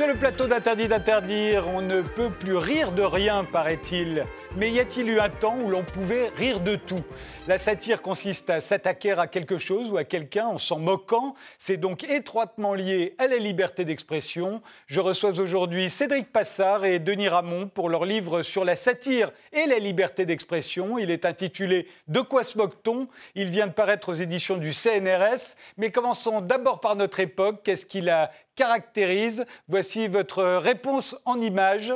Sur 0.00 0.06
le 0.06 0.14
plateau 0.14 0.46
d'Interdit 0.46 0.88
d'interdire. 0.88 1.68
On 1.68 1.82
ne 1.82 2.00
peut 2.00 2.30
plus 2.30 2.56
rire 2.56 2.92
de 2.92 3.02
rien, 3.02 3.44
paraît-il. 3.44 4.24
Mais 4.56 4.72
y 4.72 4.80
a-t-il 4.80 5.08
eu 5.08 5.20
un 5.20 5.28
temps 5.28 5.56
où 5.62 5.70
l'on 5.70 5.84
pouvait 5.84 6.28
rire 6.30 6.58
de 6.58 6.74
tout? 6.74 7.04
La 7.46 7.56
satire 7.56 8.02
consiste 8.02 8.50
à 8.50 8.60
s'attaquer 8.60 9.12
à 9.12 9.28
quelque 9.28 9.58
chose 9.58 9.92
ou 9.92 9.96
à 9.96 10.02
quelqu'un 10.02 10.46
en 10.46 10.58
s'en 10.58 10.80
moquant. 10.80 11.36
C'est 11.56 11.76
donc 11.76 12.02
étroitement 12.02 12.74
lié 12.74 13.14
à 13.18 13.28
la 13.28 13.36
liberté 13.36 13.84
d'expression. 13.84 14.60
Je 14.88 14.98
reçois 14.98 15.38
aujourd'hui 15.38 15.88
Cédric 15.88 16.32
Passard 16.32 16.84
et 16.84 16.98
Denis 16.98 17.28
Ramon 17.28 17.68
pour 17.68 17.88
leur 17.88 18.04
livre 18.04 18.42
sur 18.42 18.64
la 18.64 18.74
satire 18.74 19.30
et 19.52 19.66
la 19.66 19.78
liberté 19.78 20.26
d'expression. 20.26 20.98
Il 20.98 21.12
est 21.12 21.26
intitulé 21.26 21.86
De 22.08 22.20
quoi 22.20 22.42
se 22.42 22.58
moque-t-on? 22.58 23.06
Il 23.36 23.50
vient 23.50 23.68
de 23.68 23.72
paraître 23.72 24.08
aux 24.08 24.14
éditions 24.14 24.56
du 24.56 24.72
CNRS. 24.72 25.54
Mais 25.76 25.92
commençons 25.92 26.40
d'abord 26.40 26.80
par 26.80 26.96
notre 26.96 27.20
époque. 27.20 27.60
Qu'est-ce 27.62 27.86
qu'il 27.86 28.10
a 28.10 28.32
caractérise? 28.56 29.46
Voici 29.68 30.08
votre 30.08 30.42
réponse 30.42 31.14
en 31.24 31.40
images. 31.40 31.92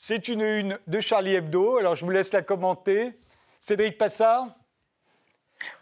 C'est 0.00 0.28
une 0.28 0.42
une 0.42 0.78
de 0.86 1.00
Charlie 1.00 1.34
Hebdo. 1.34 1.76
Alors 1.76 1.96
je 1.96 2.04
vous 2.04 2.12
laisse 2.12 2.32
la 2.32 2.40
commenter. 2.40 3.14
Cédric 3.58 3.98
Passard? 3.98 4.46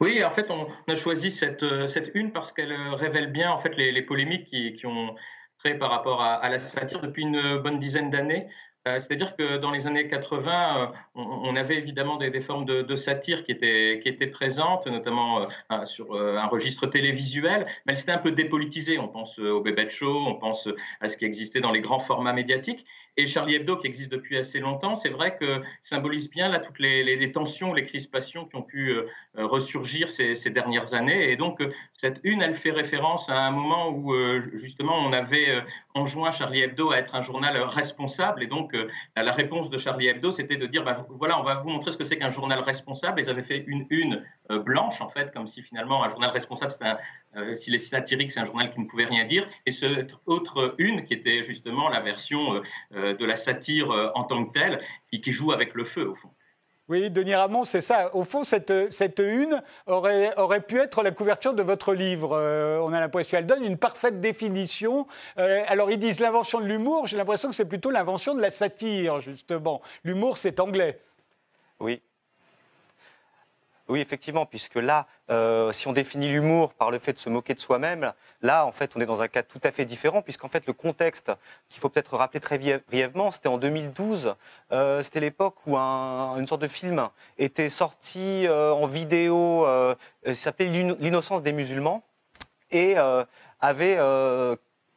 Oui, 0.00 0.24
en 0.24 0.30
fait, 0.30 0.50
on 0.50 0.68
a 0.90 0.94
choisi 0.94 1.30
cette, 1.30 1.62
euh, 1.62 1.86
cette 1.86 2.12
une 2.14 2.32
parce 2.32 2.50
qu'elle 2.50 2.72
euh, 2.72 2.94
révèle 2.94 3.30
bien 3.30 3.50
en 3.50 3.58
fait, 3.58 3.76
les, 3.76 4.00
polémiques 4.00 4.46
qui, 4.46 4.86
ont 4.86 5.14
créé 5.58 5.74
par 5.74 5.90
rapport 5.90 6.22
à, 6.22 6.48
la 6.48 6.58
satire 6.58 7.02
depuis 7.02 7.24
une 7.24 7.58
bonne 7.58 7.78
dizaine 7.78 8.08
d'années. 8.08 8.48
Euh, 8.86 8.98
c'est-à-dire 8.98 9.34
que 9.36 9.58
dans 9.58 9.72
les 9.72 9.86
années 9.86 10.08
80, 10.08 10.78
euh, 10.78 10.86
on, 11.16 11.56
avait 11.56 11.76
évidemment 11.76 12.16
des, 12.16 12.40
formes 12.40 12.64
de, 12.64 12.94
satire 12.94 13.44
qui 13.44 13.50
étaient, 13.50 14.00
qui 14.02 14.08
étaient 14.08 14.28
présentes, 14.28 14.86
notamment 14.86 15.48
euh, 15.72 15.84
sur 15.84 16.14
un 16.14 16.46
registre 16.46 16.86
télévisuel, 16.86 17.66
mais 17.84 17.92
elles 17.92 17.96
s'étaient 17.96 18.12
un 18.12 18.18
peu 18.18 18.30
dépolitisées. 18.30 18.98
On 18.98 19.08
pense 19.08 19.38
au 19.38 19.60
Bébé 19.60 19.88
Show, 19.88 20.24
on 20.26 20.36
pense 20.36 20.68
à 21.00 21.08
ce 21.08 21.16
qui 21.16 21.24
existait 21.24 21.60
dans 21.60 21.72
les 21.72 21.80
grands 21.80 21.98
formats 21.98 22.32
médiatiques. 22.32 22.84
Et 23.18 23.26
Charlie 23.26 23.54
Hebdo, 23.54 23.76
qui 23.78 23.86
existe 23.86 24.10
depuis 24.10 24.36
assez 24.36 24.60
longtemps, 24.60 24.94
c'est 24.94 25.08
vrai 25.08 25.36
que 25.38 25.60
symbolise 25.80 26.28
bien 26.28 26.50
là 26.50 26.60
toutes 26.60 26.78
les, 26.78 27.32
tensions, 27.32 27.72
les 27.72 27.86
crispations 27.86 28.44
qui 28.44 28.56
ont 28.56 28.62
pu 28.62 28.90
euh, 28.90 29.06
ressurgir 29.36 30.10
ces, 30.10 30.34
dernières 30.50 30.92
années. 30.92 31.30
Et 31.32 31.36
donc, 31.36 31.62
euh, 31.62 31.72
cette 31.94 32.20
une, 32.24 32.42
elle 32.42 32.54
fait 32.54 32.72
référence 32.72 33.30
à 33.30 33.38
un 33.38 33.50
moment 33.50 33.88
où, 33.88 34.12
euh, 34.12 34.42
justement, 34.54 34.98
on 34.98 35.14
avait 35.14 35.62
enjoint 35.94 36.30
Charlie 36.30 36.60
Hebdo 36.60 36.90
à 36.90 36.98
être 36.98 37.14
un 37.14 37.22
journal 37.22 37.56
responsable. 37.56 38.42
Et 38.42 38.46
donc, 38.46 38.76
la 39.16 39.32
réponse 39.32 39.70
de 39.70 39.78
Charlie 39.78 40.08
Hebdo, 40.08 40.32
c'était 40.32 40.56
de 40.56 40.66
dire, 40.66 40.84
bah, 40.84 41.06
voilà, 41.08 41.40
on 41.40 41.42
va 41.42 41.54
vous 41.54 41.70
montrer 41.70 41.92
ce 41.92 41.96
que 41.96 42.04
c'est 42.04 42.18
qu'un 42.18 42.30
journal 42.30 42.60
responsable. 42.60 43.20
Ils 43.20 43.30
avaient 43.30 43.42
fait 43.42 43.64
une 43.66 43.86
une 43.88 44.22
blanche, 44.50 45.00
en 45.00 45.08
fait, 45.08 45.32
comme 45.32 45.46
si 45.46 45.62
finalement 45.62 46.04
un 46.04 46.08
journal 46.08 46.30
responsable, 46.30 46.72
un, 46.80 46.96
euh, 47.36 47.54
s'il 47.54 47.74
est 47.74 47.78
satirique, 47.78 48.32
c'est 48.32 48.40
un 48.40 48.44
journal 48.44 48.72
qui 48.72 48.80
ne 48.80 48.86
pouvait 48.86 49.04
rien 49.04 49.24
dire. 49.24 49.46
Et 49.66 49.72
cette 49.72 50.14
autre 50.26 50.74
une, 50.78 51.04
qui 51.04 51.14
était 51.14 51.42
justement 51.42 51.88
la 51.88 52.00
version 52.00 52.54
euh, 52.54 52.62
euh, 52.94 53.16
de 53.16 53.24
la 53.24 53.36
satire 53.36 53.90
en 54.14 54.24
tant 54.24 54.44
que 54.44 54.52
telle, 54.52 54.80
qui, 55.10 55.20
qui 55.20 55.32
joue 55.32 55.52
avec 55.52 55.74
le 55.74 55.84
feu, 55.84 56.08
au 56.08 56.14
fond. 56.14 56.30
Oui, 56.88 57.10
Denis 57.10 57.34
Ramon, 57.34 57.64
c'est 57.64 57.80
ça. 57.80 58.14
Au 58.14 58.22
fond, 58.22 58.44
cette, 58.44 58.92
cette 58.92 59.18
une 59.18 59.60
aurait, 59.88 60.32
aurait, 60.36 60.60
pu 60.60 60.78
être 60.78 61.02
la 61.02 61.10
couverture 61.10 61.52
de 61.52 61.62
votre 61.62 61.94
livre. 61.94 62.30
on 62.80 62.92
a 62.92 63.00
l'impression 63.00 63.38
qu'elle 63.38 63.46
donne 63.46 63.64
une 63.64 63.76
parfaite 63.76 64.20
définition. 64.20 65.08
alors, 65.36 65.90
ils 65.90 65.98
disent 65.98 66.20
l'invention 66.20 66.60
de 66.60 66.66
l'humour. 66.66 67.08
J'ai 67.08 67.16
l'impression 67.16 67.48
que 67.48 67.56
c'est 67.56 67.64
plutôt 67.68 67.90
l'invention 67.90 68.36
de 68.36 68.40
la 68.40 68.52
satire, 68.52 69.18
justement. 69.18 69.82
L'humour, 70.04 70.38
c'est 70.38 70.60
anglais. 70.60 71.00
Oui, 71.80 72.00
oui, 73.88 74.00
effectivement, 74.00 74.46
puisque 74.46 74.76
là, 74.76 75.06
euh, 75.30 75.70
si 75.72 75.86
on 75.86 75.92
définit 75.92 76.28
l'humour 76.28 76.74
par 76.74 76.90
le 76.90 76.98
fait 76.98 77.12
de 77.12 77.18
se 77.18 77.28
moquer 77.28 77.54
de 77.54 77.60
soi-même, 77.60 78.12
là, 78.42 78.66
en 78.66 78.72
fait, 78.72 78.92
on 78.96 79.00
est 79.00 79.06
dans 79.06 79.22
un 79.22 79.28
cas 79.28 79.42
tout 79.42 79.60
à 79.62 79.70
fait 79.70 79.84
différent, 79.84 80.22
puisqu'en 80.22 80.48
fait, 80.48 80.66
le 80.66 80.72
contexte 80.72 81.30
qu'il 81.68 81.80
faut 81.80 81.88
peut-être 81.88 82.16
rappeler 82.16 82.40
très 82.40 82.58
brièvement, 82.58 83.30
c'était 83.30 83.48
en 83.48 83.58
2012. 83.58 84.34
Euh, 84.72 85.02
c'était 85.02 85.20
l'époque 85.20 85.56
où 85.66 85.76
un, 85.76 86.36
une 86.38 86.46
sorte 86.46 86.62
de 86.62 86.68
film 86.68 87.08
était 87.38 87.68
sorti 87.68 88.46
euh, 88.46 88.72
en 88.72 88.86
vidéo, 88.86 89.66
euh, 89.66 89.94
s'appelait 90.32 90.66
L'innocence 90.98 91.42
des 91.42 91.52
musulmans, 91.52 92.02
et 92.70 92.98
euh, 92.98 93.24
avait 93.60 93.96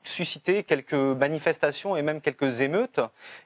suscité 0.03 0.63
quelques 0.63 0.93
manifestations 0.93 1.97
et 1.97 2.01
même 2.01 2.21
quelques 2.21 2.61
émeutes. 2.61 2.99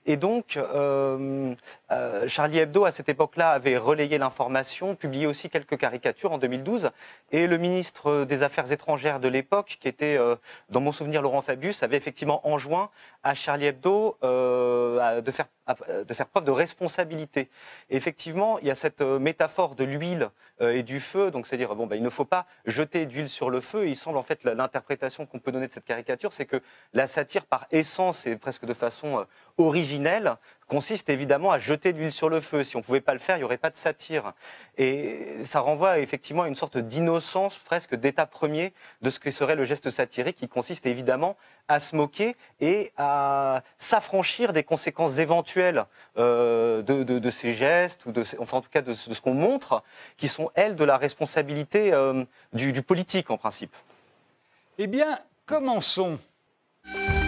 Et 0.06 0.18
donc, 0.18 0.58
euh, 0.58 1.56
euh, 1.91 2.28
Charlie 2.28 2.59
Hebdo, 2.59 2.86
à 2.86 2.91
cette 2.91 3.09
époque-là, 3.09 3.52
avait 3.52 3.78
relayé 3.78 4.18
l'information, 4.18 4.96
publié 4.96 5.28
aussi 5.28 5.50
quelques 5.50 5.78
caricatures 5.78 6.31
en 6.31 6.38
2012. 6.38 6.92
Et 7.31 7.47
le 7.47 7.58
ministre 7.58 8.25
des 8.25 8.44
Affaires 8.44 8.72
étrangères 8.72 9.19
de 9.19 9.28
l'époque, 9.28 9.78
qui 9.80 9.88
était, 9.88 10.18
euh, 10.18 10.36
dans 10.69 10.81
mon 10.81 10.92
souvenir, 10.92 11.22
Laurent 11.22 11.42
Fabius, 11.42 11.84
avait 11.84 11.97
effectivement 11.97 12.47
enjoint 12.47 12.90
à 13.24 13.34
Charlie 13.34 13.68
Hebdo 13.68 14.18
de 14.22 15.31
faire 15.31 15.47
de 15.66 16.13
faire 16.13 16.28
preuve 16.28 16.44
de 16.44 16.52
responsabilité. 16.52 17.50
Et 17.90 17.96
effectivement, 17.96 18.59
il 18.59 18.68
y 18.68 18.72
a 18.72 18.75
cette 18.75 19.02
métaphore 19.02 19.75
de 19.75 19.86
l'huile 19.86 20.30
et 20.59 20.84
du 20.84 21.00
feu, 21.00 21.31
donc 21.31 21.47
c'est-à-dire 21.47 21.74
bon, 21.74 21.88
ben, 21.88 21.96
il 21.96 22.03
ne 22.03 22.09
faut 22.09 22.25
pas 22.25 22.46
jeter 22.66 23.06
d'huile 23.06 23.30
sur 23.30 23.50
le 23.50 23.62
feu. 23.62 23.88
il 23.88 23.96
semble 23.96 24.18
en 24.18 24.24
fait 24.24 24.44
l'interprétation 24.44 25.25
qu'on 25.25 25.40
peut 25.40 25.53
donner 25.53 25.68
de 25.68 25.72
cette 25.72 25.86
caricature, 25.86 26.34
c'est 26.34 26.43
que 26.46 26.62
la 26.94 27.08
satire, 27.08 27.46
par 27.46 27.68
essence 27.72 28.26
et 28.26 28.36
presque 28.36 28.66
de 28.66 28.74
façon 28.74 29.20
euh, 29.20 29.24
originelle, 29.58 30.36
consiste 30.68 31.09
évidemment 31.09 31.52
à 31.52 31.59
jeter 31.59 31.94
de 31.94 32.00
l'huile 32.00 32.12
sur 32.12 32.30
le 32.30 32.42
feu. 32.42 32.64
Si 32.64 32.76
on 32.76 32.80
ne 32.80 32.84
pouvait 32.84 33.02
pas 33.02 33.14
le 33.14 33.20
faire, 33.20 33.36
il 33.36 33.40
n'y 33.40 33.46
aurait 33.46 33.58
pas 33.58 33.70
de 33.70 33.76
satire. 33.76 34.34
Et 34.78 35.44
ça 35.44 35.59
renvoie 35.59 36.00
effectivement 36.00 36.44
à 36.44 36.48
une 36.48 36.56
sorte 36.56 36.78
d'innocence, 36.78 37.59
presque 37.59 37.96
d'état 37.96 38.26
premier, 38.26 38.74
de 39.02 39.09
ce 39.09 39.20
que 39.20 39.30
serait 39.30 39.56
le 39.56 39.66
geste 39.66 39.90
satirique, 39.90 40.38
qui 40.38 40.48
consiste 40.48 40.86
évidemment 40.86 41.38
à 41.68 41.80
se 41.80 41.96
moquer 41.96 42.36
et 42.60 42.92
à 42.98 43.62
s'affranchir 43.78 44.54
des 44.54 44.64
conséquences 44.64 45.18
éventuelles 45.18 45.86
euh, 46.18 46.81
de, 46.81 47.30
ces 47.30 47.54
gestes, 47.54 48.06
ou 48.06 48.14
enfin 48.40 48.58
en 48.58 48.62
tout 48.62 48.70
cas 48.70 48.81
de, 48.81 48.94
ce 48.94 49.22
qu'on 49.22 49.34
montre, 49.34 49.84
qui 50.18 50.28
sont, 50.28 50.50
elles, 50.56 50.75
de 50.75 50.84
la 50.84 50.98
responsabilité 50.98 51.94
euh, 51.94 52.24
du 52.54 52.81
politique 52.81 53.30
en 53.30 53.38
principe. 53.38 53.75
Eh 54.80 54.88
bien, 54.88 55.20
commençons. 55.46 56.18
Bye. 56.86 57.23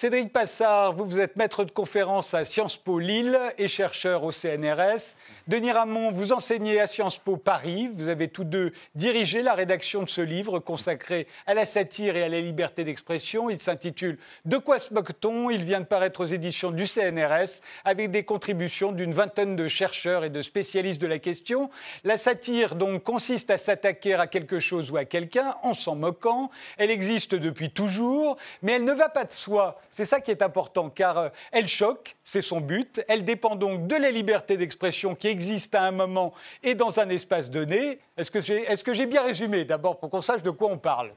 Cédric 0.00 0.32
Passard, 0.32 0.92
vous, 0.92 1.06
vous 1.06 1.18
êtes 1.18 1.34
maître 1.34 1.64
de 1.64 1.72
conférence 1.72 2.32
à 2.32 2.44
Sciences 2.44 2.76
Po 2.76 3.00
Lille 3.00 3.36
et 3.58 3.66
chercheur 3.66 4.22
au 4.22 4.30
CNRS. 4.30 5.16
Denis 5.48 5.72
Ramon, 5.72 6.12
vous 6.12 6.32
enseignez 6.32 6.80
à 6.80 6.86
Sciences 6.86 7.18
Po 7.18 7.36
Paris. 7.36 7.90
Vous 7.92 8.06
avez 8.06 8.28
tous 8.28 8.44
deux 8.44 8.70
dirigé 8.94 9.42
la 9.42 9.54
rédaction 9.54 10.04
de 10.04 10.08
ce 10.08 10.20
livre 10.20 10.60
consacré 10.60 11.26
à 11.48 11.54
la 11.54 11.66
satire 11.66 12.14
et 12.14 12.22
à 12.22 12.28
la 12.28 12.40
liberté 12.40 12.84
d'expression. 12.84 13.50
Il 13.50 13.60
s'intitule 13.60 14.18
De 14.44 14.56
quoi 14.56 14.78
se 14.78 14.94
moque-t-on? 14.94 15.50
Il 15.50 15.64
vient 15.64 15.80
de 15.80 15.84
paraître 15.84 16.20
aux 16.20 16.26
éditions 16.26 16.70
du 16.70 16.86
CNRS 16.86 17.60
avec 17.84 18.12
des 18.12 18.22
contributions 18.22 18.92
d'une 18.92 19.12
vingtaine 19.12 19.56
de 19.56 19.66
chercheurs 19.66 20.24
et 20.24 20.30
de 20.30 20.42
spécialistes 20.42 21.02
de 21.02 21.08
la 21.08 21.18
question. 21.18 21.70
La 22.04 22.18
satire, 22.18 22.76
donc, 22.76 23.02
consiste 23.02 23.50
à 23.50 23.58
s'attaquer 23.58 24.14
à 24.14 24.28
quelque 24.28 24.60
chose 24.60 24.92
ou 24.92 24.96
à 24.96 25.04
quelqu'un 25.04 25.56
en 25.64 25.74
s'en 25.74 25.96
moquant. 25.96 26.52
Elle 26.76 26.92
existe 26.92 27.34
depuis 27.34 27.70
toujours, 27.70 28.36
mais 28.62 28.74
elle 28.74 28.84
ne 28.84 28.92
va 28.92 29.08
pas 29.08 29.24
de 29.24 29.32
soi. 29.32 29.80
C'est 29.90 30.04
ça 30.04 30.20
qui 30.20 30.30
est 30.30 30.42
important, 30.42 30.90
car 30.90 31.18
euh, 31.18 31.28
elle 31.52 31.68
choque, 31.68 32.16
c'est 32.22 32.42
son 32.42 32.60
but. 32.60 33.00
Elle 33.08 33.24
dépend 33.24 33.56
donc 33.56 33.86
de 33.86 33.96
la 33.96 34.10
liberté 34.10 34.56
d'expression 34.56 35.14
qui 35.14 35.28
existe 35.28 35.74
à 35.74 35.82
un 35.82 35.90
moment 35.90 36.34
et 36.62 36.74
dans 36.74 37.00
un 37.00 37.08
espace 37.08 37.50
donné. 37.50 37.98
Est-ce 38.16 38.30
que 38.30 38.92
j'ai 38.92 39.06
bien 39.06 39.22
résumé 39.22 39.64
d'abord 39.64 39.98
pour 39.98 40.10
qu'on 40.10 40.20
sache 40.20 40.42
de 40.42 40.50
quoi 40.50 40.68
on 40.70 40.78
parle? 40.78 41.12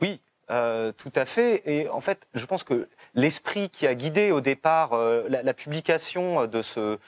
Oui, 0.00 0.20
euh, 0.50 0.92
tout 0.92 1.12
à 1.14 1.24
fait. 1.24 1.62
Et 1.64 1.88
en 1.88 2.00
fait, 2.00 2.26
je 2.34 2.44
pense 2.44 2.64
que 2.64 2.88
l'esprit 3.14 3.70
qui 3.70 3.86
a 3.86 3.94
guidé 3.94 4.30
au 4.30 4.40
départ 4.40 4.92
euh, 4.92 5.26
la, 5.28 5.54
publication 5.54 6.46
de 6.46 6.62
ce, 6.62 6.98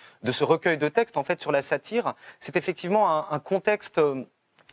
recueil 0.43 0.79
de 0.79 0.89
textes, 0.89 1.17
en 1.19 1.25
fait, 1.25 1.41
sur 1.41 1.53
la 1.53 1.63
satire, 1.63 2.15
c'est 2.41 2.57
effectivement 2.57 3.31
un, 3.31 3.39
contexte 3.39 4.01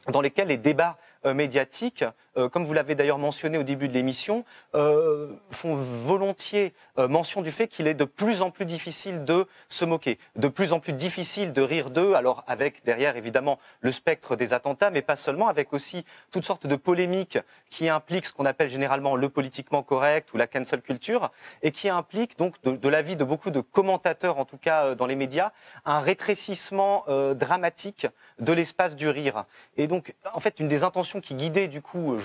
dans 0.07 0.21
lequel 0.21 0.47
les 0.47 0.57
débats 0.57 0.97
médiatiques, 1.25 2.05
euh, 2.37 2.49
comme 2.49 2.65
vous 2.65 2.73
l'avez 2.73 2.95
d'ailleurs 2.95 3.17
mentionné 3.17 3.57
au 3.57 3.63
début 3.63 3.87
de 3.87 3.93
l'émission, 3.93 4.45
euh, 4.75 5.31
font 5.51 5.75
volontiers 5.75 6.73
mention 6.97 7.41
du 7.41 7.51
fait 7.51 7.67
qu'il 7.67 7.87
est 7.87 7.93
de 7.93 8.05
plus 8.05 8.41
en 8.41 8.49
plus 8.49 8.65
difficile 8.65 9.23
de 9.23 9.45
se 9.69 9.85
moquer, 9.85 10.17
de 10.35 10.47
plus 10.47 10.73
en 10.73 10.79
plus 10.79 10.93
difficile 10.93 11.53
de 11.53 11.61
rire 11.61 11.91
d'eux, 11.91 12.15
alors 12.15 12.43
avec 12.47 12.83
derrière 12.83 13.17
évidemment 13.17 13.59
le 13.81 13.91
spectre 13.91 14.35
des 14.35 14.53
attentats, 14.53 14.89
mais 14.89 15.03
pas 15.03 15.15
seulement, 15.15 15.47
avec 15.47 15.73
aussi 15.73 16.05
toutes 16.31 16.45
sortes 16.45 16.65
de 16.65 16.75
polémiques 16.75 17.37
qui 17.69 17.87
impliquent 17.87 18.25
ce 18.25 18.33
qu'on 18.33 18.45
appelle 18.45 18.69
généralement 18.69 19.15
le 19.15 19.29
politiquement 19.29 19.83
correct 19.83 20.33
ou 20.33 20.37
la 20.37 20.47
cancel 20.47 20.81
culture, 20.81 21.31
et 21.61 21.71
qui 21.71 21.87
impliquent 21.87 22.37
donc 22.37 22.55
de, 22.63 22.71
de 22.71 22.89
l'avis 22.89 23.15
de 23.15 23.23
beaucoup 23.23 23.51
de 23.51 23.61
commentateurs, 23.61 24.39
en 24.39 24.45
tout 24.45 24.57
cas 24.57 24.95
dans 24.95 25.05
les 25.05 25.15
médias, 25.15 25.51
un 25.85 25.99
rétrécissement 25.99 27.05
dramatique 27.35 28.07
de 28.39 28.53
l'espace 28.53 28.95
du 28.95 29.09
rire. 29.09 29.45
Et 29.77 29.87
donc, 29.87 30.15
en 30.33 30.39
fait, 30.39 30.59
une 30.59 30.67
des 30.67 30.83
intentions 30.83 31.21
qui 31.21 31.35
guidait 31.35 31.67
du 31.67 31.81
coup, 31.81 32.17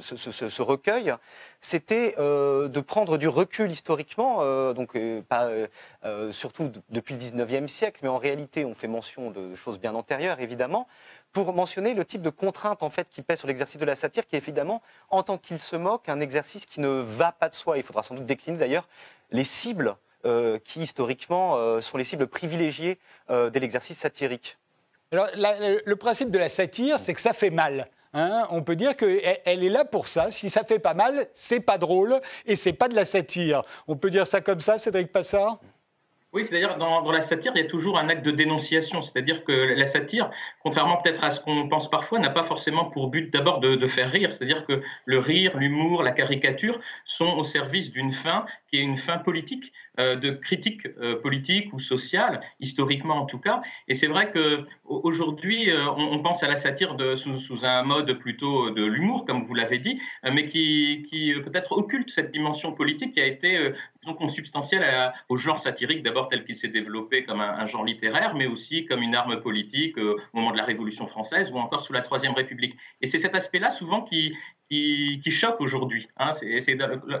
ce, 0.00 0.62
recueil, 0.62 1.14
c'était 1.60 2.14
de 2.18 2.80
prendre 2.80 3.18
du 3.18 3.28
recul 3.28 3.70
historiquement, 3.70 4.72
donc 4.72 4.96
pas 5.28 5.48
surtout 6.30 6.70
depuis 6.90 7.14
le 7.14 7.20
19e 7.20 7.68
siècle, 7.68 8.00
mais 8.02 8.08
en 8.08 8.18
réalité 8.18 8.64
on 8.64 8.74
fait 8.74 8.88
mention 8.88 9.30
de 9.30 9.54
choses 9.54 9.78
bien 9.78 9.94
antérieures 9.94 10.40
évidemment, 10.40 10.86
pour 11.34 11.52
mentionner 11.52 11.94
le 11.94 12.04
type 12.04 12.22
de 12.22 12.30
contrainte 12.30 12.82
en 12.82 12.90
fait 12.90 13.08
qui 13.10 13.20
pèse 13.20 13.40
sur 13.40 13.48
l'exercice 13.48 13.78
de 13.78 13.84
la 13.84 13.96
satire, 13.96 14.26
qui 14.26 14.36
est 14.36 14.38
évidemment, 14.38 14.80
en 15.10 15.22
tant 15.22 15.36
qu'il 15.36 15.58
se 15.58 15.76
moque, 15.76 16.08
un 16.08 16.20
exercice 16.20 16.64
qui 16.64 16.80
ne 16.80 16.88
va 16.88 17.32
pas 17.32 17.48
de 17.48 17.54
soi. 17.54 17.76
Il 17.76 17.82
faudra 17.82 18.02
sans 18.02 18.14
doute 18.14 18.24
décliner 18.24 18.56
d'ailleurs 18.56 18.88
les 19.30 19.44
cibles 19.44 19.96
euh, 20.24 20.58
qui 20.64 20.80
historiquement 20.80 21.56
euh, 21.56 21.82
sont 21.82 21.98
les 21.98 22.04
cibles 22.04 22.26
privilégiées 22.26 22.98
euh, 23.28 23.50
de 23.50 23.58
l'exercice 23.58 23.98
satirique. 23.98 24.56
Alors, 25.12 25.28
le 25.34 25.94
principe 25.94 26.30
de 26.30 26.38
la 26.38 26.48
satire, 26.48 26.98
c'est 26.98 27.14
que 27.14 27.20
ça 27.20 27.32
fait 27.32 27.50
mal. 27.50 27.88
Hein. 28.14 28.46
on 28.50 28.62
peut 28.62 28.76
dire 28.76 28.96
qu'elle 28.96 29.42
est 29.44 29.68
là 29.68 29.84
pour 29.84 30.08
ça. 30.08 30.30
Si 30.30 30.48
ça 30.48 30.64
fait 30.64 30.78
pas 30.78 30.94
mal, 30.94 31.26
c'est 31.32 31.60
pas 31.60 31.78
drôle 31.78 32.20
et 32.46 32.56
c'est 32.56 32.72
pas 32.72 32.88
de 32.88 32.94
la 32.94 33.04
satire. 33.04 33.62
On 33.88 33.96
peut 33.96 34.10
dire 34.10 34.26
ça 34.26 34.40
comme 34.40 34.60
ça, 34.60 34.78
Cédric 34.78 35.12
Passard? 35.12 35.58
Oui, 36.34 36.44
c'est-à-dire 36.44 36.78
dans, 36.78 37.02
dans 37.02 37.12
la 37.12 37.20
satire, 37.20 37.52
il 37.54 37.62
y 37.62 37.64
a 37.64 37.68
toujours 37.68 37.96
un 37.96 38.08
acte 38.08 38.24
de 38.24 38.32
dénonciation. 38.32 39.02
C'est-à-dire 39.02 39.44
que 39.44 39.52
la 39.52 39.86
satire, 39.86 40.30
contrairement 40.64 40.96
peut-être 40.96 41.22
à 41.22 41.30
ce 41.30 41.38
qu'on 41.38 41.68
pense 41.68 41.88
parfois, 41.88 42.18
n'a 42.18 42.30
pas 42.30 42.42
forcément 42.42 42.86
pour 42.86 43.06
but 43.06 43.32
d'abord 43.32 43.60
de, 43.60 43.86
faire 43.86 44.10
rire. 44.10 44.32
C'est-à-dire 44.32 44.66
que 44.66 44.82
le 45.04 45.18
rire, 45.18 45.56
l'humour, 45.56 46.02
la 46.02 46.10
caricature 46.10 46.80
sont 47.04 47.28
au 47.36 47.44
service 47.44 47.92
d'une 47.92 48.10
fin 48.10 48.46
qui 48.68 48.78
est 48.78 48.82
une 48.82 48.98
fin 48.98 49.18
politique. 49.18 49.72
Euh, 50.00 50.16
de 50.16 50.32
critique 50.32 50.88
euh, 51.00 51.20
politique 51.20 51.72
ou 51.72 51.78
sociale, 51.78 52.40
historiquement 52.58 53.14
en 53.14 53.26
tout 53.26 53.38
cas. 53.38 53.62
Et 53.86 53.94
c'est 53.94 54.08
vrai 54.08 54.32
qu'aujourd'hui, 54.32 55.70
euh, 55.70 55.88
on, 55.88 56.18
pense 56.18 56.42
à 56.42 56.48
la 56.48 56.56
satire 56.56 56.96
sous, 57.16 57.64
un 57.64 57.84
mode 57.84 58.18
plutôt 58.18 58.70
de 58.70 58.84
l'humour, 58.84 59.24
comme 59.24 59.44
vous 59.44 59.54
l'avez 59.54 59.78
dit, 59.78 60.00
mais 60.24 60.46
qui 60.46 61.32
peut-être 61.44 61.70
occulte 61.72 62.10
cette 62.10 62.32
dimension 62.32 62.72
politique 62.72 63.12
qui 63.12 63.20
a 63.20 63.26
été 63.26 63.72
consubstantielle 64.18 65.12
au 65.28 65.36
genre 65.36 65.58
satirique, 65.58 66.02
d'abord 66.02 66.28
tel 66.28 66.44
qu'il 66.44 66.56
s'est 66.56 66.68
développé 66.68 67.24
comme 67.24 67.40
un, 67.40 67.66
genre 67.66 67.84
littéraire, 67.84 68.34
mais 68.34 68.46
aussi 68.46 68.86
comme 68.86 69.00
une 69.00 69.14
arme 69.14 69.40
politique 69.40 69.96
au 69.98 70.16
moment 70.32 70.50
de 70.50 70.56
la 70.56 70.64
Révolution 70.64 71.06
française 71.06 71.52
ou 71.52 71.58
encore 71.58 71.82
sous 71.82 71.92
la 71.92 72.02
Troisième 72.02 72.34
République. 72.34 72.74
Et 73.00 73.06
c'est 73.06 73.18
cet 73.18 73.34
aspect-là 73.36 73.70
souvent 73.70 74.02
qui, 74.02 74.34
qui, 74.70 75.30
choque 75.30 75.60
aujourd'hui. 75.60 76.08
Hein. 76.16 76.30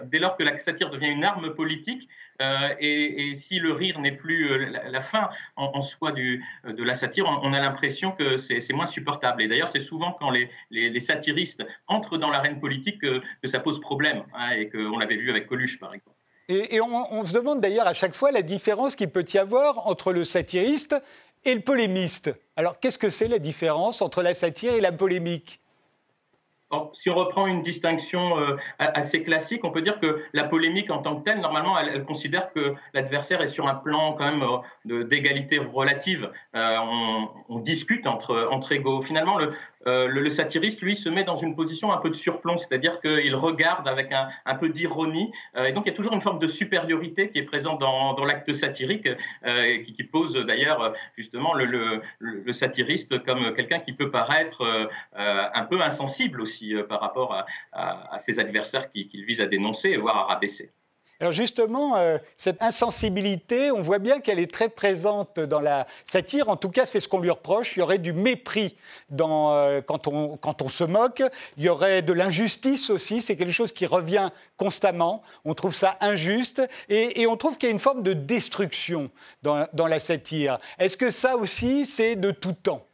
dès 0.06 0.18
lors 0.18 0.36
que 0.36 0.42
la 0.42 0.56
satire 0.58 0.90
devient 0.90 1.08
une 1.08 1.24
arme 1.24 1.54
politique, 1.54 2.08
euh, 2.42 2.74
et, 2.80 3.34
si 3.34 3.58
le 3.58 3.72
rire 3.72 4.00
n'est 4.00 4.16
plus 4.16 4.50
euh, 4.50 4.70
la, 4.90 5.00
fin 5.00 5.28
en, 5.56 5.82
soi 5.82 6.12
de 6.12 6.82
la 6.82 6.94
satire, 6.94 7.26
on, 7.26 7.52
a 7.52 7.60
l'impression 7.60 8.12
que 8.12 8.36
c'est 8.36 8.72
moins 8.72 8.86
supportable. 8.86 9.42
Et 9.42 9.48
d'ailleurs, 9.48 9.68
c'est 9.68 9.80
souvent 9.80 10.12
quand 10.12 10.30
les, 10.30 10.48
les, 10.70 11.00
satiristes 11.00 11.64
entrent 11.86 12.18
dans 12.18 12.30
l'arène 12.30 12.60
politique 12.60 13.00
que, 13.00 13.20
ça 13.44 13.60
pose 13.60 13.80
problème, 13.80 14.24
hein, 14.34 14.50
et 14.52 14.68
qu'on 14.68 14.98
l'avait 14.98 15.16
vu 15.16 15.30
avec 15.30 15.46
Coluche, 15.46 15.78
par 15.78 15.94
exemple. 15.94 16.16
Et, 16.48 16.80
on, 16.80 17.12
on, 17.12 17.24
se 17.24 17.32
demande 17.32 17.60
d'ailleurs 17.60 17.86
à 17.86 17.94
chaque 17.94 18.14
fois 18.14 18.30
la 18.30 18.42
différence 18.42 18.96
qu'il 18.96 19.08
peut 19.08 19.24
y 19.32 19.38
avoir 19.38 19.86
entre 19.86 20.12
le 20.12 20.24
satiriste 20.24 20.94
et 21.44 21.54
le 21.54 21.60
polémiste. 21.60 22.34
Alors, 22.56 22.80
qu'est-ce 22.80 22.98
que 22.98 23.08
c'est 23.08 23.28
la 23.28 23.38
différence 23.38 24.02
entre 24.02 24.22
la 24.22 24.34
satire 24.34 24.74
et 24.74 24.80
la 24.80 24.92
polémique? 24.92 25.60
Si 26.92 27.10
on 27.10 27.14
reprend 27.14 27.46
une 27.46 27.62
distinction 27.62 28.38
euh, 28.38 28.56
assez 28.78 29.22
classique, 29.22 29.64
on 29.64 29.70
peut 29.70 29.82
dire 29.82 29.98
que 30.00 30.22
la 30.32 30.44
polémique 30.44 30.90
en 30.90 30.98
tant 30.98 31.16
que 31.16 31.24
telle, 31.24 31.40
normalement, 31.40 31.78
elle, 31.78 32.04
considère 32.04 32.52
que 32.52 32.74
l'adversaire 32.92 33.40
est 33.42 33.48
sur 33.48 33.68
un 33.68 33.74
plan 33.74 34.12
quand 34.12 34.24
même 34.24 34.44
euh, 34.90 35.04
d'égalité 35.04 35.58
relative. 35.58 36.30
Euh, 36.54 36.76
on, 36.78 37.28
on, 37.48 37.58
discute 37.58 38.06
entre, 38.06 38.48
entre 38.50 38.72
égaux. 38.72 39.02
Finalement, 39.02 39.38
le, 39.38 39.52
euh, 39.86 40.06
le, 40.08 40.30
satiriste, 40.30 40.80
lui, 40.80 40.96
se 40.96 41.08
met 41.08 41.24
dans 41.24 41.36
une 41.36 41.54
position 41.54 41.92
un 41.92 41.98
peu 41.98 42.10
de 42.10 42.14
surplomb, 42.14 42.56
c'est-à-dire 42.56 43.00
qu'il 43.00 43.34
regarde 43.34 43.86
avec 43.88 44.12
un, 44.12 44.54
peu 44.54 44.68
d'ironie. 44.68 45.32
Euh, 45.56 45.66
et 45.66 45.72
donc, 45.72 45.84
il 45.86 45.90
y 45.90 45.92
a 45.92 45.96
toujours 45.96 46.14
une 46.14 46.20
forme 46.20 46.38
de 46.38 46.46
supériorité 46.46 47.30
qui 47.30 47.38
est 47.38 47.44
présente 47.44 47.80
dans, 47.80 48.24
l'acte 48.24 48.52
satirique, 48.52 49.08
euh, 49.44 49.82
qui, 49.82 50.04
pose 50.04 50.34
d'ailleurs 50.34 50.94
justement 51.16 51.54
le, 51.54 52.02
satiriste 52.52 53.22
comme 53.24 53.54
quelqu'un 53.54 53.80
qui 53.80 53.92
peut 53.92 54.10
paraître 54.10 54.90
un 55.14 55.64
peu 55.64 55.80
insensible 55.80 56.40
aussi 56.40 56.74
par 56.88 57.00
rapport 57.00 57.44
à 57.72 58.18
ses 58.18 58.38
adversaires 58.38 58.90
qu'il 58.92 59.24
vise 59.24 59.40
à 59.40 59.46
dénoncer, 59.46 59.96
voire 59.96 60.16
à 60.16 60.24
rabaisser. 60.24 60.70
Alors 61.24 61.32
justement, 61.32 61.96
euh, 61.96 62.18
cette 62.36 62.60
insensibilité, 62.62 63.70
on 63.70 63.80
voit 63.80 63.98
bien 63.98 64.20
qu'elle 64.20 64.38
est 64.38 64.52
très 64.52 64.68
présente 64.68 65.40
dans 65.40 65.60
la 65.60 65.86
satire. 66.04 66.50
En 66.50 66.56
tout 66.56 66.68
cas, 66.68 66.84
c'est 66.84 67.00
ce 67.00 67.08
qu'on 67.08 67.18
lui 67.18 67.30
reproche. 67.30 67.74
Il 67.74 67.78
y 67.78 67.82
aurait 67.82 67.96
du 67.96 68.12
mépris 68.12 68.76
euh, 69.18 69.80
quand, 69.80 70.06
on, 70.06 70.36
quand 70.36 70.60
on 70.60 70.68
se 70.68 70.84
moque. 70.84 71.22
Il 71.56 71.64
y 71.64 71.70
aurait 71.70 72.02
de 72.02 72.12
l'injustice 72.12 72.90
aussi. 72.90 73.22
C'est 73.22 73.36
quelque 73.36 73.52
chose 73.52 73.72
qui 73.72 73.86
revient 73.86 74.32
constamment. 74.58 75.22
On 75.46 75.54
trouve 75.54 75.74
ça 75.74 75.96
injuste. 76.02 76.60
Et, 76.90 77.22
et 77.22 77.26
on 77.26 77.38
trouve 77.38 77.56
qu'il 77.56 77.70
y 77.70 77.70
a 77.70 77.72
une 77.72 77.78
forme 77.78 78.02
de 78.02 78.12
destruction 78.12 79.10
dans, 79.42 79.66
dans 79.72 79.86
la 79.86 80.00
satire. 80.00 80.58
Est-ce 80.78 80.98
que 80.98 81.10
ça 81.10 81.38
aussi, 81.38 81.86
c'est 81.86 82.16
de 82.16 82.32
tout 82.32 82.52
temps? 82.52 82.84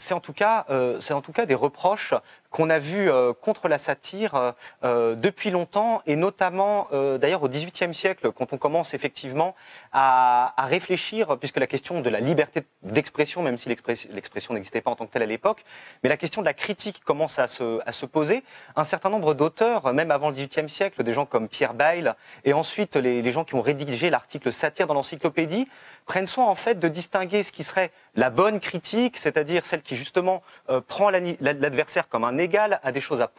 C'est 0.00 0.14
en, 0.14 0.20
tout 0.20 0.32
cas, 0.32 0.64
euh, 0.70 0.98
c'est 1.00 1.12
en 1.12 1.20
tout 1.20 1.32
cas 1.32 1.44
des 1.44 1.54
reproches 1.54 2.14
qu'on 2.48 2.70
a 2.70 2.78
vu 2.78 3.10
euh, 3.10 3.34
contre 3.34 3.68
la 3.68 3.76
satire 3.76 4.54
euh, 4.82 5.14
depuis 5.14 5.50
longtemps, 5.50 6.00
et 6.06 6.16
notamment 6.16 6.88
d'ailleurs 6.90 7.42
au 7.42 7.48
XVIIIe 7.48 7.94
siècle, 7.94 8.32
quand 8.32 8.52
on 8.52 8.56
commence 8.56 8.94
effectivement 8.94 9.54
à, 9.92 10.54
réfléchir, 10.58 11.36
puisque 11.38 11.58
la 11.58 11.66
question 11.66 12.00
de 12.00 12.08
la 12.08 12.18
liberté 12.18 12.62
d'expression, 12.82 13.42
même 13.42 13.58
si 13.58 13.68
l'expression 13.68 14.54
n'existait 14.54 14.80
pas 14.80 14.90
en 14.90 14.96
tant 14.96 15.06
que 15.06 15.12
telle 15.12 15.22
à 15.22 15.26
l'époque, 15.26 15.64
mais 16.02 16.08
la 16.08 16.16
question 16.16 16.40
de 16.40 16.46
la 16.46 16.54
critique 16.54 17.04
commence 17.04 17.38
à 17.38 17.46
se, 17.46 18.06
poser. 18.06 18.42
Un 18.76 18.84
certain 18.84 19.10
nombre 19.10 19.34
d'auteurs, 19.34 19.92
même 19.92 20.10
avant 20.10 20.30
le 20.30 20.34
XVIIIe 20.34 20.68
siècle, 20.68 21.02
des 21.02 21.12
gens 21.12 21.26
comme 21.26 21.48
Pierre 21.48 21.74
Bayle, 21.74 22.14
et 22.44 22.54
ensuite 22.54 22.96
les 22.96 23.32
gens 23.32 23.44
qui 23.44 23.54
ont 23.54 23.62
rédigé 23.62 24.08
l'article 24.08 24.50
satire 24.50 24.86
dans 24.86 24.94
l'encyclopédie, 24.94 25.68
prennent 26.10 26.26
soin 26.26 26.46
en 26.46 26.56
fait 26.56 26.80
de 26.80 26.88
distinguer 26.88 27.44
ce 27.44 27.52
qui 27.52 27.62
serait 27.62 27.92
la 28.16 28.30
bonne 28.30 28.58
critique, 28.58 29.16
c'est-à-dire 29.16 29.64
celle 29.64 29.80
qui 29.80 29.94
justement 29.94 30.42
prend 30.88 31.08
l'adversaire 31.08 32.08
comme 32.08 32.24
un 32.24 32.36
égal 32.36 32.80
à 32.82 32.90
des 32.90 33.00
choses 33.00 33.22
à, 33.22 33.30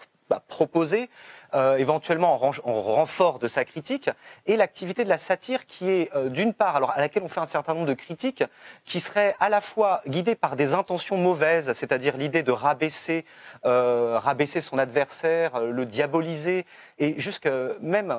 proposer, 0.47 1.09
euh, 1.53 1.75
éventuellement 1.75 2.41
en, 2.41 2.81
renfort 2.81 3.37
de 3.37 3.49
sa 3.49 3.65
critique, 3.65 4.09
et 4.45 4.55
l'activité 4.55 5.03
de 5.03 5.09
la 5.09 5.17
satire 5.17 5.65
qui 5.65 5.89
est 5.89 6.09
euh, 6.15 6.29
d'une 6.29 6.53
part, 6.53 6.77
alors 6.77 6.91
à 6.91 6.99
laquelle 6.99 7.23
on 7.23 7.27
fait 7.27 7.41
un 7.41 7.45
certain 7.45 7.73
nombre 7.73 7.87
de 7.87 7.93
critiques, 7.93 8.45
qui 8.85 9.01
serait 9.01 9.35
à 9.41 9.49
la 9.49 9.59
fois 9.59 10.01
guidée 10.07 10.35
par 10.35 10.55
des 10.55 10.73
intentions 10.73 11.17
mauvaises, 11.17 11.73
c'est-à-dire 11.73 12.15
l'idée 12.15 12.41
de 12.41 12.53
rabaisser, 12.53 13.25
euh, 13.65 14.17
rabaisser 14.17 14.61
son 14.61 14.77
adversaire, 14.77 15.59
le 15.59 15.85
diaboliser, 15.85 16.65
et 16.99 17.19
jusque 17.19 17.49
même 17.81 18.17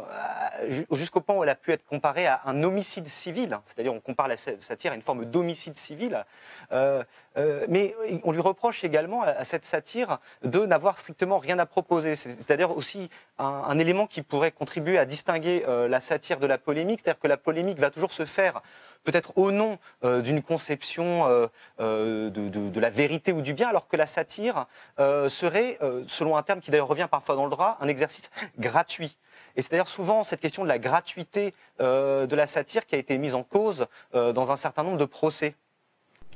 jusqu'au 0.90 1.20
point 1.20 1.36
où 1.36 1.42
elle 1.42 1.48
a 1.48 1.54
pu 1.54 1.72
être 1.72 1.86
comparée 1.86 2.26
à 2.26 2.42
un 2.44 2.62
homicide 2.62 3.08
civil, 3.08 3.58
c'est-à-dire 3.64 3.94
on 3.94 4.00
compare 4.00 4.28
la 4.28 4.36
satire 4.36 4.92
à 4.92 4.94
une 4.94 5.02
forme 5.02 5.24
d'homicide 5.24 5.76
civil, 5.76 6.22
mais 6.70 7.94
on 8.24 8.32
lui 8.32 8.40
reproche 8.40 8.84
également 8.84 9.22
à 9.22 9.44
cette 9.44 9.64
satire 9.64 10.18
de 10.42 10.66
n'avoir 10.66 10.98
strictement 10.98 11.38
rien 11.38 11.58
à 11.58 11.66
proposer, 11.66 12.14
c'est-à-dire 12.14 12.76
aussi 12.76 13.08
un, 13.38 13.78
élément 13.78 14.06
qui 14.06 14.22
pourrait 14.22 14.52
contribuer 14.52 14.98
à 14.98 15.04
distinguer 15.04 15.64
euh, 15.66 15.88
la 15.88 16.00
satire 16.00 16.38
de 16.38 16.46
la 16.46 16.58
polémique, 16.58 17.00
c'est-à-dire 17.02 17.20
que 17.20 17.28
la 17.28 17.36
polémique 17.36 17.78
va 17.78 17.90
toujours 17.90 18.12
se 18.12 18.24
faire 18.24 18.62
peut-être 19.04 19.36
au 19.36 19.50
nom 19.50 19.78
euh, 20.04 20.20
d'une 20.20 20.42
conception 20.42 21.26
euh, 21.26 22.30
de, 22.30 22.80
la 22.80 22.90
vérité 22.90 23.32
ou 23.32 23.42
du 23.42 23.54
bien, 23.54 23.68
alors 23.68 23.88
que 23.88 23.96
la 23.96 24.06
satire 24.06 24.66
serait, 24.98 25.78
selon 26.08 26.36
un 26.36 26.42
terme 26.42 26.60
qui 26.60 26.70
d'ailleurs 26.70 26.88
revient 26.88 27.08
parfois 27.10 27.36
dans 27.36 27.44
le 27.44 27.50
droit, 27.50 27.78
un 27.80 27.88
exercice 27.88 28.30
gratuit. 28.58 29.16
Et 29.56 29.62
c'est 29.62 29.70
d'ailleurs 29.70 29.88
souvent 29.88 30.24
cette 30.24 30.40
question 30.40 30.62
de 30.62 30.68
la 30.68 30.78
gratuité 30.78 31.54
de 31.78 32.34
la 32.34 32.46
satire 32.46 32.86
qui 32.86 32.94
a 32.94 32.98
été 32.98 33.18
mise 33.18 33.34
en 33.34 33.42
cause 33.42 33.86
dans 34.12 34.50
un 34.50 34.56
certain 34.56 34.82
nombre 34.82 34.98
de 34.98 35.04
procès, 35.04 35.54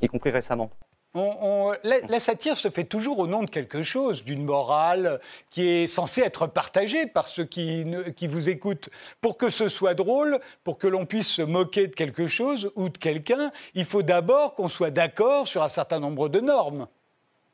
y 0.03 0.09
compris 0.09 0.31
récemment 0.31 0.71
la, 1.83 2.21
satire 2.21 2.57
se 2.57 2.71
fait 2.71 2.85
toujours 2.85 3.19
au 3.19 3.27
nom 3.27 3.43
de 3.43 3.51
quelque 3.51 3.83
chose, 3.83 4.25
d'une 4.25 4.45
morale 4.45 5.21
qui 5.51 5.69
est 5.69 5.87
censée 5.87 6.23
être 6.23 6.47
partagée 6.47 7.07
par 7.07 7.29
ceux 7.29 7.45
qui, 7.45 7.85
qui 8.17 8.27
vous 8.27 8.49
écoutent. 8.49 8.89
Pour 9.21 9.37
que 9.37 9.51
ce 9.51 9.69
soit 9.69 9.95
drôle, 9.95 10.41
pour 10.65 10.79
que 10.79 10.87
l'on 10.87 11.07
puisse 11.07 11.29
se 11.29 11.43
moquer 11.43 11.89
de 11.89 11.95
quelque 11.95 12.27
chose 12.27 12.71
ou 12.77 12.89
de 12.89 12.99
quelqu'un, 12.99 13.51
il 13.75 13.85
faut 13.85 14.03
d'abord 14.03 14.55
qu'on 14.55 14.69
soit 14.69 14.91
d'accord 14.91 15.47
sur 15.47 15.63
un 15.63 15.69
certain 15.69 16.01
nombre 16.01 16.29
de 16.29 16.41
normes. 16.41 16.87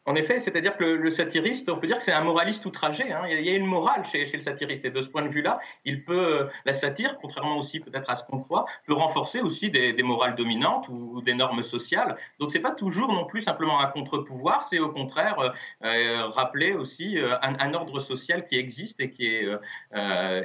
En 0.05 0.17
effet, 0.17 0.41
c'est-à-dire 0.41 0.77
que 0.77 0.83
le, 0.85 1.11
satiriste, 1.11 1.69
on 1.69 1.79
peut 1.79 1.87
dire 1.87 1.99
que 1.99 2.03
c'est 2.03 2.13
un 2.13 2.25
moraliste 2.25 2.67
outragé. 2.67 3.13
Hein. 3.13 3.23
Il 3.29 3.47
y 3.47 3.51
a 3.51 3.55
une 3.55 3.67
morale 3.67 4.05
chez, 4.05 4.25
le 4.25 4.41
satiriste. 4.41 4.85
Et 4.85 4.91
de 4.91 5.01
ce 5.01 5.09
point 5.09 5.23
de 5.23 5.29
vue-là, 5.29 5.61
il 5.85 6.05
peut, 6.05 6.41
euh, 6.41 6.47
la 6.65 6.73
satire, 6.73 7.17
contrairement 7.21 7.57
aussi 7.57 7.79
peut-être 7.79 8.11
à 8.11 8.17
ce 8.17 8.25
qu'on 8.25 8.41
croit, 8.41 8.67
peut 8.85 8.95
renforcer 8.95 9.41
aussi 9.41 9.71
des, 9.71 9.95
morales 10.03 10.35
dominantes 10.35 10.89
ou, 10.89 11.23
des 11.23 11.35
normes 11.35 11.63
sociales. 11.63 12.17
Donc 12.41 12.51
c'est 12.51 12.59
pas 12.59 12.73
toujours 12.73 13.13
non 13.13 13.27
plus 13.27 13.43
simplement 13.43 13.81
un 13.81 13.87
contre-pouvoir, 13.87 14.65
c'est 14.65 14.81
au 14.81 14.89
contraire 14.89 15.39
euh, 15.39 15.51
euh, 15.85 16.27
rappeler 16.27 16.73
aussi 16.73 17.17
un, 17.43 17.75
ordre 17.75 18.01
social 18.01 18.47
qui 18.49 18.57
existe 18.57 18.99
et 19.01 19.11
qui 19.11 19.27
est 19.27 19.47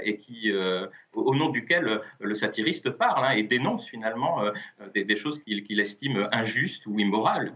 et 0.04 0.18
qui 0.18 0.52
au 1.14 1.36
nom 1.36 1.50
duquel 1.50 2.02
le 2.20 2.34
satiriste 2.36 2.90
parle 2.92 3.26
hein, 3.26 3.32
et 3.32 3.44
dénonce 3.44 3.90
finalement 3.90 4.42
des, 4.94 5.16
choses 5.16 5.40
qu'il 5.44 5.80
estime 5.80 6.30
injustes 6.32 6.86
ou 6.86 7.00
immorales. 7.00 7.54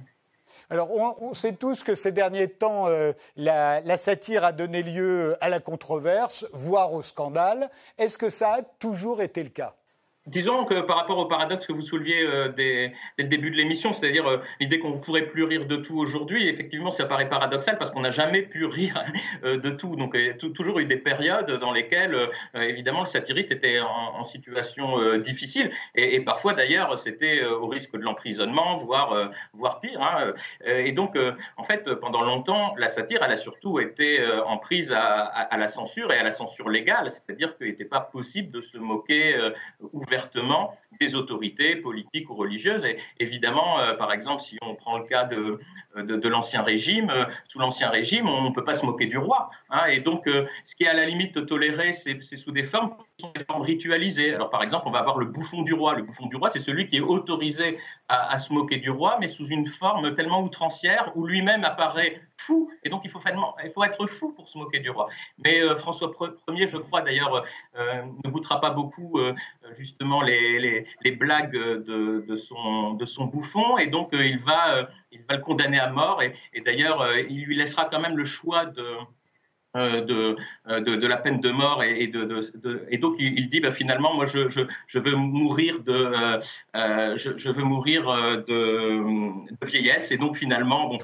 Alors, 0.71 0.89
on, 0.93 1.33
sait 1.33 1.51
tous 1.51 1.83
que 1.83 1.95
ces 1.95 2.13
derniers 2.13 2.47
temps, 2.47 2.87
euh, 2.87 3.11
la, 3.35 3.97
satire 3.97 4.45
a 4.45 4.53
donné 4.53 4.83
lieu 4.83 5.35
à 5.41 5.49
la 5.49 5.59
controverse, 5.59 6.47
voire 6.53 6.93
au 6.93 7.01
scandale. 7.01 7.69
Est-ce 7.97 8.17
que 8.17 8.29
ça 8.29 8.53
a 8.53 8.61
toujours 8.61 9.21
été 9.21 9.43
le 9.43 9.49
cas? 9.49 9.75
Disons 10.27 10.65
que 10.65 10.81
par 10.81 10.97
rapport 10.97 11.17
au 11.17 11.25
paradoxe 11.25 11.65
que 11.65 11.73
vous 11.73 11.81
souleviez 11.81 12.21
euh, 12.21 12.49
dès, 12.49 12.93
le 13.17 13.23
début 13.23 13.49
de 13.49 13.55
l'émission, 13.55 13.91
c'est-à-dire 13.91 14.27
euh, 14.27 14.37
l'idée 14.59 14.77
qu'on 14.77 14.91
ne 14.91 14.99
pourrait 14.99 15.25
plus 15.25 15.43
rire 15.43 15.65
de 15.65 15.77
tout 15.77 15.97
aujourd'hui, 15.97 16.47
effectivement, 16.47 16.91
ça 16.91 17.05
paraît 17.05 17.27
paradoxal 17.27 17.79
parce 17.79 17.89
qu'on 17.89 18.01
n'a 18.01 18.11
jamais 18.11 18.43
pu 18.43 18.65
rire 18.65 19.03
euh, 19.43 19.57
de 19.57 19.71
tout. 19.71 19.95
Donc, 19.95 20.11
il 20.13 20.25
y 20.27 20.29
a 20.29 20.33
toujours 20.33 20.77
eu 20.77 20.85
des 20.85 20.97
périodes 20.97 21.49
dans 21.59 21.71
lesquelles, 21.71 22.15
évidemment, 22.53 22.99
le 22.99 23.07
satiriste 23.07 23.51
était 23.51 23.79
en, 23.79 24.23
situation 24.23 25.17
difficile. 25.17 25.71
Et, 25.95 26.19
parfois, 26.19 26.53
d'ailleurs, 26.53 26.99
c'était 26.99 27.43
au 27.43 27.67
risque 27.67 27.93
de 27.93 28.03
l'emprisonnement, 28.03 28.77
voire, 28.77 29.31
voire 29.53 29.79
pire. 29.79 29.99
Hein. 30.01 30.33
Et 30.65 30.91
donc, 30.91 31.17
en 31.57 31.63
fait, 31.63 31.91
pendant 31.95 32.21
longtemps, 32.21 32.75
la 32.77 32.87
satire, 32.87 33.23
elle 33.23 33.31
a 33.31 33.35
surtout 33.35 33.79
été 33.79 34.23
en 34.45 34.57
prise 34.57 34.91
à, 34.91 35.23
à, 35.23 35.57
la 35.57 35.67
censure 35.67 36.13
et 36.13 36.17
à 36.17 36.23
la 36.23 36.31
censure 36.31 36.69
légale. 36.69 37.09
C'est-à-dire 37.09 37.57
qu'il 37.57 37.67
n'était 37.67 37.85
pas 37.85 38.01
possible 38.01 38.51
de 38.51 38.61
se 38.61 38.77
moquer 38.77 39.35
ouvertement 40.11 40.77
des 40.99 41.15
autorités 41.15 41.77
politiques 41.77 42.29
ou 42.29 42.35
religieuses. 42.35 42.85
Et 42.85 42.97
évidemment, 43.19 43.79
euh, 43.79 43.93
par 43.93 44.11
exemple, 44.11 44.41
si 44.41 44.57
on 44.61 44.75
prend 44.75 44.97
le 44.97 45.05
cas 45.05 45.23
de, 45.23 45.59
de, 45.95 46.29
l'ancien 46.29 46.61
régime, 46.61 47.09
euh, 47.09 47.25
sous 47.47 47.59
l'ancien 47.59 47.89
régime, 47.89 48.27
on 48.27 48.49
ne 48.49 48.53
peut 48.53 48.63
pas 48.63 48.73
se 48.73 48.85
moquer 48.85 49.05
du 49.05 49.17
roi. 49.17 49.49
Hein. 49.69 49.85
et 49.87 49.99
donc, 49.99 50.27
euh, 50.27 50.45
ce 50.65 50.75
qui 50.75 50.83
est 50.83 50.87
à 50.87 50.93
la 50.93 51.05
limite 51.05 51.45
toléré, 51.45 51.93
c'est 51.93 52.21
sous 52.21 52.51
des 52.51 52.63
formes 52.63 52.91
des 53.35 53.43
formes 53.45 53.61
ritualisées. 53.61 54.33
Alors, 54.33 54.49
par 54.49 54.63
exemple, 54.63 54.87
on 54.87 54.91
va 54.91 54.99
avoir 54.99 55.17
le 55.17 55.27
bouffon 55.27 55.61
du 55.61 55.73
roi. 55.73 55.95
Le 55.95 56.03
bouffon 56.03 56.27
du 56.27 56.35
roi, 56.35 56.49
c'est 56.49 56.59
celui 56.59 56.87
qui 56.87 56.97
est 56.97 57.01
autorisé 57.01 57.77
à, 58.11 58.37
se 58.37 58.51
moquer 58.51 58.77
du 58.77 58.89
roi, 58.89 59.17
mais 59.19 59.27
sous 59.27 59.47
une 59.47 59.67
forme 59.67 60.13
tellement 60.15 60.41
outrancière 60.41 61.11
où 61.15 61.25
lui-même 61.25 61.63
apparaît 61.63 62.21
fou. 62.37 62.69
Et 62.83 62.89
donc, 62.89 63.01
il 63.05 63.09
faut, 63.09 63.21
il 63.63 63.71
faut 63.71 63.83
être 63.83 64.07
fou 64.07 64.33
pour 64.33 64.49
se 64.49 64.57
moquer 64.57 64.79
du 64.79 64.89
roi. 64.89 65.07
Mais 65.43 65.61
François 65.75 66.11
Ier, 66.49 66.67
je 66.67 66.77
crois 66.77 67.01
d'ailleurs, 67.01 67.45
ne 67.77 68.29
goûtera 68.29 68.59
pas 68.59 68.71
beaucoup 68.71 69.19
justement 69.77 70.21
les, 70.21 70.85
les, 71.03 71.11
blagues 71.11 71.53
de, 71.53 72.25
de, 72.27 72.35
son, 72.35 72.93
de 72.95 73.05
son 73.05 73.25
bouffon. 73.25 73.77
Et 73.77 73.87
donc, 73.87 74.09
il 74.13 74.39
va 74.39 74.89
il 75.11 75.21
va 75.27 75.35
le 75.35 75.41
condamner 75.41 75.79
à 75.79 75.89
mort 75.89 76.21
et, 76.21 76.33
d'ailleurs, 76.61 77.01
euh, 77.01 77.21
il 77.29 77.43
lui 77.45 77.55
laissera 77.55 77.85
quand 77.85 77.99
même 77.99 78.17
le 78.17 78.25
choix 78.25 78.65
de, 78.65 78.97
euh, 79.77 80.35
euh, 80.67 80.81
de, 80.81 80.95
de, 80.97 81.07
la 81.07 81.15
peine 81.15 81.39
de 81.39 81.49
mort 81.49 81.81
et, 81.81 82.07
de, 82.07 82.41
et 82.89 82.97
donc 82.97 83.15
il, 83.19 83.47
dit 83.47 83.61
bah, 83.61 83.71
finalement 83.71 84.13
moi 84.13 84.25
je, 84.25 84.49
je, 84.49 84.61
je, 84.87 84.99
veux 84.99 85.15
mourir 85.15 85.81
de 85.83 86.41
je, 87.15 87.37
je, 87.37 87.49
veux 87.49 87.63
mourir 87.63 88.03
de, 88.47 89.65
vieillesse 89.65 90.11
et 90.11 90.17
donc 90.17 90.35
finalement 90.35 90.89
bon 90.89 90.99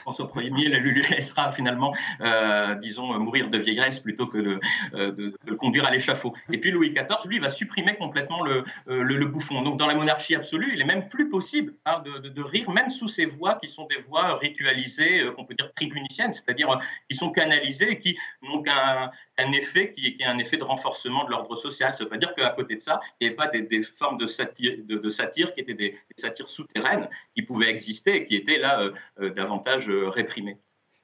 François 0.00 0.30
Ier 0.36 0.78
lui 0.78 1.02
laissera 1.10 1.52
finalement, 1.52 1.94
euh, 2.20 2.74
disons, 2.76 3.18
mourir 3.18 3.50
de 3.50 3.58
vieillesse 3.58 4.00
plutôt 4.00 4.26
que 4.26 4.38
de, 4.38 4.60
euh, 4.94 5.32
le 5.46 5.56
conduire 5.56 5.86
à 5.86 5.90
l'échafaud. 5.90 6.34
Et 6.50 6.58
puis 6.58 6.70
Louis 6.70 6.90
XIV, 6.90 7.28
lui, 7.28 7.38
va 7.38 7.48
supprimer 7.48 7.96
complètement 7.96 8.42
le, 8.42 8.64
euh, 8.88 9.02
le, 9.02 9.26
bouffon. 9.26 9.62
Donc 9.62 9.78
dans 9.78 9.86
la 9.86 9.94
monarchie 9.94 10.34
absolue, 10.34 10.72
il 10.74 10.80
est 10.80 10.84
même 10.84 11.08
plus 11.08 11.28
possible 11.28 11.74
hein, 11.86 12.02
de, 12.04 12.42
rire, 12.42 12.70
même 12.70 12.90
sous 12.90 13.08
ces 13.08 13.24
voix 13.24 13.54
qui 13.54 13.68
sont 13.68 13.86
des 13.86 14.00
voix 14.08 14.34
ritualisées, 14.36 15.24
qu'on 15.36 15.44
peut 15.44 15.54
dire 15.54 15.72
tribuniciennes, 15.74 16.32
c'est-à-dire 16.32 16.78
qui 17.08 17.16
sont 17.16 17.30
canalisées 17.30 17.92
et 17.92 17.98
qui 17.98 18.18
n'ont 18.42 18.62
qu'un 18.62 19.10
un 19.38 19.52
effet 19.52 19.94
qui, 19.94 20.16
est 20.20 20.24
un 20.24 20.38
effet 20.38 20.56
de 20.56 20.64
renforcement 20.64 21.24
de 21.24 21.30
l'ordre 21.30 21.54
social. 21.54 21.92
Ça 21.94 22.04
veut 22.04 22.10
pas 22.10 22.18
dire 22.18 22.32
qu'à 22.34 22.50
côté 22.50 22.76
de 22.76 22.80
ça, 22.80 23.00
il 23.20 23.24
n'y 23.24 23.26
avait 23.28 23.36
pas 23.36 23.48
des, 23.48 23.82
formes 23.98 24.18
de 24.18 24.26
satire, 24.26 24.74
de, 24.84 25.10
satire, 25.10 25.54
qui 25.54 25.60
étaient 25.60 25.74
des, 25.74 25.98
satires 26.16 26.50
souterraines 26.50 27.08
qui 27.34 27.42
pouvaient 27.42 27.70
exister 27.70 28.16
et 28.16 28.24
qui 28.24 28.36
étaient 28.36 28.58
là 28.58 28.90
euh, 29.20 29.30
davantage 29.78 29.88
euh. 29.90 30.10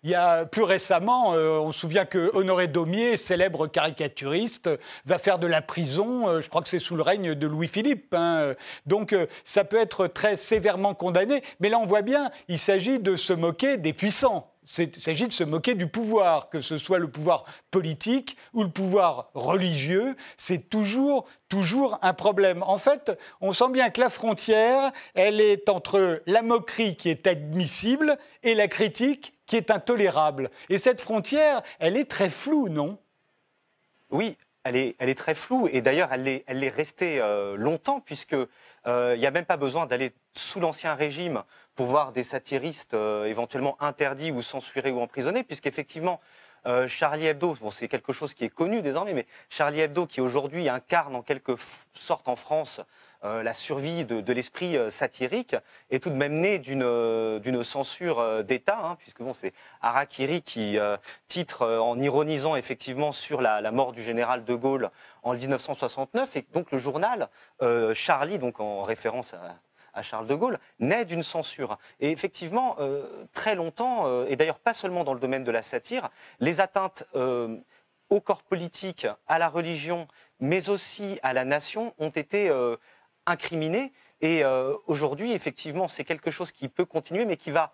Il 0.04 0.10
y 0.10 0.14
a 0.14 0.46
plus 0.46 0.62
récemment, 0.62 1.30
on 1.30 1.72
se 1.72 1.80
souvient 1.80 2.04
que 2.04 2.30
Honoré 2.32 2.68
Daumier, 2.68 3.16
célèbre 3.16 3.66
caricaturiste, 3.66 4.70
va 5.04 5.18
faire 5.18 5.40
de 5.40 5.48
la 5.48 5.60
prison. 5.60 6.40
je 6.40 6.48
crois 6.48 6.62
que 6.62 6.68
c'est 6.68 6.78
sous 6.78 6.94
le 6.94 7.02
règne 7.02 7.34
de 7.34 7.46
Louis-Philippe. 7.48 8.14
Hein. 8.14 8.54
donc 8.87 9.14
ça 9.42 9.64
peut 9.64 9.76
être 9.76 10.06
très 10.06 10.37
sévèrement 10.37 10.94
condamné. 10.94 11.42
Mais 11.58 11.68
là, 11.68 11.80
on 11.80 11.84
voit 11.84 12.02
bien, 12.02 12.30
il 12.46 12.58
s'agit 12.58 13.00
de 13.00 13.16
se 13.16 13.32
moquer 13.32 13.76
des 13.76 13.92
puissants. 13.92 14.48
Il 14.76 15.00
s'agit 15.00 15.26
de 15.26 15.32
se 15.32 15.44
moquer 15.44 15.75
du 15.75 15.87
pouvoir, 15.87 16.50
que 16.50 16.60
ce 16.60 16.76
soit 16.76 16.98
le 16.98 17.10
pouvoir 17.10 17.44
politique 17.70 18.37
ou 18.52 18.62
le 18.62 18.70
pouvoir 18.70 19.30
religieux. 19.34 20.14
C'est 20.37 20.68
toujours, 20.68 21.26
toujours 21.48 21.98
un 22.02 22.12
problème. 22.12 22.62
En 22.62 22.78
fait, 22.78 23.10
on 23.40 23.52
sent 23.52 23.70
bien 23.70 23.88
que 23.90 24.00
la 24.00 24.10
frontière, 24.10 24.92
elle 25.14 25.40
est 25.40 25.68
entre 25.68 26.22
la 26.26 26.42
moquerie 26.42 26.96
qui 26.96 27.08
est 27.08 27.26
admissible 27.26 28.18
et 28.42 28.54
la 28.54 28.68
critique 28.68 29.34
qui 29.46 29.56
est 29.56 29.70
intolérable. 29.70 30.50
Et 30.68 30.78
cette 30.78 31.00
frontière, 31.00 31.62
elle 31.78 31.96
est 31.96 32.10
très 32.10 32.28
floue, 32.28 32.68
non? 32.68 32.98
Oui, 34.10 34.37
elle 34.68 35.08
est, 35.08 35.18
très 35.18 35.34
floue. 35.34 35.68
Et 35.72 35.80
d'ailleurs 35.80 36.12
elle 36.12 36.28
est, 36.28 36.44
elle 36.46 36.62
est 36.62 36.68
restée 36.68 37.20
euh, 37.20 37.56
longtemps 37.56 38.00
puisque 38.00 38.37
euh, 38.87 39.12
il 39.14 39.20
n'y 39.20 39.26
a 39.26 39.30
même 39.30 39.44
pas 39.44 39.56
besoin 39.56 39.87
d'aller 39.87 40.12
sous 40.34 40.60
l'ancien 40.60 40.94
régime 40.94 41.42
pour 41.75 41.87
voir 41.87 42.12
des 42.12 42.25
satiristes 42.25 42.94
euh, 42.94 43.26
éventuellement 43.26 43.76
interdits 43.80 44.30
ou 44.30 44.42
censurés 44.42 44.90
ou 44.90 45.00
emprisonnés, 45.00 45.44
puisqu'effectivement, 45.44 46.20
euh, 46.66 46.88
Charlie 46.88 47.26
Hebdo, 47.26 47.56
bon, 47.60 47.70
c'est 47.70 47.88
quelque 47.88 48.12
chose 48.12 48.34
qui 48.34 48.44
est 48.44 48.48
connu 48.48 48.82
désormais, 48.82 49.14
mais 49.14 49.26
Charlie 49.48 49.80
Hebdo 49.80 50.06
qui 50.06 50.20
aujourd'hui 50.20 50.68
incarne 50.68 51.14
en 51.14 51.22
quelque 51.22 51.54
sorte 51.92 52.28
en 52.28 52.37
France 52.37 52.80
la 53.22 53.54
survie 53.54 54.04
de, 54.04 54.32
l'esprit 54.32 54.76
satirique, 54.90 55.56
est 55.90 56.02
tout 56.02 56.10
de 56.10 56.14
même 56.14 56.34
né 56.34 56.58
d'une 56.58 57.64
censure 57.64 58.44
d'État, 58.44 58.78
hein, 58.84 58.96
puisque 58.96 59.22
bon, 59.22 59.32
c'est 59.32 59.52
Harakiri 59.82 60.42
qui 60.42 60.78
titre 61.26 61.66
en 61.66 61.98
ironisant 61.98 62.56
effectivement 62.56 63.12
sur 63.12 63.40
la, 63.40 63.70
mort 63.72 63.92
du 63.92 64.02
général 64.02 64.44
de 64.44 64.54
Gaulle 64.54 64.90
en 65.22 65.34
1969, 65.34 66.37
et 66.37 66.46
donc 66.52 66.70
le 66.70 66.78
journal 66.78 67.28
Charlie, 67.94 68.38
donc 68.38 68.60
en 68.60 68.82
référence 68.82 69.34
à 69.98 70.02
Charles 70.02 70.26
de 70.26 70.34
Gaulle, 70.34 70.58
naît 70.78 71.04
d'une 71.04 71.22
censure. 71.22 71.78
Et 72.00 72.10
effectivement, 72.10 72.76
euh, 72.78 73.26
très 73.32 73.54
longtemps, 73.54 74.06
euh, 74.06 74.26
et 74.28 74.37
d'ailleurs 74.37 74.58
pas 74.58 74.75
seulement 74.75 75.04
dans 75.04 75.14
le 75.14 75.20
domaine 75.20 75.44
de 75.44 75.50
la 75.50 75.62
satire, 75.62 76.08
les 76.40 76.60
atteintes 76.60 77.04
euh, 77.14 77.56
au 78.10 78.20
corps 78.20 78.42
politique, 78.42 79.06
à 79.26 79.38
la 79.38 79.48
religion, 79.48 80.08
mais 80.40 80.68
aussi 80.70 81.18
à 81.22 81.32
la 81.32 81.44
nation 81.44 81.94
ont 81.98 82.08
été 82.08 82.50
incriminées. 83.28 83.92
Et 84.20 84.42
aujourd'hui, 84.87 85.32
effectivement, 85.32 85.87
c'est 85.87 86.04
quelque 86.04 86.32
chose 86.32 86.50
qui 86.50 86.68
peut 86.68 86.85
continuer, 86.85 87.25
mais 87.25 87.37
qui 87.37 87.52
va 87.52 87.73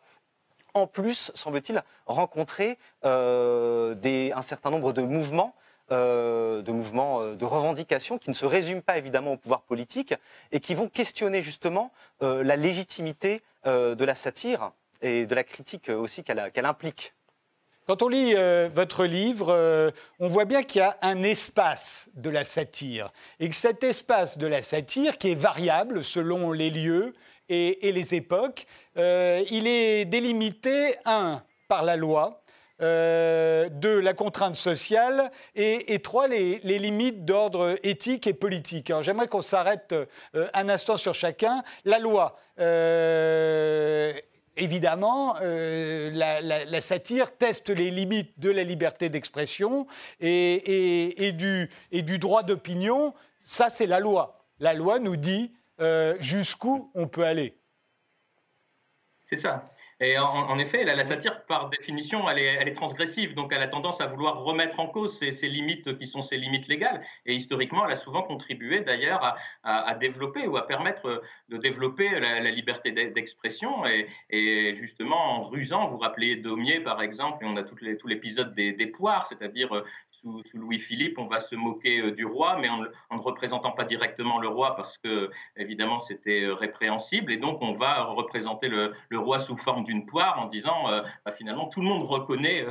en 0.74 0.86
plus, 0.86 1.30
semble-t-il, 1.34 1.82
rencontrer 2.04 2.78
un 3.02 4.42
certain 4.42 4.70
nombre 4.70 4.92
de 4.92 5.02
mouvements 5.02 5.54
euh, 5.92 6.62
de 6.62 6.72
mouvements 6.72 7.20
euh, 7.20 7.34
de 7.34 7.44
revendication 7.44 8.16
qui 8.16 8.30
ne 8.30 8.34
se 8.34 8.46
résument 8.46 8.80
pas 8.80 8.96
évidemment 8.96 9.32
au 9.32 9.36
pouvoir 9.36 9.60
politique 9.60 10.14
et 10.50 10.58
qui 10.58 10.74
vont 10.74 10.88
questionner 10.88 11.42
justement 11.42 11.92
euh, 12.22 12.42
la 12.42 12.56
légitimité 12.56 13.42
de 13.66 14.04
la 14.04 14.14
satire 14.14 14.72
et 15.00 15.24
de 15.24 15.34
la 15.34 15.42
critique 15.42 15.88
aussi 15.88 16.22
qu'elle 16.22 16.66
implique. 16.66 17.14
Quand 17.86 18.02
on 18.02 18.08
lit 18.08 18.34
votre 18.74 19.04
livre, 19.04 19.92
on 20.18 20.28
voit 20.28 20.44
bien 20.44 20.62
qu'il 20.62 20.80
y 20.80 20.82
a 20.82 20.96
un 21.02 21.22
espace 21.22 22.08
de 22.14 22.30
la 22.30 22.44
satire 22.44 23.12
et 23.40 23.48
que 23.48 23.54
cet 23.54 23.84
espace 23.84 24.38
de 24.38 24.46
la 24.46 24.62
satire, 24.62 25.18
qui 25.18 25.32
est 25.32 25.34
variable 25.34 26.02
selon 26.02 26.52
les 26.52 26.70
lieux 26.70 27.14
et, 27.48 27.92
les 27.92 28.14
époques, 28.14 28.66
il 28.96 29.66
est 29.66 30.06
délimité, 30.06 30.96
un, 31.04 31.42
par 31.68 31.82
la 31.82 31.96
loi, 31.96 32.44
euh, 32.82 33.68
deux, 33.70 34.00
la 34.00 34.14
contrainte 34.14 34.56
sociale, 34.56 35.30
et, 35.54 35.98
trois, 36.00 36.26
les, 36.26 36.58
limites 36.58 37.24
d'ordre 37.24 37.78
éthique 37.84 38.26
et 38.26 38.34
politique. 38.34 38.90
Alors 38.90 39.02
j'aimerais 39.02 39.28
qu'on 39.28 39.42
s'arrête 39.42 39.92
euh, 39.92 40.48
un 40.54 40.68
instant 40.68 40.96
sur 40.96 41.14
chacun. 41.14 41.62
La 41.84 42.00
loi. 42.00 42.36
Euh, 44.56 44.60
évidemment, 44.62 45.36
la, 45.40 46.80
satire 46.80 47.36
teste 47.36 47.70
les 47.70 47.90
limites 47.90 48.38
de 48.38 48.50
la 48.50 48.64
liberté 48.64 49.08
d'expression 49.08 49.86
et, 50.20 51.32
du, 51.36 51.70
et, 51.90 52.02
du, 52.02 52.18
droit 52.18 52.42
d'opinion. 52.42 53.14
Ça, 53.40 53.70
c'est 53.70 53.86
la 53.86 54.00
loi. 54.00 54.46
La 54.60 54.74
loi 54.74 54.98
nous 54.98 55.16
dit 55.16 55.52
jusqu'où 56.20 56.90
on 56.94 57.08
peut 57.08 57.24
aller. 57.24 57.56
C'est 59.26 59.36
ça. 59.36 59.70
Et 60.04 60.18
en, 60.18 60.58
effet, 60.58 60.84
la, 60.84 61.02
satire, 61.04 61.44
par 61.46 61.70
définition, 61.70 62.28
elle 62.28 62.68
est, 62.68 62.72
transgressive, 62.72 63.34
donc 63.34 63.52
elle 63.54 63.62
a 63.62 63.68
tendance 63.68 64.02
à 64.02 64.06
vouloir 64.06 64.42
remettre 64.42 64.78
en 64.80 64.86
cause 64.86 65.18
ces, 65.18 65.48
limites 65.48 65.96
qui 65.98 66.06
sont 66.06 66.20
ses 66.20 66.36
limites 66.36 66.68
légales. 66.68 67.02
Et 67.24 67.34
historiquement, 67.34 67.86
elle 67.86 67.92
a 67.92 67.96
souvent 67.96 68.22
contribué 68.22 68.80
d'ailleurs 68.80 69.36
à, 69.62 69.94
développer 69.94 70.46
ou 70.46 70.56
à 70.58 70.66
permettre 70.66 71.22
de 71.48 71.56
développer 71.56 72.08
la, 72.20 72.50
liberté 72.50 72.92
d'expression. 72.92 73.84
Et, 74.30 74.74
justement, 74.74 75.36
en 75.36 75.40
rusant, 75.40 75.86
vous 75.86 75.98
rappelez 75.98 76.36
Daumier, 76.36 76.80
par 76.80 77.00
exemple, 77.00 77.42
et 77.44 77.46
on 77.46 77.56
a 77.56 77.62
tout 77.62 77.76
l'épisode 78.06 78.54
des, 78.54 78.72
des, 78.72 78.86
poires, 78.86 79.26
c'est-à-dire 79.26 79.74
euh, 79.74 79.84
sous, 80.10 80.42
Louis-Philippe, 80.54 81.18
on 81.18 81.26
va 81.26 81.40
se 81.40 81.56
moquer 81.56 82.00
euh, 82.00 82.12
du 82.12 82.24
roi, 82.24 82.58
mais 82.58 82.68
en, 82.68 82.78
ne 82.78 83.22
représentant 83.22 83.72
pas 83.72 83.84
directement 83.84 84.38
le 84.38 84.48
roi 84.48 84.76
parce 84.76 84.98
que, 84.98 85.30
évidemment, 85.56 85.98
c'était 85.98 86.42
euh, 86.42 86.54
répréhensible. 86.54 87.32
Et 87.32 87.36
donc, 87.36 87.62
on 87.62 87.72
va 87.72 88.04
représenter 88.04 88.68
le, 88.68 88.94
roi 89.12 89.38
sous 89.38 89.56
forme 89.56 89.84
d'une 89.84 89.93
poire 90.02 90.38
en 90.38 90.46
disant, 90.46 90.90
euh, 90.90 91.02
bah, 91.24 91.32
finalement, 91.32 91.66
tout 91.68 91.80
le 91.80 91.86
monde 91.86 92.04
reconnaît 92.04 92.66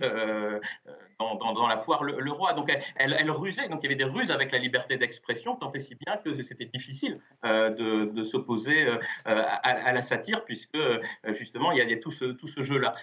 dans, 1.38 1.68
la 1.68 1.76
poire 1.76 2.02
le, 2.02 2.32
roi. 2.32 2.52
Donc 2.54 2.72
elle, 2.96 3.30
rusait, 3.30 3.68
donc 3.68 3.80
il 3.82 3.84
y 3.84 3.86
avait 3.86 4.04
des 4.04 4.10
ruses 4.10 4.30
avec 4.30 4.52
la 4.52 4.58
liberté 4.58 4.96
d'expression, 4.96 5.56
tant 5.56 5.70
et 5.72 5.78
si 5.78 5.94
bien 5.94 6.16
que 6.16 6.32
c'était 6.42 6.64
difficile 6.66 7.20
euh, 7.44 7.70
de, 7.70 8.22
s'opposer 8.24 8.86
euh, 8.86 8.98
à, 9.24 9.92
la 9.92 10.00
satire, 10.00 10.44
puisque 10.44 10.74
euh, 10.74 11.00
justement 11.28 11.72
il 11.72 11.78
y 11.78 11.92
a 11.92 11.96
tout 11.96 12.10
ce, 12.10 12.62
jeu-là. 12.62 12.94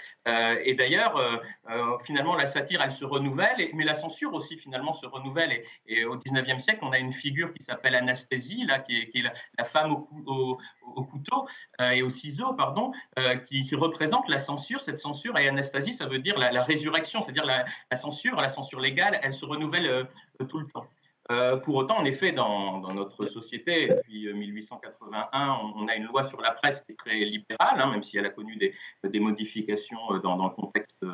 et 0.64 0.74
d'ailleurs, 0.74 1.20
finalement, 2.04 2.36
la 2.36 2.46
satire, 2.46 2.82
elle 2.82 2.92
se 2.92 3.06
renouvelle, 3.06 3.70
mais 3.74 3.84
la 3.84 3.94
censure 3.94 4.34
aussi, 4.34 4.58
finalement, 4.58 4.94
se 4.94 5.06
renouvelle. 5.06 5.64
Et, 5.88 6.06
au 6.06 6.18
19e 6.18 6.60
siècle, 6.60 6.80
on 6.82 6.92
a 6.92 7.00
une 7.00 7.12
figure 7.12 7.54
qui 7.54 7.64
s'appelle 7.64 7.96
Anasthésie, 7.96 8.66
là, 8.66 8.80
qui 8.80 8.98
est, 8.98 9.24
la, 9.58 9.64
femme 9.64 9.92
au, 9.92 10.58
couteau 11.04 11.48
et 11.80 12.02
au 12.02 12.10
ciseau, 12.10 12.54
pardon, 12.54 12.92
qui, 13.48 13.76
représente 13.76 14.28
la 14.28 14.38
censure. 14.38 14.82
Cette 14.82 15.00
censure, 15.00 15.38
et 15.38 15.48
Anastasie, 15.48 15.94
ça 15.94 16.06
veut 16.06 16.20
dire 16.20 16.38
la, 16.38 16.62
résurrection, 16.62 17.22
c'est-à-dire 17.22 17.46
la, 17.46 17.66
censure, 17.96 18.40
la 18.40 18.50
censure 18.50 18.80
légale, 18.80 19.20
elle 19.24 19.34
se 19.34 19.46
renouvelle 19.46 19.88
euh, 19.88 20.46
tout 20.48 20.60
le 20.60 20.68
temps. 20.68 20.88
Euh, 21.30 21.58
pour 21.58 21.76
autant, 21.76 21.98
en 21.98 22.06
effet, 22.06 22.32
dans, 22.32 22.80
notre 22.94 23.26
société, 23.26 23.90
depuis 23.90 24.34
1881, 24.34 25.50
euh, 25.50 25.54
on, 25.76 25.88
a 25.88 25.96
une 25.96 26.06
loi 26.06 26.24
sur 26.24 26.40
la 26.42 26.52
presse 26.52 26.82
qui 26.82 26.94
est 26.94 26.96
très 26.96 27.16
libérale, 27.16 27.82
hein, 27.82 27.92
même 27.92 28.04
si 28.04 28.18
elle 28.18 28.26
a 28.26 28.30
connu 28.30 28.56
des, 28.56 29.20
modifications 29.20 30.20
dans, 30.24 30.38
le 30.38 30.50
contexte 30.52 31.06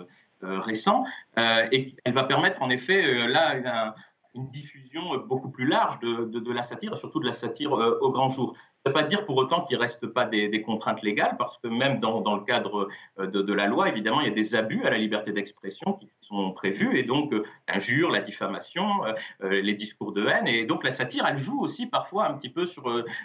récent. 0.41 1.05
et 1.37 1.95
elle 2.03 2.13
va 2.13 2.25
permettre, 2.25 2.61
en 2.61 2.69
effet, 2.69 3.27
là, 3.27 3.93
une, 4.35 4.49
diffusion 4.51 5.17
beaucoup 5.17 5.49
plus 5.49 5.67
large 5.67 5.99
de, 5.99 6.25
de, 6.25 6.53
la 6.53 6.63
satire, 6.63 6.97
surtout 6.97 7.19
de 7.19 7.25
la 7.25 7.31
satire 7.31 7.71
au 7.71 8.11
grand 8.11 8.29
jour. 8.29 8.55
Ne 8.85 8.89
veut 8.89 8.93
pas 8.95 9.03
dire 9.03 9.25
pour 9.25 9.37
autant 9.37 9.63
qu'il 9.63 9.77
ne 9.77 9.81
reste 9.81 10.07
pas 10.07 10.25
des, 10.25 10.61
contraintes 10.61 11.03
légales, 11.03 11.37
parce 11.37 11.57
que 11.57 11.69
même 11.69 12.01
dans, 12.01 12.35
le 12.35 12.43
cadre 12.43 12.89
euh, 13.17 13.27
de, 13.27 13.53
la 13.53 13.67
loi, 13.67 13.87
évidemment, 13.87 14.19
il 14.19 14.27
y 14.27 14.31
a 14.31 14.33
des 14.33 14.55
abus 14.55 14.83
à 14.83 14.89
la 14.89 14.97
liberté 14.97 15.31
d'expression 15.31 15.93
qui 15.93 16.09
sont 16.19 16.51
prévus, 16.51 16.97
et 16.97 17.03
donc 17.03 17.31
euh, 17.31 17.45
l'injure, 17.69 18.11
la 18.11 18.19
diffamation, 18.19 19.05
euh, 19.05 19.61
les 19.61 19.73
discours 19.73 20.11
de 20.11 20.27
haine, 20.27 20.49
et 20.49 20.65
donc 20.65 20.83
la 20.83 20.91
satire, 20.91 21.25
elle 21.25 21.37
joue 21.37 21.61
aussi 21.61 21.85
parfois 21.85 22.27
un 22.27 22.33
petit 22.33 22.49
peu 22.49 22.65
sur, 22.65 22.83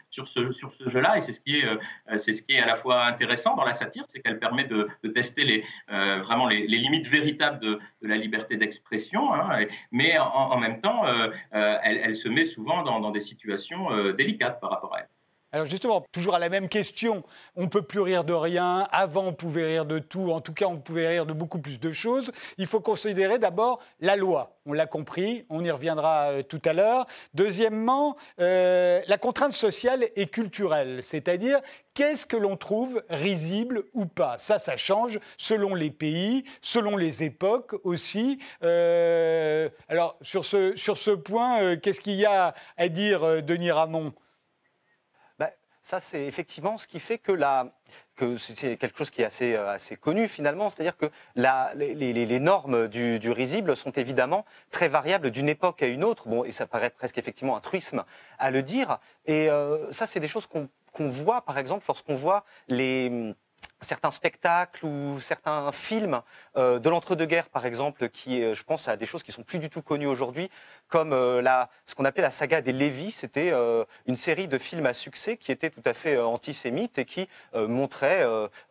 ce, 0.09 0.89
jeu-là, 0.89 1.17
et 1.17 1.21
c'est 1.23 1.33
ce, 1.33 1.41
qui 1.41 1.57
est, 1.57 2.61
à 2.61 2.67
la 2.67 2.77
fois 2.77 3.07
intéressant 3.07 3.57
dans 3.57 3.65
la 3.65 3.73
satire, 3.73 4.05
c'est 4.07 4.21
qu'elle 4.21 4.39
permet 4.39 4.65
de, 4.65 4.89
tester 5.13 5.65
vraiment 5.89 6.47
les, 6.47 6.69
limites 6.69 7.09
véritables 7.09 7.59
de, 7.59 7.81
la 8.03 8.17
liberté 8.17 8.57
d'expression, 8.57 9.35
hein, 9.35 9.67
mais 9.91 10.19
en, 10.19 10.57
même 10.59 10.81
temps, 10.81 11.03
elle, 11.51 12.15
se 12.15 12.29
met 12.29 12.45
souvent 12.45 12.85
dans 12.85 13.11
des 13.11 13.21
situations 13.21 14.13
délicates 14.13 14.61
par 14.61 14.71
rapport 14.71 14.95
à 14.95 15.01
elle. 15.01 15.09
Alors 15.51 15.65
justement, 15.65 16.05
toujours 16.13 16.35
à 16.35 16.39
la 16.39 16.51
même 16.51 16.69
question, 16.69 17.23
on 17.57 17.63
ne 17.63 17.69
peut 17.69 17.81
plus 17.81 18.01
rire 18.01 18.23
de 18.23 18.35
rien, 18.35 18.87
avant 18.93 19.25
on 19.29 19.33
pouvait 19.33 19.65
rire 19.65 19.87
de 19.87 19.99
tout, 19.99 20.31
en 20.31 20.43
tout 20.43 20.53
cas 20.53 20.67
on 20.67 20.77
pouvait 20.77 21.09
rire 21.09 21.25
de 21.25 21.33
beaucoup 21.33 21.59
plus 21.59 21.81
de 21.81 21.91
choses. 21.91 22.31
Il 22.59 22.67
faut 22.67 22.81
considérer 22.81 23.39
d'abord 23.39 23.81
la 23.99 24.17
loi, 24.17 24.59
on 24.67 24.75
l'a 24.75 24.85
compris, 24.85 25.47
on 25.49 25.65
y 25.65 25.71
reviendra 25.71 26.33
euh, 26.33 26.43
tout 26.43 26.61
à 26.67 26.75
l'heure. 26.75 27.07
Deuxièmement, 27.33 28.17
euh, 28.41 29.01
la 29.07 29.17
contrainte 29.17 29.55
sociale 29.55 30.05
et 30.17 30.27
culturelle, 30.27 31.03
c'est-à-dire 31.03 31.61
qu'est-ce 31.95 32.27
que 32.27 32.37
l'on 32.37 32.59
trouve 32.59 33.03
risible 33.09 33.85
ou 33.95 34.05
pas? 34.05 34.37
Ça, 34.39 34.59
ça 34.59 34.77
change 34.77 35.19
selon 35.39 35.75
les 35.75 35.91
pays, 35.91 36.45
selon 36.61 36.95
les 36.99 37.23
époques 37.23 37.75
aussi. 37.85 38.39
Euh, 38.65 39.71
alors 39.89 40.19
sur 40.21 40.45
ce, 40.45 40.77
sur 40.77 40.99
ce 40.99 41.13
point, 41.13 41.77
qu'est-ce 41.77 42.01
qu'il 42.01 42.17
y 42.17 42.27
a 42.27 42.53
à 42.77 42.89
dire, 42.91 43.43
Denis 43.43 43.71
Ramon? 43.71 44.13
Ça, 45.89 46.01
c'est 46.01 46.27
effectivement 46.27 46.77
ce 46.77 46.87
qui 46.87 47.01
fait 47.01 47.17
que, 47.17 47.33
que 48.15 48.37
c'est 48.37 48.77
quelque 48.77 48.99
chose 48.99 49.09
qui 49.09 49.23
est 49.23 49.25
assez, 49.25 49.55
euh, 49.55 49.71
assez 49.71 49.97
connu 49.97 50.29
finalement, 50.29 50.69
c'est-à-dire 50.69 50.99
que 50.99 51.07
les, 51.35 52.41
normes 52.41 52.89
du, 52.89 53.31
risible 53.31 53.75
sont 53.75 53.93
évidemment 53.93 54.45
très 54.71 54.89
variables 54.89 55.31
d'une 55.31 55.49
époque 55.49 55.83
à 55.83 55.87
une 55.87 56.05
autre. 56.05 56.29
Bon, 56.29 56.45
et 56.45 56.53
ça 56.53 56.67
paraît 56.67 56.91
presque 56.91 57.17
effectivement 57.17 57.57
un 57.57 57.61
truisme 57.61 58.05
à 58.39 58.51
le 58.51 58.63
dire. 58.63 58.99
Et 59.25 59.49
euh, 59.49 59.91
ça, 59.91 60.07
c'est 60.07 60.21
des 60.21 60.29
choses 60.29 60.47
qu'on 60.47 60.69
voit, 61.09 61.41
par 61.41 61.57
exemple, 61.57 61.87
lorsqu'on 61.89 62.17
voit 62.17 62.45
les 62.69 63.35
certains 63.81 64.11
spectacles 64.11 64.85
ou 64.85 65.21
certains 65.21 65.71
films 65.73 66.21
euh, 66.57 66.79
de 66.79 66.89
l'entre-deux-guerres, 66.89 67.49
par 67.49 67.67
exemple, 67.67 68.09
qui, 68.09 68.43
euh, 68.43 68.55
je 68.55 68.65
pense, 68.65 68.89
à 68.89 68.97
des 68.97 69.07
choses 69.07 69.23
qui 69.23 69.33
sont 69.33 69.43
plus 69.43 69.59
du 69.59 69.71
tout 69.71 69.83
connues 69.83 70.07
aujourd'hui, 70.07 70.51
comme 70.89 71.13
euh, 71.13 71.41
la, 71.43 71.71
ce 71.87 71.95
qu'on 71.95 72.05
appelait 72.05 72.23
la 72.23 72.31
saga 72.31 72.61
des 72.61 72.73
Lévis. 72.73 73.13
C'était 73.13 73.53
une 74.07 74.17
série 74.17 74.49
de 74.49 74.59
films 74.59 74.87
à 74.87 74.93
succès 74.93 75.37
qui 75.37 75.53
était 75.53 75.71
tout 75.71 75.83
à 75.85 75.95
fait 75.95 76.19
antisémite 76.19 76.99
et 76.99 77.05
qui 77.05 77.29
montrait 77.55 78.25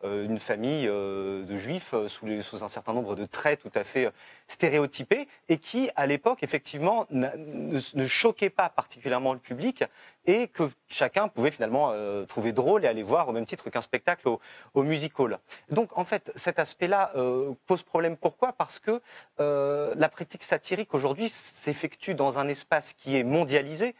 une 0.04 0.38
famille 0.38 0.86
de 0.86 1.56
juifs 1.56 1.94
sous, 2.06 2.64
un 2.64 2.68
certain 2.68 2.92
nombre 2.92 3.14
de 3.14 3.24
traits 3.24 3.60
tout 3.60 3.72
à 3.74 3.84
fait 3.84 4.10
stéréotypés 4.48 5.28
et 5.48 5.58
qui, 5.58 5.90
à 5.94 6.06
l'époque, 6.06 6.42
effectivement, 6.42 7.06
ne, 7.10 8.06
choquait 8.06 8.50
pas 8.50 8.70
particulièrement 8.70 9.34
le 9.34 9.38
public 9.38 9.84
et 10.26 10.48
que 10.48 10.70
chacun 10.88 11.28
pouvait 11.28 11.50
finalement 11.50 11.90
euh, 11.92 12.24
trouver 12.24 12.52
drôle 12.52 12.84
et 12.84 12.88
aller 12.88 13.02
voir 13.02 13.28
au 13.28 13.32
même 13.32 13.44
titre 13.44 13.70
qu'un 13.70 13.80
spectacle 13.80 14.28
au, 14.28 14.40
au, 14.74 14.82
music 14.82 15.18
hall. 15.20 15.38
Donc 15.70 15.96
en 15.96 16.04
fait, 16.04 16.32
cet 16.34 16.58
aspect-là 16.58 17.12
euh, 17.16 17.52
pose 17.66 17.82
problème. 17.82 18.16
Pourquoi? 18.16 18.52
Parce 18.52 18.78
que 18.78 19.00
euh, 19.40 19.94
la 19.96 20.08
critique 20.08 20.42
satirique 20.42 20.94
aujourd'hui 20.94 21.28
s'effectue 21.28 22.14
dans 22.14 22.38
un 22.38 22.48
espace 22.48 22.94
qui 22.94 23.16
est 23.16 23.24
mondialisé 23.24 23.94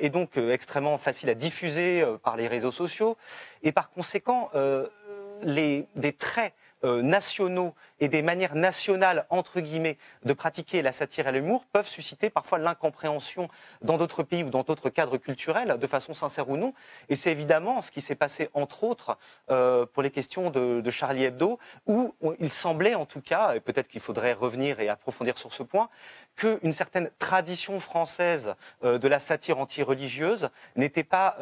et 0.00 0.10
donc 0.10 0.36
extrêmement 0.36 0.98
facile 0.98 1.30
à 1.30 1.34
diffuser 1.34 2.04
par 2.22 2.36
les 2.36 2.46
réseaux 2.46 2.72
sociaux 2.72 3.16
et 3.62 3.72
par 3.72 3.90
conséquent 3.90 4.50
les, 5.42 5.86
des 5.96 6.12
traits 6.12 6.52
euh, 6.84 7.02
nationaux 7.02 7.74
et 8.00 8.08
des 8.08 8.22
manières 8.22 8.54
nationales, 8.54 9.26
entre 9.30 9.60
guillemets, 9.60 9.98
de 10.24 10.32
pratiquer 10.32 10.80
la 10.80 10.92
satire 10.92 11.26
et 11.26 11.32
l'humour 11.32 11.64
peuvent 11.72 11.88
susciter 11.88 12.30
parfois 12.30 12.58
l'incompréhension 12.58 13.48
dans 13.82 13.96
d'autres 13.96 14.22
pays 14.22 14.44
ou 14.44 14.50
dans 14.50 14.62
d'autres 14.62 14.88
cadres 14.88 15.16
culturels, 15.16 15.76
de 15.78 15.86
façon 15.86 16.14
sincère 16.14 16.48
ou 16.48 16.56
non. 16.56 16.74
Et 17.08 17.16
c'est 17.16 17.32
évidemment 17.32 17.82
ce 17.82 17.90
qui 17.90 18.00
s'est 18.00 18.14
passé, 18.14 18.48
entre 18.54 18.84
autres, 18.84 19.18
euh, 19.50 19.86
pour 19.86 20.02
les 20.02 20.10
questions 20.10 20.50
de, 20.50 20.88
Charlie 20.90 21.24
Hebdo, 21.24 21.58
où 21.86 22.14
il 22.38 22.50
semblait 22.50 22.94
en 22.94 23.06
tout 23.06 23.20
cas, 23.20 23.54
et 23.54 23.60
peut-être 23.60 23.88
qu'il 23.88 24.00
faudrait 24.00 24.32
revenir 24.32 24.80
et 24.80 24.88
approfondir 24.88 25.36
sur 25.36 25.52
ce 25.52 25.62
point, 25.62 25.88
qu'une 26.36 26.72
certaine 26.72 27.10
tradition 27.18 27.80
française 27.80 28.54
euh, 28.84 28.98
de 28.98 29.08
la 29.08 29.18
satire 29.18 29.58
anti-religieuse 29.58 30.50
n'était 30.76 31.04
pas 31.04 31.36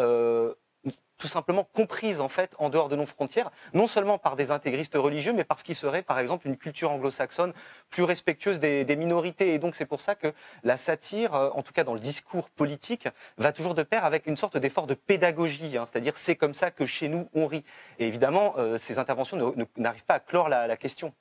tout 1.18 1.28
simplement 1.28 1.64
comprise 1.64 2.20
en 2.20 2.28
fait 2.28 2.54
en 2.58 2.68
dehors 2.68 2.88
de 2.88 2.96
nos 2.96 3.06
frontières, 3.06 3.50
non 3.74 3.86
seulement 3.86 4.18
par 4.18 4.36
des 4.36 4.50
intégristes 4.50 4.94
religieux, 4.94 5.32
mais 5.32 5.44
parce 5.44 5.62
qu'il 5.62 5.74
serait 5.74 6.02
par 6.02 6.18
exemple 6.18 6.46
une 6.46 6.56
culture 6.56 6.90
anglo-saxonne 6.90 7.52
plus 7.90 8.02
respectueuse 8.02 8.60
des, 8.60 8.96
minorités. 8.96 9.54
Et 9.54 9.58
donc 9.58 9.74
c'est 9.74 9.86
pour 9.86 10.00
ça 10.00 10.14
que 10.14 10.32
la 10.64 10.76
satire, 10.76 11.34
euh, 11.34 11.50
en 11.52 11.62
tout 11.62 11.72
cas 11.72 11.84
dans 11.84 11.94
le 11.94 12.00
discours 12.00 12.50
politique, 12.50 13.08
va 13.36 13.52
toujours 13.52 13.74
de 13.74 13.82
pair 13.82 14.04
avec 14.04 14.26
une 14.26 14.36
sorte 14.36 14.56
d'effort 14.56 14.86
de 14.86 14.94
pédagogie, 14.94 15.76
hein. 15.76 15.84
c'est-à-dire 15.84 16.16
c'est 16.16 16.36
comme 16.36 16.54
ça 16.54 16.70
que 16.70 16.86
chez 16.86 17.08
nous 17.08 17.28
on 17.34 17.46
rit. 17.46 17.64
Et 17.98 18.06
évidemment, 18.06 18.54
euh, 18.58 18.78
ces 18.78 18.98
interventions 18.98 19.54
n'arrivent 19.76 20.04
pas 20.04 20.14
à 20.14 20.20
clore 20.20 20.48
la, 20.48 20.66
la 20.66 20.76
question. 20.76 21.12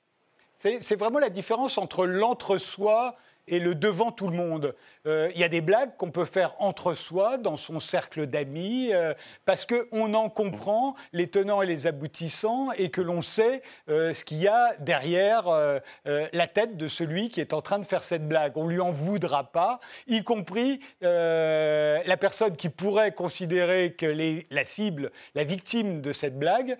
C'est 0.58 0.96
vraiment 0.96 1.18
la 1.18 1.28
différence 1.28 1.76
entre 1.76 2.06
l'entre-soi 2.06 3.14
et 3.48 3.58
le 3.58 3.74
devant 3.74 4.12
tout 4.12 4.28
le 4.28 4.36
monde. 4.36 4.74
Euh, 5.06 5.30
il 5.34 5.40
y 5.40 5.44
a 5.44 5.48
des 5.48 5.60
blagues 5.60 5.96
qu'on 5.96 6.10
peut 6.10 6.24
faire 6.24 6.54
entre 6.58 6.94
soi, 6.94 7.38
dans 7.38 7.56
son 7.56 7.80
cercle 7.80 8.26
d'amis, 8.26 8.90
euh, 8.92 9.14
parce 9.44 9.66
qu'on 9.66 10.14
en 10.14 10.28
comprend 10.28 10.96
les 11.12 11.28
tenants 11.28 11.62
et 11.62 11.66
les 11.66 11.86
aboutissants 11.86 12.72
et 12.72 12.90
que 12.90 13.00
l'on 13.00 13.22
sait 13.22 13.62
euh, 13.88 14.12
ce 14.14 14.24
qu'il 14.24 14.38
y 14.38 14.48
a 14.48 14.74
derrière 14.78 15.46
la 16.04 16.46
tête 16.46 16.76
de 16.76 16.88
celui 16.88 17.28
qui 17.28 17.40
est 17.40 17.52
en 17.52 17.62
train 17.62 17.78
de 17.78 17.84
faire 17.84 18.02
cette 18.02 18.26
blague. 18.26 18.56
On 18.56 18.66
lui 18.66 18.80
en 18.80 18.90
voudra 18.90 19.44
pas, 19.44 19.80
y 20.06 20.22
compris 20.22 20.80
la 21.00 22.16
personne 22.18 22.56
qui 22.56 22.68
pourrait 22.68 23.12
considérer 23.12 23.92
que 23.92 24.06
les, 24.06 24.46
la 24.50 24.64
cible, 24.64 25.10
la 25.34 25.44
victime 25.44 26.00
de 26.00 26.12
cette 26.12 26.38
blague, 26.38 26.76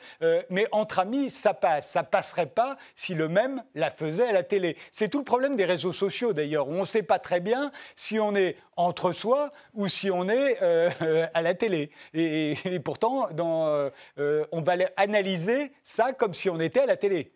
mais 0.51 0.67
entre 0.73 1.01
amis, 1.01 1.31
ça 1.31 1.55
passe. 1.55 1.91
Ça 1.91 2.03
passerait 2.03 2.47
pas 2.47 2.77
si 2.95 3.15
le 3.15 3.29
même 3.29 3.63
la 3.75 3.91
faisait 3.91 4.29
à 4.29 4.33
la 4.33 4.43
télé. 4.43 4.77
C'est 4.93 5.09
tout 5.09 5.19
le 5.19 5.25
problème 5.25 5.57
des 5.57 5.65
réseaux 5.65 5.93
sociaux 5.93 6.33
d'ailleurs 6.33 6.56
on 6.57 6.81
ne 6.81 6.85
sait 6.85 7.03
pas 7.03 7.19
très 7.19 7.41
bien 7.41 7.71
si 7.95 8.19
on 8.19 8.35
est 8.35 8.57
entre 8.77 9.13
soi 9.13 9.53
ou 9.75 9.89
si 9.89 10.11
on 10.11 10.29
est 10.29 10.63
euh, 10.63 11.27
à 11.35 11.43
la 11.43 11.55
télé. 11.55 11.91
Et, 12.15 12.55
pourtant, 12.85 13.29
dans, 13.33 13.91
on 14.17 14.61
va 14.63 14.75
analyser 14.97 15.73
ça 15.83 16.13
comme 16.13 16.35
si 16.35 16.49
on 16.51 16.61
était 16.61 16.81
à 16.81 16.87
la 16.87 16.97
télé. 16.97 17.33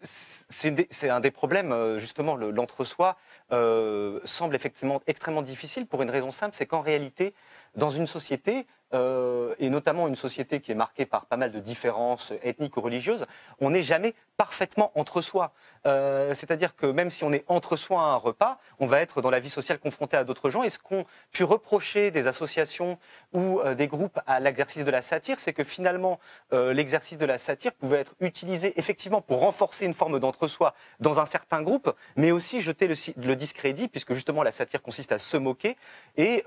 C'est 0.00 1.10
un 1.10 1.20
des 1.20 1.32
problèmes, 1.32 1.98
justement, 1.98 2.36
l'entre-soi 2.36 3.16
semble 3.50 4.54
effectivement 4.54 5.00
extrêmement 5.06 5.42
difficile 5.42 5.86
pour 5.86 6.02
une 6.02 6.10
raison 6.10 6.30
simple, 6.30 6.54
c'est 6.54 6.66
qu'en 6.66 6.80
réalité, 6.80 7.34
dans 7.74 7.90
une 7.90 8.06
société, 8.06 8.66
euh, 8.94 9.54
et 9.58 9.68
notamment 9.68 10.08
une 10.08 10.16
société 10.16 10.60
qui 10.60 10.72
est 10.72 10.74
marquée 10.74 11.04
par 11.04 11.26
pas 11.26 11.36
mal 11.36 11.52
de 11.52 11.58
différences 11.58 12.32
ethniques 12.42 12.76
ou 12.76 12.80
religieuses, 12.80 13.26
on 13.60 13.70
n'est 13.70 13.82
jamais 13.82 14.14
parfaitement 14.36 14.92
entre 14.94 15.20
soi. 15.20 15.52
Euh, 15.86 16.32
c'est-à-dire 16.34 16.74
que 16.74 16.86
même 16.86 17.10
si 17.10 17.24
on 17.24 17.32
est 17.32 17.44
entre 17.48 17.76
soi 17.76 18.00
à 18.00 18.04
un 18.04 18.16
repas, 18.16 18.58
on 18.78 18.86
va 18.86 19.00
être 19.00 19.20
dans 19.20 19.30
la 19.30 19.40
vie 19.40 19.50
sociale 19.50 19.78
confronté 19.78 20.16
à 20.16 20.24
d'autres 20.24 20.48
gens. 20.48 20.62
Et 20.62 20.70
ce 20.70 20.78
qu'on 20.78 21.04
pu 21.32 21.44
reprocher 21.44 22.10
des 22.10 22.26
associations 22.28 22.98
ou 23.32 23.60
euh, 23.60 23.74
des 23.74 23.88
groupes 23.88 24.18
à 24.26 24.40
l'exercice 24.40 24.84
de 24.84 24.90
la 24.90 25.02
satire, 25.02 25.38
c'est 25.38 25.52
que 25.52 25.64
finalement, 25.64 26.18
l'exercice 26.52 27.18
de 27.18 27.26
la 27.26 27.38
satire 27.38 27.72
pouvait 27.72 27.98
être 27.98 28.14
utilisé 28.20 28.78
effectivement 28.78 29.20
pour 29.20 29.40
renforcer 29.40 29.84
une 29.84 29.94
forme 29.94 30.18
d'entre-soi 30.18 30.74
dans 31.00 31.20
un 31.20 31.26
certain 31.26 31.62
groupe, 31.62 31.94
mais 32.16 32.30
aussi 32.30 32.60
jeter 32.60 32.88
le, 32.88 32.94
le, 33.16 33.36
discrédit, 33.36 33.88
puisque 33.88 34.14
justement 34.14 34.42
la 34.42 34.52
satire 34.52 34.82
consiste 34.82 35.12
à 35.12 35.18
se 35.18 35.36
moquer, 35.36 35.76
et 36.16 36.44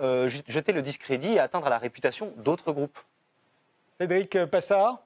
jeter 0.48 0.72
le 0.72 0.82
discrédit 0.82 1.34
et 1.34 1.40
atteindre 1.40 1.70
la 1.70 1.78
réputation 1.78 2.31
d'autres 2.38 2.72
groupes. 2.72 3.00
Cédric 4.00 4.46
Passard 4.46 5.02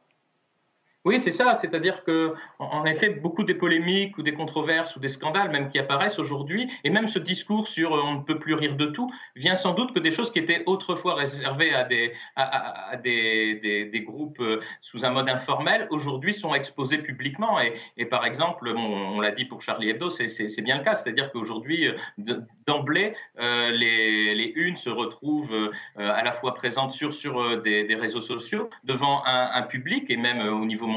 oui, 1.05 1.19
c'est 1.19 1.31
ça. 1.31 1.53
C'est-à-dire 1.53 2.03
que, 2.03 2.33
en 2.57 2.83
effet, 2.85 3.09
beaucoup 3.09 3.43
des 3.43 3.53
polémiques 3.53 4.17
ou 4.17 4.23
des 4.23 4.33
controverses 4.33 4.95
ou 4.95 4.99
des 4.99 5.07
scandales, 5.07 5.51
même 5.51 5.69
qui 5.69 5.77
apparaissent 5.77 6.17
aujourd'hui, 6.17 6.67
et 6.83 6.89
même 6.89 7.05
ce 7.05 7.19
discours 7.19 7.67
sur 7.67 7.93
euh, 7.93 8.01
on 8.03 8.15
ne 8.15 8.21
peut 8.21 8.39
plus 8.39 8.55
rire 8.55 8.75
de 8.75 8.87
tout, 8.87 9.11
vient 9.35 9.53
sans 9.53 9.73
doute 9.73 9.93
que 9.93 9.99
des 9.99 10.09
choses 10.09 10.31
qui 10.31 10.39
étaient 10.39 10.63
autrefois 10.65 11.13
réservées 11.13 11.75
à 11.75 11.83
des, 11.83 12.11
à, 12.35 12.97
des, 12.97 13.89
des, 13.91 14.01
groupes 14.01 14.39
euh, 14.39 14.59
sous 14.81 15.05
un 15.05 15.11
mode 15.11 15.29
informel, 15.29 15.87
aujourd'hui 15.91 16.33
sont 16.33 16.55
exposées 16.55 16.97
publiquement. 16.97 17.61
Et, 17.61 17.75
et 17.97 18.05
par 18.05 18.25
exemple, 18.25 18.73
on, 18.75 19.19
l'a 19.19 19.31
dit 19.31 19.45
pour 19.45 19.61
Charlie 19.61 19.89
Hebdo, 19.89 20.09
c'est 20.09 20.61
bien 20.61 20.79
le 20.79 20.83
cas. 20.83 20.95
C'est-à-dire 20.95 21.31
qu'aujourd'hui, 21.31 21.87
euh, 21.87 22.41
d'emblée, 22.65 23.13
les, 23.37 24.33
les 24.33 24.53
unes 24.55 24.75
se 24.75 24.89
retrouvent 24.89 25.71
à 25.97 26.23
la 26.23 26.31
fois 26.31 26.55
présentes 26.55 26.91
sur, 26.91 27.13
sur 27.13 27.61
des, 27.61 27.95
réseaux 27.95 28.21
sociaux, 28.21 28.69
devant 28.83 29.23
un, 29.25 29.61
public 29.61 30.09
et 30.09 30.17
même 30.17 30.39
au 30.39 30.65
niveau 30.65 30.87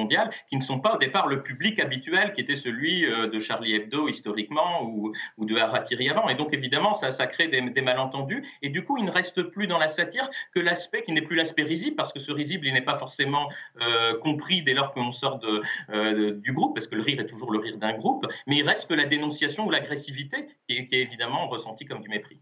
qui 0.48 0.56
ne 0.56 0.62
sont 0.62 0.80
pas 0.80 0.94
au 0.94 0.98
départ 0.98 1.26
le 1.26 1.42
public 1.42 1.78
habituel 1.78 2.32
qui 2.32 2.40
était 2.40 2.56
celui 2.56 3.04
euh, 3.06 3.28
de 3.28 3.38
Charlie 3.38 3.74
Hebdo 3.74 4.08
historiquement 4.08 4.84
ou, 4.84 5.12
ou 5.36 5.44
de 5.44 5.56
Harakiri 5.56 6.08
avant. 6.08 6.28
Et 6.28 6.34
donc 6.34 6.52
évidemment, 6.52 6.94
ça, 6.94 7.10
ça 7.10 7.26
crée 7.26 7.48
des, 7.48 7.80
malentendus. 7.80 8.44
Et 8.62 8.68
du 8.68 8.84
coup, 8.84 8.98
il 8.98 9.04
ne 9.04 9.10
reste 9.10 9.42
plus 9.42 9.66
dans 9.66 9.78
la 9.78 9.88
satire 9.88 10.28
que 10.54 10.60
l'aspect 10.60 11.02
qui 11.02 11.12
n'est 11.12 11.22
plus 11.22 11.36
l'aspect 11.36 11.62
risible, 11.62 11.96
parce 11.96 12.12
que 12.12 12.20
ce 12.20 12.32
risible, 12.32 12.66
il 12.66 12.74
n'est 12.74 12.82
pas 12.82 12.98
forcément 12.98 13.48
euh, 13.80 14.18
compris 14.18 14.62
dès 14.62 14.74
lors 14.74 14.92
qu'on 14.92 15.12
sort 15.12 15.40
euh, 15.44 15.62
de, 15.88 16.30
du 16.30 16.52
groupe, 16.52 16.74
parce 16.74 16.86
que 16.86 16.96
le 16.96 17.02
rire 17.02 17.20
est 17.20 17.26
toujours 17.26 17.52
le 17.52 17.58
rire 17.58 17.78
d'un 17.78 17.94
groupe, 17.94 18.26
mais 18.46 18.56
il 18.56 18.68
reste 18.68 18.88
que 18.88 18.94
la 18.94 19.04
dénonciation 19.04 19.66
ou 19.66 19.70
l'agressivité 19.70 20.46
qui 20.68 20.76
est, 20.76 20.88
qui 20.88 20.96
est 20.96 21.02
évidemment 21.02 21.48
ressentie 21.48 21.84
comme 21.86 22.00
du 22.00 22.08
mépris. 22.08 22.40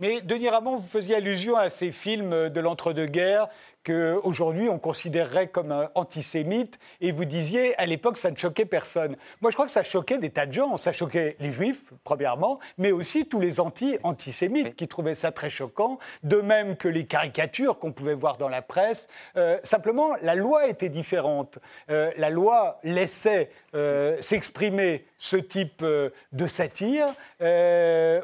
Mais 0.00 0.20
Denis 0.20 0.48
Ramon, 0.48 0.76
vous 0.76 0.88
faisiez 0.88 1.14
allusion 1.14 1.54
à 1.54 1.70
ces 1.70 1.92
films 1.92 2.50
de 2.50 2.60
l'entre-deux-guerres 2.60 3.46
qu'aujourd'hui 3.84 4.68
on 4.68 4.78
considérerait 4.78 5.48
comme 5.48 5.88
antisémite, 5.94 6.78
et 7.00 7.12
vous 7.12 7.24
disiez 7.24 7.78
à 7.78 7.86
l'époque 7.86 8.18
ça 8.18 8.30
ne 8.30 8.36
choquait 8.36 8.64
personne. 8.64 9.16
Moi 9.40 9.50
je 9.50 9.56
crois 9.56 9.66
que 9.66 9.72
ça 9.72 9.82
choquait 9.82 10.18
des 10.18 10.30
tas 10.30 10.46
de 10.46 10.52
gens, 10.52 10.76
ça 10.76 10.92
choquait 10.92 11.36
les 11.38 11.52
juifs 11.52 11.92
premièrement, 12.02 12.58
mais 12.78 12.92
aussi 12.92 13.26
tous 13.26 13.40
les 13.40 13.60
anti-antisémites 13.60 14.74
qui 14.74 14.88
trouvaient 14.88 15.14
ça 15.14 15.32
très 15.32 15.50
choquant, 15.50 15.98
de 16.22 16.36
même 16.38 16.76
que 16.76 16.88
les 16.88 17.04
caricatures 17.06 17.78
qu'on 17.78 17.92
pouvait 17.92 18.14
voir 18.14 18.36
dans 18.36 18.48
la 18.48 18.62
presse. 18.62 19.08
Euh, 19.36 19.58
simplement 19.62 20.14
la 20.22 20.34
loi 20.34 20.66
était 20.66 20.88
différente. 20.88 21.58
Euh, 21.90 22.10
la 22.16 22.30
loi 22.30 22.80
laissait 22.82 23.50
euh, 23.74 24.20
s'exprimer 24.20 25.04
ce 25.18 25.36
type 25.36 25.82
de 25.82 26.46
satire. 26.46 27.14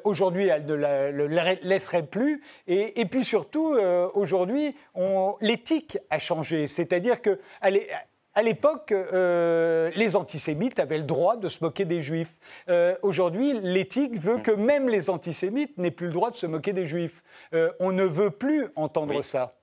aujourd'hui 0.05 0.49
elle 0.49 0.67
ne 0.67 0.75
le 0.75 1.27
laisserait 1.63 2.03
plus, 2.03 2.43
et, 2.67 3.01
et 3.01 3.05
puis 3.07 3.25
surtout 3.25 3.79
aujourd'hui 4.15 4.75
on 4.95 5.35
l'éthique 5.51 5.99
a 6.11 6.19
changé. 6.19 6.69
C'est-à-dire 6.69 7.21
que 7.21 7.41
à 7.61 8.43
l'époque, 8.43 8.93
euh, 8.93 9.91
les 9.97 10.15
antisémites 10.15 10.79
avaient 10.79 10.99
le 10.99 11.05
droit 11.05 11.37
de 11.37 11.49
se 11.49 11.65
moquer 11.65 11.85
des 11.85 12.01
juifs. 12.01 12.37
Euh, 12.69 12.95
aujourd'hui, 13.03 13.55
l'éthique 13.61 14.17
veut 14.17 14.39
que 14.39 14.53
même 14.53 14.89
les 14.89 15.11
antisémites 15.11 15.77
n'aient 15.79 15.91
plus 15.91 16.07
le 16.07 16.13
droit 16.13 16.31
de 16.31 16.37
se 16.37 16.47
moquer 16.47 16.73
des 16.73 16.87
juifs. 16.87 17.25
Euh, 17.53 17.73
on 17.81 17.91
ne 17.91 18.05
veut 18.05 18.31
plus 18.31 18.69
entendre 18.77 19.23
ça. 19.23 19.60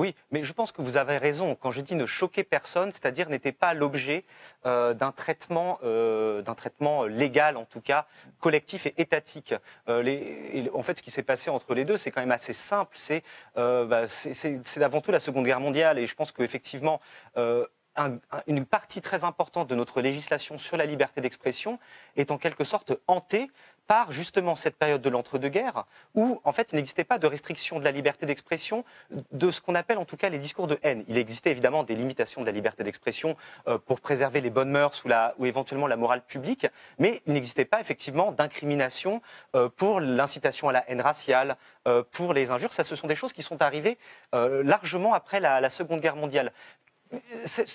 Oui, 0.00 0.14
mais 0.30 0.44
je 0.44 0.54
pense 0.54 0.72
que 0.72 0.80
vous 0.80 0.96
avez 0.96 1.18
raison. 1.18 1.54
Quand 1.54 1.70
je 1.70 1.82
dis 1.82 1.94
ne 1.94 2.06
choquer 2.06 2.42
personne, 2.42 2.90
c'est-à-dire 2.90 3.28
n'était 3.28 3.52
pas 3.52 3.74
l'objet 3.74 4.24
euh, 4.64 4.94
d'un 4.94 5.12
traitement, 5.12 5.78
euh, 5.84 6.40
traitement 6.54 7.04
légal, 7.04 7.58
en 7.58 7.66
tout 7.66 7.82
cas 7.82 8.06
collectif 8.38 8.86
et 8.86 8.94
étatique. 8.96 9.54
Euh, 9.90 10.68
en 10.72 10.82
fait, 10.82 10.96
ce 10.96 11.02
qui 11.02 11.10
s'est 11.10 11.22
passé 11.22 11.50
entre 11.50 11.74
les 11.74 11.84
deux, 11.84 11.98
c'est 11.98 12.10
quand 12.10 12.22
même 12.22 12.30
assez 12.30 12.54
simple. 12.54 12.96
C'est 12.96 13.22
bah, 13.56 14.06
avant 14.80 15.02
tout 15.02 15.12
la 15.12 15.20
Seconde 15.20 15.44
Guerre 15.44 15.60
mondiale, 15.60 15.98
et 15.98 16.06
je 16.06 16.14
pense 16.14 16.32
qu'effectivement. 16.32 17.02
une 18.46 18.64
partie 18.64 19.02
très 19.02 19.24
importante 19.24 19.68
de 19.68 19.74
notre 19.74 20.00
législation 20.00 20.56
sur 20.56 20.78
la 20.78 20.86
liberté 20.86 21.20
d'expression 21.20 21.78
est 22.16 22.30
en 22.30 22.38
quelque 22.38 22.64
sorte 22.64 22.94
hantée 23.06 23.50
par 23.90 24.12
justement 24.12 24.54
cette 24.54 24.76
période 24.76 25.02
de 25.02 25.10
l'entre-deux-guerres 25.10 25.84
où 26.14 26.40
en 26.44 26.52
fait 26.52 26.68
il 26.70 26.76
n'existait 26.76 27.02
pas 27.02 27.18
de 27.18 27.26
restriction 27.26 27.80
de 27.80 27.84
la 27.84 27.90
liberté 27.90 28.24
d'expression 28.24 28.84
de 29.32 29.50
ce 29.50 29.60
qu'on 29.60 29.74
appelle 29.74 29.98
en 29.98 30.04
tout 30.04 30.16
cas 30.16 30.28
les 30.28 30.38
discours 30.38 30.68
de 30.68 30.78
haine. 30.84 31.04
Il 31.08 31.18
existait 31.18 31.50
évidemment 31.50 31.82
des 31.82 31.96
limitations 31.96 32.40
de 32.40 32.46
la 32.46 32.52
liberté 32.52 32.84
d'expression 32.84 33.36
euh, 33.66 33.78
pour 33.78 34.00
préserver 34.00 34.40
les 34.42 34.50
bonnes 34.50 34.70
mœurs 34.70 35.02
ou, 35.38 35.44
éventuellement 35.44 35.88
la 35.88 35.96
morale 35.96 36.22
publique, 36.22 36.68
mais 37.00 37.20
il 37.26 37.32
n'existait 37.32 37.64
pas 37.64 37.80
effectivement 37.80 38.30
d'incrimination 38.30 39.22
euh, 39.56 39.68
pour 39.68 39.98
l'incitation 39.98 40.68
à 40.68 40.72
la 40.72 40.88
haine 40.88 41.00
raciale, 41.00 41.56
euh, 41.88 42.04
pour 42.12 42.32
les 42.32 42.52
injures. 42.52 42.72
Ça, 42.72 42.84
ce 42.84 42.94
sont 42.94 43.08
des 43.08 43.16
choses 43.16 43.32
qui 43.32 43.42
sont 43.42 43.60
arrivées 43.60 43.98
largement 44.32 45.14
après 45.14 45.40
la 45.40 45.68
Seconde 45.68 46.00
Guerre 46.00 46.14
mondiale. 46.14 46.52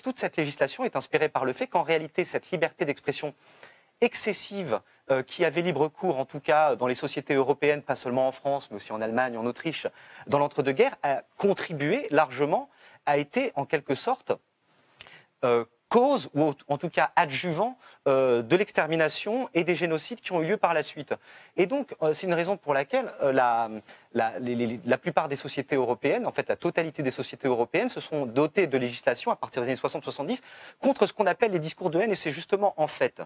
Toute 0.02 0.18
cette 0.18 0.38
législation 0.38 0.84
est 0.84 0.96
inspirée 0.96 1.28
par 1.28 1.44
le 1.44 1.52
fait 1.52 1.66
qu'en 1.66 1.82
réalité, 1.82 2.24
cette 2.24 2.50
liberté 2.50 2.86
d'expression 2.86 3.34
excessive 4.00 4.80
euh, 5.10 5.22
qui 5.22 5.44
avait 5.44 5.62
libre 5.62 5.88
cours, 5.88 6.18
en 6.18 6.24
tout 6.24 6.40
cas 6.40 6.76
dans 6.76 6.86
les 6.86 6.94
sociétés 6.94 7.34
européennes, 7.34 7.82
pas 7.82 7.96
seulement 7.96 8.28
en 8.28 8.32
France, 8.32 8.70
mais 8.70 8.76
aussi 8.76 8.92
en 8.92 9.00
Allemagne, 9.00 9.36
en 9.36 9.46
Autriche, 9.46 9.86
dans 10.26 10.38
l'entre-deux-guerres, 10.38 10.96
a 11.02 11.22
contribué 11.36 12.06
largement, 12.10 12.68
a 13.06 13.16
été 13.16 13.52
en 13.54 13.64
quelque 13.64 13.94
sorte 13.94 14.32
euh, 15.44 15.64
cause, 15.88 16.30
ou 16.34 16.52
en 16.68 16.76
tout 16.76 16.90
cas 16.90 17.10
adjuvant, 17.16 17.78
euh, 18.08 18.42
de 18.42 18.56
l'extermination 18.56 19.48
et 19.54 19.64
des 19.64 19.74
génocides 19.74 20.20
qui 20.20 20.32
ont 20.32 20.42
eu 20.42 20.46
lieu 20.46 20.56
par 20.56 20.74
la 20.74 20.82
suite. 20.82 21.14
Et 21.56 21.66
donc, 21.66 21.94
euh, 22.02 22.12
c'est 22.12 22.26
une 22.26 22.34
raison 22.34 22.56
pour 22.56 22.74
laquelle 22.74 23.12
euh, 23.22 23.32
la, 23.32 23.68
la, 24.12 24.32
la, 24.38 24.98
plupart 24.98 25.28
des 25.28 25.36
sociétés 25.36 25.76
européennes, 25.76 26.26
en 26.26 26.32
fait 26.32 26.48
la 26.48 26.56
totalité 26.56 27.02
des 27.02 27.10
sociétés 27.10 27.48
européennes, 27.48 27.88
se 27.88 28.00
sont 28.00 28.26
dotées 28.26 28.66
de 28.66 28.78
législation 28.78 29.30
à 29.30 29.36
partir 29.36 29.62
des 29.62 29.68
années 29.68 29.78
60-70 29.78 30.40
contre 30.80 31.06
ce 31.06 31.12
qu'on 31.12 31.26
appelle 31.26 31.52
les 31.52 31.58
discours 31.58 31.90
de 31.90 32.00
haine. 32.00 32.12
Et 32.12 32.16
c'est 32.16 32.30
justement, 32.30 32.74
en 32.76 32.86
fait, 32.86 33.22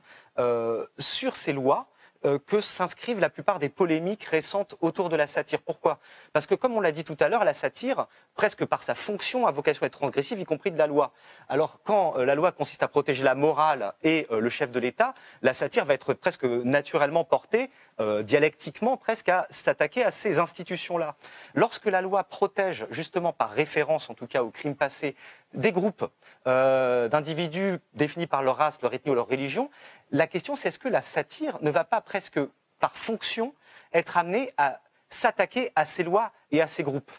sur 0.99 1.37
ces 1.37 1.53
lois, 1.53 1.87
euh, 1.87 2.00
que 2.47 2.61
s'inscrivent 2.61 3.21
la 3.21 3.31
plupart 3.31 3.59
des 3.59 3.69
polémiques 3.69 4.25
récentes 4.25 4.77
autour 4.81 5.09
de 5.09 5.17
la 5.17 5.27
satire. 5.27 5.61
Pourquoi? 5.63 5.99
Parce 6.33 6.47
que, 6.47 6.55
comme 6.55 6.77
on 6.77 6.81
l'a 6.81 6.93
dit 6.93 7.05
tout 7.05 7.17
à 7.21 7.29
l'heure, 7.29 7.45
la 7.45 7.55
satire, 7.55 8.07
presque 8.35 8.65
par 8.65 8.83
sa 8.83 8.95
fonction, 8.95 9.47
a 9.47 9.51
vocation 9.51 9.85
à 9.85 9.87
être 9.87 9.99
transgressive, 9.99 10.41
y 10.41 10.45
compris 10.45 10.71
de 10.71 10.79
la 10.79 10.87
loi. 10.87 11.13
Alors, 11.49 11.81
quand 11.85 12.17
euh, 12.17 12.25
la 12.25 12.35
loi 12.35 12.53
consiste 12.53 12.83
à 12.83 12.89
protéger 12.89 13.23
la 13.23 13.35
morale 13.35 13.95
et 14.03 14.27
euh, 14.31 14.41
le 14.41 14.51
chef 14.51 14.71
de 14.71 14.79
l'État, 14.79 15.15
la 15.43 15.53
satire 15.53 15.85
va 15.85 15.95
être 15.95 16.15
presque 16.15 16.45
naturellement 16.45 17.25
portée 17.25 17.71
euh, 18.01 18.23
dialectiquement 18.23 18.97
presque 18.97 19.29
à 19.29 19.47
s'attaquer 19.51 20.03
à 20.03 20.11
ces 20.11 20.39
institutions-là. 20.39 21.17
Lorsque 21.55 21.85
la 21.85 22.01
loi 22.01 22.25
protège 22.25 22.87
justement 22.91 23.33
par 23.33 23.51
référence, 23.51 24.09
en 24.09 24.15
tout 24.15 24.27
cas 24.27 24.43
au 24.43 24.51
crime 24.51 24.75
passé, 24.75 25.15
des 25.53 25.71
groupes 25.71 26.11
euh, 26.47 27.09
d'individus 27.09 27.79
définis 27.93 28.27
par 28.27 28.43
leur 28.43 28.57
race, 28.57 28.81
leur 28.81 28.95
ethnie 28.95 29.13
ou 29.13 29.15
leur 29.15 29.29
religion, 29.29 29.71
la 30.13 30.27
question 30.27 30.57
c'est 30.57 30.69
est-ce 30.69 30.79
que 30.79 30.89
la 30.89 31.03
satire 31.03 31.59
ne 31.61 31.71
va 31.71 31.85
pas 31.85 32.01
presque 32.01 32.41
par 32.79 32.97
fonction 32.97 33.55
être 33.93 34.17
amenée 34.17 34.51
à 34.57 34.81
s'attaquer 35.11 35.71
à 35.77 35.85
ces 35.85 36.03
lois 36.03 36.33
et 36.53 36.63
à 36.63 36.67
ces 36.67 36.83
groupes? 36.83 37.13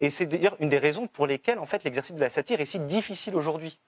Et 0.00 0.10
c'est 0.10 0.26
d'ailleurs 0.26 0.56
une 0.60 0.68
des 0.68 0.78
raisons 0.78 1.06
pour 1.06 1.26
lesquelles 1.26 1.58
en 1.58 1.66
fait 1.66 1.82
l'exercice 1.84 2.14
de 2.14 2.20
la 2.20 2.28
satire 2.28 2.60
est 2.60 2.66
si 2.66 2.78
difficile 2.80 3.34
aujourd'hui 3.34 3.78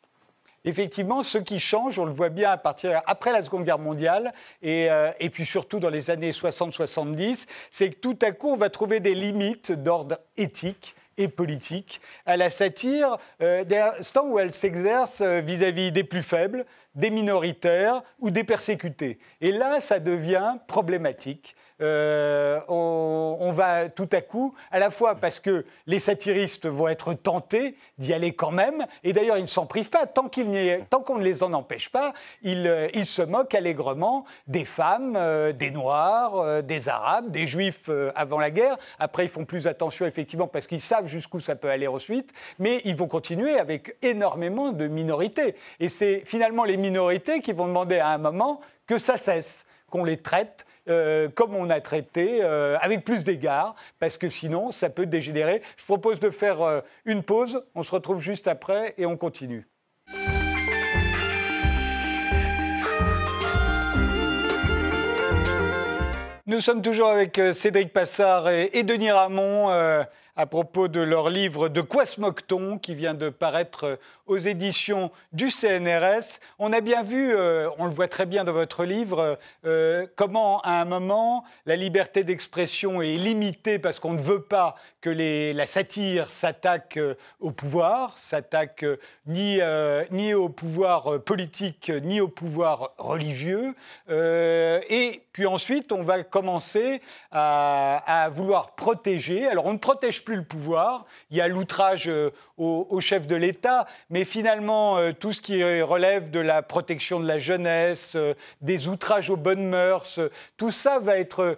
effectivement, 0.69 1.23
ce 1.23 1.39
qui 1.39 1.61
change, 1.61 1.99
on 1.99 2.05
le 2.05 2.13
voit 2.13 2.29
bien 2.29 2.51
à 2.51 2.57
partir 2.57 3.03
après 3.07 3.33
la 3.33 3.43
Seconde 3.45 3.65
Guerre 3.65 3.79
mondiale 3.79 4.33
et, 4.63 4.91
euh, 4.91 5.11
puis 5.33 5.47
surtout 5.47 5.79
dans 5.79 5.91
les 5.91 6.11
années 6.11 6.33
60-70, 6.33 7.47
c'est 7.71 7.91
que 7.91 7.97
tout 7.97 8.19
à 8.23 8.33
coup, 8.33 8.49
on 8.49 8.57
va 8.57 8.71
trouver 8.71 9.01
des 9.01 9.15
limites 9.15 9.73
d'ordre 9.73 10.19
éthique 10.37 10.95
et 11.19 11.29
politique 11.29 12.01
à 12.27 12.37
la 12.37 12.49
satire, 12.49 13.19
euh, 13.43 13.65
l'instant 13.69 14.27
où 14.27 14.39
elle 14.39 14.55
s'exerce 14.55 15.21
euh, 15.21 15.41
vis-à-vis 15.41 15.93
des 15.93 16.05
plus 16.05 16.23
faibles, 16.23 16.65
des 16.95 17.11
minoritaires 17.11 18.03
ou 18.21 18.31
des 18.31 18.45
persécutés. 18.45 19.19
Et 19.41 19.53
là, 19.53 19.81
ça 19.81 19.99
devient 19.99 20.55
problématique. 20.67 21.57
Euh, 21.81 22.61
on, 22.69 23.53
va 23.53 23.89
tout 23.89 24.09
à 24.13 24.21
coup, 24.21 24.55
à 24.71 24.79
la 24.79 24.91
fois 24.91 25.15
parce 25.15 25.41
que 25.41 25.65
les 25.87 25.99
satiristes 25.99 26.67
vont 26.67 26.89
être 26.89 27.15
tentés 27.15 27.77
d'y 27.99 28.13
aller 28.13 28.33
quand 28.33 28.51
même, 28.51 28.85
et 29.05 29.13
d'ailleurs 29.13 29.39
ils 29.39 29.43
ne 29.43 29.47
s'en 29.47 29.67
privent 29.67 29.91
pas, 29.91 30.07
tant 30.07 30.29
qu'on 30.29 31.19
ne 31.19 31.25
les 31.25 31.43
en 31.43 31.53
empêche 31.55 31.89
pas, 31.89 32.13
ils, 32.43 32.67
euh, 32.67 33.05
se 33.05 33.23
moquent 33.23 33.55
allègrement 33.55 34.27
des 34.47 34.65
femmes, 34.65 35.15
euh, 35.17 35.53
des 35.53 35.71
Noirs, 35.71 36.63
des 36.63 36.89
Arabes, 36.89 37.31
des 37.31 37.47
Juifs 37.47 37.91
avant 38.15 38.39
la 38.39 38.51
guerre. 38.51 38.77
Après, 38.99 39.25
ils 39.25 39.31
font 39.31 39.45
plus 39.45 39.67
attention 39.67 40.05
effectivement 40.05 40.47
parce 40.47 40.67
qu'ils 40.67 40.81
savent 40.81 41.07
jusqu'où 41.07 41.41
ça 41.41 41.57
peut 41.57 41.71
aller 41.71 41.87
ensuite, 41.87 42.33
mais 42.59 42.83
ils 42.85 42.95
vont 42.97 43.09
continuer 43.09 43.59
avec 43.59 43.97
énormément 44.03 44.73
de 44.73 44.87
minorités. 44.87 45.55
Et 45.81 45.89
c'est 45.89 46.23
finalement 46.27 46.65
les 46.65 46.77
minorités 46.77 47.41
qui 47.41 47.53
vont 47.53 47.67
demander 47.67 47.99
à 47.99 48.09
un 48.09 48.19
moment 48.19 48.61
que 48.87 48.99
ça 48.99 49.17
cesse, 49.17 49.67
qu'on 49.91 50.05
les 50.05 50.19
traite 50.19 50.67
euh, 50.89 51.29
comme 51.29 51.55
on 51.55 51.71
a 51.71 51.81
traité, 51.81 52.41
euh, 52.43 52.77
avec 52.81 53.05
plus 53.05 53.25
d'égards, 53.25 53.75
parce 53.99 54.17
que 54.17 54.29
sinon, 54.29 54.73
ça 54.73 54.91
peut 54.91 55.07
dégénérer. 55.07 55.63
Je 55.77 55.85
propose 55.85 56.19
de 56.21 56.31
faire 56.31 56.63
euh, 56.63 56.81
une 57.05 57.23
pause. 57.23 57.63
On 57.75 57.83
se 57.83 57.91
retrouve 57.91 58.21
juste 58.21 58.49
après 58.49 58.95
et 58.97 59.07
on 59.07 59.17
continue. 59.17 59.67
Nous 66.47 66.61
sommes 66.61 66.81
toujours 66.81 67.09
avec 67.09 67.39
Cédric 67.53 67.93
Passard 67.93 68.49
et 68.49 68.83
Denis 68.83 69.11
Ramon 69.11 69.69
à 70.39 70.47
propos 70.47 70.87
de 70.87 71.01
leur 71.01 71.31
livre 71.31 71.69
De 71.69 71.81
quoi 71.81 72.07
se 72.07 72.21
moque-t-on 72.21 72.79
qui 72.79 72.95
vient 72.95 73.13
de 73.13 73.29
paraître 73.29 73.99
aux 74.29 74.39
éditions 74.39 75.11
du 75.33 75.51
CNRS. 75.51 76.39
On 76.59 76.73
a 76.73 76.81
bien 76.81 77.03
vu, 77.03 77.35
euh, 77.35 77.69
on 77.79 77.87
le 77.87 77.91
voit 77.91 78.09
très 78.09 78.27
bien 78.27 78.45
dans 78.45 78.53
votre 78.53 78.85
livre, 78.85 79.39
euh, 79.65 80.07
comment 80.17 80.61
à 80.61 80.81
un 80.81 80.85
moment 80.85 81.45
la 81.67 81.77
liberté 81.77 82.25
d'expression 82.25 83.03
est 83.03 83.17
limitée 83.17 83.79
parce 83.79 83.99
qu'on 83.99 84.13
ne 84.13 84.21
veut 84.21 84.43
pas 84.43 84.77
que 85.01 85.11
la 85.11 85.67
satire 85.67 86.31
s'attaque 86.31 86.99
euh, 86.99 87.15
au 87.41 87.51
pouvoir, 87.51 88.17
s'attaque 88.19 88.85
ni, 89.27 89.61
ni 90.11 90.35
au 90.35 90.49
pouvoir 90.49 91.21
politique 91.23 91.91
ni 92.03 92.21
au 92.21 92.29
pouvoir 92.29 92.93
religieux. 92.99 93.75
et 94.09 95.23
puis 95.33 95.47
ensuite, 95.47 95.93
on 95.93 96.03
va 96.03 96.23
commencer 96.23 97.01
à, 97.31 98.25
à, 98.25 98.29
vouloir 98.29 98.75
protéger. 98.75 99.47
Alors 99.47 99.67
on 99.67 99.73
ne 99.73 99.79
protège 99.79 100.25
plus 100.25 100.37
le 100.37 100.45
pouvoir, 100.45 101.07
il 101.31 101.37
y 101.37 101.41
a 101.41 101.49
l'outrage 101.49 102.11
au, 102.59 103.01
chef 103.01 103.27
de 103.27 103.37
l'État, 103.37 103.87
mais 104.19 104.25
finalement, 104.25 104.99
euh, 104.99 105.13
tout 105.13 105.33
ce 105.33 105.41
qui 105.41 105.63
relève 105.81 106.33
de 106.33 106.41
la 106.41 106.61
protection 106.61 107.21
de 107.21 107.29
la 107.29 107.39
jeunesse, 107.39 108.15
euh, 108.17 108.35
des 108.63 108.89
outrages 108.89 109.31
aux 109.31 109.37
bonnes 109.37 109.69
mœurs, 109.69 110.19
euh, 110.19 110.29
tout 110.57 110.73
ça 110.73 110.99
va 110.99 111.19
être 111.19 111.57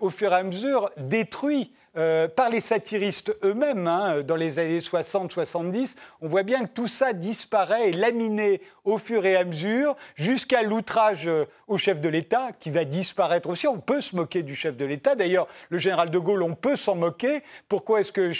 au 0.00 0.10
fur 0.10 0.32
et 0.32 0.34
à 0.34 0.42
mesure 0.42 0.90
détruit. 0.96 1.70
Par 1.94 2.48
les 2.50 2.60
satiristes 2.60 3.36
eux-mêmes, 3.44 3.86
hein, 3.86 4.22
dans 4.22 4.36
les 4.36 4.58
années 4.58 4.80
60-70, 4.80 5.96
on 6.20 6.28
voit 6.28 6.42
bien 6.42 6.64
que 6.64 6.70
tout 6.72 6.88
ça 6.88 7.12
disparaît 7.12 7.90
et 7.90 7.92
laminé 7.92 8.60
au 8.84 8.98
fur 8.98 9.24
et 9.24 9.36
à 9.36 9.44
mesure, 9.44 9.96
jusqu'à 10.16 10.62
l'outrage 10.62 11.30
au 11.68 11.78
chef 11.78 12.00
de 12.00 12.08
l'État, 12.08 12.50
qui 12.58 12.70
va 12.70 12.84
disparaître 12.84 13.48
aussi. 13.48 13.66
On 13.66 13.78
peut 13.78 14.00
se 14.00 14.16
moquer 14.16 14.42
du 14.42 14.54
chef 14.54 14.76
de 14.76 14.84
l'État. 14.84 15.14
D'ailleurs, 15.14 15.46
le 15.70 15.78
général 15.78 16.10
de 16.10 16.18
Gaulle, 16.18 16.42
on 16.42 16.54
peut 16.54 16.76
s'en 16.76 16.96
moquer. 16.96 17.42
Pourquoi 17.68 18.00
est-ce 18.00 18.12
que 18.12 18.32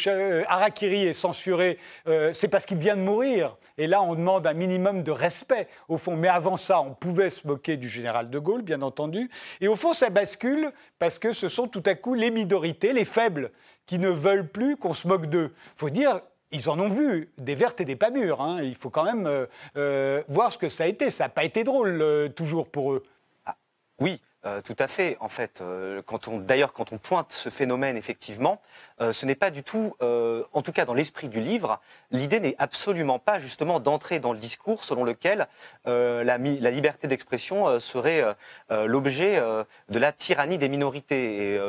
Harakiri 0.49 1.07
est 1.07 1.15
censuré 1.15 1.79
euh, 2.07 2.33
c'est 2.35 2.49
parce 2.49 2.67
qu'il 2.67 2.79
vient 2.79 2.97
de 2.97 3.03
mourir. 3.03 3.57
Et 3.79 3.87
là, 3.87 4.03
on 4.03 4.15
demande 4.15 4.47
un 4.47 4.53
minimum 4.53 5.03
de 5.03 5.11
respect, 5.11 5.69
au 5.89 5.99
fond. 5.99 6.17
Mais 6.17 6.29
avant 6.29 6.57
ça, 6.57 6.81
on 6.81 6.95
pouvait 6.95 7.31
se 7.31 7.47
moquer 7.47 7.77
du 7.77 7.89
général 7.89 8.31
de 8.31 8.39
Gaulle, 8.39 8.63
bien 8.63 8.83
entendu. 8.83 9.31
Et 9.61 9.69
au 9.69 9.77
fond, 9.77 9.95
ça 9.95 10.11
bascule 10.11 10.73
parce 10.99 11.19
que 11.19 11.33
ce 11.33 11.49
sont 11.49 11.67
tout 11.67 11.83
à 11.87 11.95
coup 11.95 12.15
les 12.15 12.31
minorités, 12.31 12.93
les 12.93 13.05
faibles, 13.05 13.44
qui 13.87 13.99
ne 13.99 14.09
veulent 14.09 14.49
plus 14.49 14.77
qu'on 14.77 14.93
se 14.93 15.07
moque 15.09 15.27
d'eux. 15.27 15.53
Il 15.77 15.79
faut 15.79 15.91
dire, 15.91 16.21
ils 16.51 16.69
en 16.69 16.79
ont 16.79 16.89
vu 16.89 17.31
des 17.39 17.55
vertes 17.55 17.81
et 17.81 17.85
des 17.85 17.97
pas 17.97 18.11
mûres. 18.11 18.41
Hein. 18.41 18.63
Il 18.63 18.77
faut 18.77 18.91
quand 18.91 19.05
même 19.05 19.27
euh, 19.27 19.47
euh, 19.77 20.23
voir 20.29 20.53
ce 20.53 20.59
que 20.59 20.69
ça 20.69 20.85
a 20.85 20.87
été. 20.87 21.11
Ça 21.11 21.25
n'a 21.25 21.29
pas 21.29 21.45
été 21.45 21.65
drôle 21.65 22.33
toujours 22.37 22.69
pour 22.69 22.93
eux. 22.93 23.03
Ah, 23.45 23.57
oui, 24.01 24.21
euh, 24.47 24.61
tout 24.61 24.77
à 24.79 24.89
fait. 24.89 25.17
En 25.21 25.29
fait, 25.29 25.61
euh, 25.63 26.03
quand 26.05 26.29
on, 26.29 26.39
d'ailleurs, 26.39 26.75
quand 26.75 26.93
on 26.93 26.99
pointe 26.99 27.33
ce 27.33 27.49
phénomène, 27.49 27.97
effectivement, 27.97 28.61
euh, 29.01 29.13
ce 29.13 29.25
n'est 29.25 29.35
pas 29.35 29.51
du 29.51 29.63
tout, 29.63 29.95
en 30.01 30.63
tout 30.63 30.73
cas 30.73 30.85
dans 30.85 30.95
l'esprit 30.95 31.29
du 31.29 31.41
livre, 31.41 31.81
l'idée 32.11 32.41
n'est 32.41 32.57
absolument 32.59 33.19
pas 33.19 33.39
justement 33.39 33.81
d'entrer 33.81 34.19
dans 34.19 34.33
le 34.33 34.39
discours 34.39 34.85
selon 34.85 35.05
lequel 35.05 35.49
la, 35.87 36.23
la, 36.23 36.71
liberté 36.71 37.07
d'expression 37.07 37.81
serait 37.81 38.25
l'objet 38.71 39.41
de 39.89 39.99
la 39.99 40.13
tyrannie 40.13 40.59
des 40.59 40.69
minorités. 40.69 41.55
Et, 41.55 41.61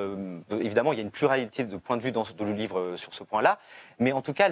évidemment, 0.51 0.93
il 0.93 0.97
y 0.97 0.99
a 0.99 1.03
une 1.03 1.11
pluralité 1.11 1.63
de 1.63 1.77
points 1.77 1.97
de 1.97 2.01
vue 2.01 2.11
dans, 2.11 2.23
le 2.39 2.53
livre 2.53 2.95
sur 2.95 3.13
ce 3.13 3.23
point-là, 3.23 3.59
mais 3.99 4.11
en 4.11 4.21
tout 4.21 4.33
cas, 4.33 4.49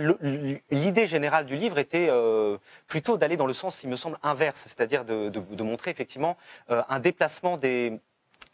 l'idée 0.71 1.07
générale 1.07 1.45
du 1.45 1.55
livre 1.55 1.77
était 1.77 2.09
plutôt 2.87 3.17
d'aller 3.17 3.37
dans 3.37 3.47
le 3.47 3.53
sens, 3.53 3.83
il 3.83 3.89
me 3.89 3.95
semble, 3.95 4.17
inverse, 4.23 4.61
c'est-à-dire 4.61 5.05
de, 5.05 5.29
de, 5.29 5.39
de 5.39 5.63
montrer 5.63 5.91
effectivement 5.91 6.37
un 6.69 6.99
déplacement 6.99 7.57
des 7.57 7.99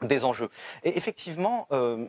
des 0.01 0.25
enjeux. 0.25 0.49
Et 0.83 0.97
effectivement, 0.97 1.67
euh, 1.71 2.07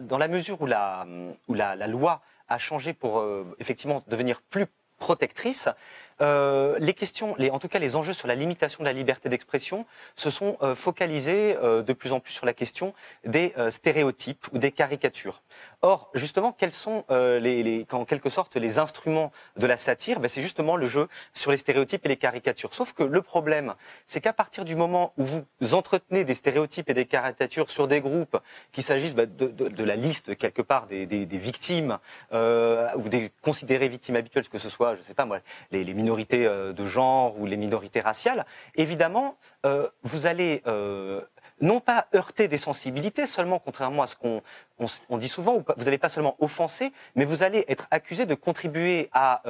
dans 0.00 0.18
la 0.18 0.28
mesure 0.28 0.60
où 0.60 0.66
la, 0.66 1.06
où 1.48 1.54
la, 1.54 1.86
loi 1.86 2.22
a 2.48 2.58
changé 2.58 2.92
pour 2.92 3.20
euh, 3.20 3.44
effectivement 3.58 4.02
devenir 4.08 4.42
plus 4.42 4.66
protectrice, 4.98 5.68
euh, 6.20 6.76
les 6.80 6.94
questions, 6.94 7.34
les, 7.38 7.50
en 7.50 7.58
tout 7.58 7.68
cas 7.68 7.78
les 7.78 7.96
enjeux 7.96 8.12
sur 8.12 8.26
la 8.28 8.34
limitation 8.34 8.82
de 8.82 8.88
la 8.88 8.92
liberté 8.92 9.28
d'expression, 9.28 9.86
se 10.16 10.30
sont 10.30 10.56
euh, 10.62 10.74
focalisés 10.74 11.56
euh, 11.62 11.82
de 11.82 11.92
plus 11.92 12.12
en 12.12 12.20
plus 12.20 12.32
sur 12.32 12.46
la 12.46 12.52
question 12.52 12.94
des 13.24 13.54
stéréotypes 13.70 14.46
ou 14.52 14.58
des 14.58 14.72
caricatures. 14.72 15.42
Or, 15.82 16.10
justement, 16.14 16.52
quels 16.52 16.72
sont 16.72 17.04
les, 17.10 17.62
les, 17.62 17.86
en 17.92 18.04
quelque 18.04 18.30
sorte 18.30 18.56
les 18.56 18.78
instruments 18.78 19.32
de 19.56 19.66
la 19.66 19.76
satire? 19.76 20.20
Ben, 20.20 20.28
C'est 20.28 20.42
justement 20.42 20.76
le 20.76 20.86
jeu 20.86 21.08
sur 21.34 21.50
les 21.50 21.56
stéréotypes 21.56 22.04
et 22.06 22.08
les 22.08 22.16
caricatures. 22.16 22.74
Sauf 22.74 22.92
que 22.92 23.02
le 23.02 23.22
problème, 23.22 23.74
c'est 24.06 24.20
qu'à 24.20 24.32
partir 24.32 24.64
du 24.64 24.76
moment 24.76 25.12
où 25.18 25.24
vous 25.24 25.74
entretenez 25.74 26.24
des 26.24 26.34
stéréotypes 26.34 26.90
et 26.90 26.94
des 26.94 27.06
caricatures 27.06 27.70
sur 27.70 27.88
des 27.88 28.00
groupes, 28.00 28.38
qu'il 28.72 28.84
s'agisse 28.84 29.14
ben, 29.14 29.28
de, 29.36 29.46
de, 29.46 29.68
de, 29.68 29.84
la 29.84 29.96
liste 29.96 30.36
quelque 30.36 30.62
part 30.62 30.86
des, 30.86 31.06
des, 31.06 31.26
des 31.26 31.38
victimes 31.38 31.98
ou 32.32 33.08
des 33.08 33.30
considérées 33.42 33.88
victimes 33.88 34.16
habituelles, 34.16 34.48
que 34.48 34.58
ce 34.58 34.68
soit, 34.68 34.96
je 34.96 35.02
sais 35.02 35.14
pas 35.14 35.24
moi, 35.24 35.38
les, 35.70 35.84
les 35.84 35.94
minorités 35.94 36.07
euh, 36.10 36.72
de 36.72 36.86
genre 36.86 37.38
ou 37.38 37.46
les 37.46 37.56
minorités 37.56 38.00
raciales, 38.00 38.46
évidemment, 38.74 39.36
euh, 39.66 39.88
vous 40.02 40.26
allez 40.26 40.62
euh, 40.66 41.20
non 41.60 41.80
pas 41.80 42.06
heurter 42.14 42.48
des 42.48 42.58
sensibilités 42.58 43.26
seulement, 43.26 43.58
contrairement 43.58 44.02
à 44.02 44.06
ce 44.06 44.16
qu'on 44.16 44.42
on, 45.08 45.18
dit 45.18 45.28
souvent, 45.28 45.62
vous 45.76 45.84
n'allez 45.84 45.98
pas 45.98 46.08
seulement 46.08 46.36
offenser, 46.40 46.92
mais 47.16 47.24
vous 47.24 47.42
allez 47.42 47.64
être 47.68 47.88
accusé 47.90 48.26
de 48.26 48.34
contribuer 48.34 49.10
à, 49.12 49.42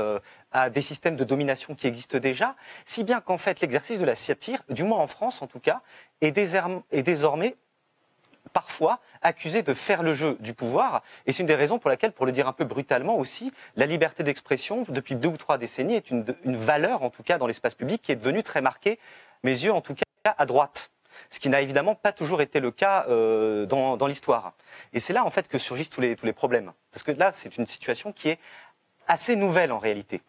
des 0.72 0.82
systèmes 0.82 1.16
de 1.16 1.24
domination 1.24 1.74
qui 1.74 1.86
existent 1.86 2.18
déjà, 2.18 2.56
si 2.86 3.04
bien 3.04 3.20
qu'en 3.20 3.36
fait 3.36 3.60
l'exercice 3.60 3.98
de 3.98 4.06
la 4.06 4.14
satire, 4.14 4.62
du 4.70 4.84
moins 4.84 4.98
en 4.98 5.06
France 5.06 5.42
en 5.42 5.46
tout 5.46 5.60
cas, 5.60 5.82
est 6.22 6.32
désormais 6.32 7.56
parfois 8.48 9.00
accusé 9.22 9.62
de 9.62 9.74
faire 9.74 10.02
le 10.02 10.12
jeu 10.12 10.36
du 10.40 10.54
pouvoir. 10.54 11.02
Et 11.26 11.32
c'est 11.32 11.40
une 11.42 11.46
des 11.46 11.54
raisons 11.54 11.78
pour 11.78 11.90
laquelle, 11.90 12.12
pour 12.12 12.26
le 12.26 12.32
dire 12.32 12.48
un 12.48 12.52
peu 12.52 12.64
brutalement 12.64 13.16
aussi, 13.16 13.52
la 13.76 13.86
liberté 13.86 14.22
d'expression, 14.22 14.84
depuis 14.88 15.14
deux 15.14 15.28
ou 15.28 15.36
trois 15.36 15.58
décennies, 15.58 15.94
est 15.94 16.10
une, 16.10 16.24
valeur, 16.44 17.02
en 17.02 17.10
tout 17.10 17.22
cas 17.22 17.38
dans 17.38 17.46
l'espace 17.46 17.74
public, 17.74 18.02
qui 18.02 18.12
est 18.12 18.16
devenue 18.16 18.42
très 18.42 18.60
marquée, 18.60 18.98
mes 19.42 19.52
yeux 19.52 19.72
en 19.72 19.80
tout 19.80 19.94
cas, 19.94 20.04
à 20.24 20.46
droite 20.46 20.90
ce 21.30 21.40
qui 21.40 21.48
n'a 21.48 21.60
évidemment 21.60 21.96
pas 21.96 22.12
toujours 22.12 22.42
été 22.42 22.60
le 22.60 22.70
cas 22.70 23.04
euh, 23.08 23.66
dans, 23.66 24.06
l'histoire. 24.06 24.52
Et 24.92 25.00
c'est 25.00 25.12
là 25.12 25.24
en 25.24 25.30
fait 25.30 25.48
que 25.48 25.58
surgissent 25.58 25.90
tous 25.90 26.00
les, 26.00 26.14
tous 26.14 26.26
les 26.26 26.32
problèmes. 26.32 26.72
Parce 26.92 27.02
que 27.02 27.10
là, 27.10 27.32
c'est 27.32 27.56
une 27.58 27.66
situation 27.66 28.12
qui 28.12 28.28
est 28.28 28.38
assez 29.08 29.34
nouvelle 29.34 29.72
en 29.72 29.78
réalité. 29.78 30.22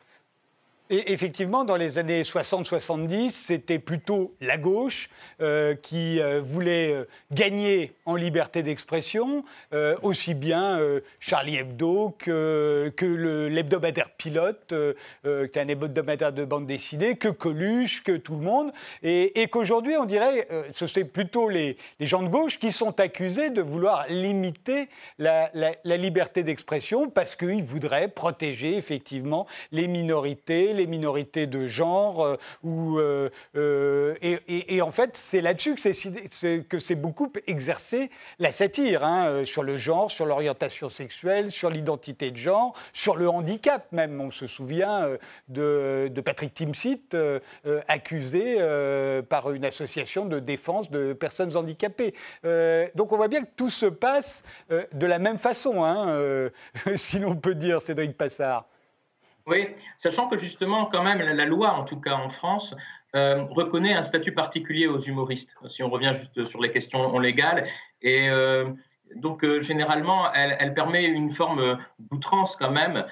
Et 0.92 1.12
effectivement, 1.14 1.66
dans 1.66 1.76
les 1.76 2.00
années 2.00 2.24
60-70, 2.24 3.30
c'était 3.30 3.78
plutôt 3.78 4.34
la 4.42 4.58
gauche 4.58 5.12
euh, 5.40 5.76
qui 5.76 6.20
euh, 6.20 6.42
voulait 6.44 6.92
euh, 6.92 7.06
gagner 7.32 7.94
en 8.08 8.16
liberté 8.16 8.64
d'expression, 8.64 9.44
aussi 10.02 10.34
bien 10.34 10.80
Charlie 11.20 11.58
Hebdo 11.58 12.16
que, 12.18 12.92
que 12.96 13.06
l'hebdomadaire 13.06 14.10
Pilote, 14.10 14.74
qui 15.24 15.28
est 15.30 15.58
un 15.58 15.68
hebdomadaire 15.68 16.34
de 16.34 16.44
bande 16.44 16.66
dessinée, 16.66 17.18
que 17.18 17.28
Coluche, 17.28 18.04
que 18.04 18.18
tout 18.18 18.34
le 18.34 18.42
monde. 18.42 18.72
Et, 19.04 19.48
qu'aujourd'hui, 19.52 19.96
on 19.96 20.06
dirait, 20.06 20.48
ce 20.72 20.88
sont 20.88 21.06
plutôt 21.06 21.50
les, 21.50 21.78
gens 22.00 22.24
de 22.24 22.30
gauche 22.30 22.58
qui 22.58 22.72
sont 22.72 23.00
accusés 23.00 23.52
de 23.52 23.62
vouloir 23.62 24.08
limiter 24.10 24.90
la, 25.20 25.52
la 25.54 25.98
liberté 25.98 26.42
d'expression 26.42 27.10
parce 27.10 27.36
qu'ils 27.36 27.64
voudraient 27.64 28.08
protéger 28.08 28.76
effectivement 28.76 29.46
les 29.72 29.88
minorités, 29.88 30.74
les 30.80 30.88
minorités 30.88 31.48
de 31.48 31.68
genre. 31.68 32.38
ou, 32.64 33.00
et, 33.56 34.82
en 34.82 34.92
fait, 34.92 35.18
c'est 35.18 35.42
là-dessus 35.42 35.76
que 35.76 36.80
c'est 36.80 36.96
beaucoup 36.96 37.32
exercé 37.48 38.10
la 38.40 38.52
satire, 38.52 39.04
hein, 39.04 39.44
sur 39.46 39.64
le 39.64 39.78
genre, 39.78 40.12
sur 40.12 40.26
l'orientation 40.26 40.90
sexuelle, 40.90 41.52
sur 41.52 41.70
l'identité 41.70 42.32
de 42.32 42.38
genre, 42.38 42.74
sur 42.94 43.16
le 43.16 43.30
handicap 43.30 43.92
même. 43.92 44.20
On 44.20 44.32
se 44.32 44.48
souvient 44.48 45.08
de, 45.48 46.10
de 46.12 46.22
Patrick 46.22 46.54
Timsit, 46.54 47.16
accusé 47.88 48.58
par 49.30 49.52
une 49.52 49.66
association 49.66 50.26
de 50.26 50.40
défense 50.40 50.90
de 50.90 51.14
personnes 51.14 51.56
handicapées. 51.56 52.14
donc 52.96 53.12
on 53.12 53.18
voit 53.18 53.28
bien 53.28 53.42
que 53.42 53.52
tout 53.56 53.70
se 53.70 53.86
passe 53.86 54.44
de 54.70 55.06
la 55.06 55.20
même 55.20 55.38
façon, 55.38 55.84
hein, 55.84 56.50
si 56.96 57.20
l'on 57.20 57.36
peut 57.36 57.56
dire, 57.56 57.82
Cédric 57.82 58.18
Passard. 58.18 58.66
Oui, 59.50 59.68
sachant 59.98 60.28
que 60.28 60.38
justement, 60.38 60.86
quand 60.86 61.02
même, 61.02 61.20
la 61.20 61.46
loi, 61.46 61.72
en 61.72 61.84
tout 61.84 62.00
cas 62.00 62.14
en 62.14 62.30
France, 62.30 62.76
euh, 63.16 63.44
reconnaît 63.50 63.94
un 63.94 64.04
statut 64.04 64.32
particulier 64.32 64.86
aux 64.86 65.00
humoristes, 65.00 65.56
si 65.68 65.82
on 65.82 65.90
revient 65.90 66.12
juste 66.14 66.46
sur 66.46 66.62
les 66.62 66.72
questions 66.72 67.18
légales. 67.18 67.68
Et 68.04 68.30
euh, 68.30 68.70
donc, 69.16 69.44
euh, 69.44 69.60
généralement, 69.60 70.32
elle, 70.34 70.76
permet 70.76 71.06
une 71.06 71.32
forme 71.32 71.80
d'outrance 71.98 72.56
quand 72.58 72.70
même 72.70 73.06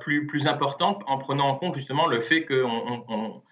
plus, 0.00 0.26
plus 0.26 0.48
importante 0.48 1.04
en 1.06 1.18
prenant 1.18 1.48
en 1.50 1.54
compte 1.54 1.76
justement 1.76 2.06
le 2.06 2.20
fait 2.20 2.44
qu'on 2.44 3.42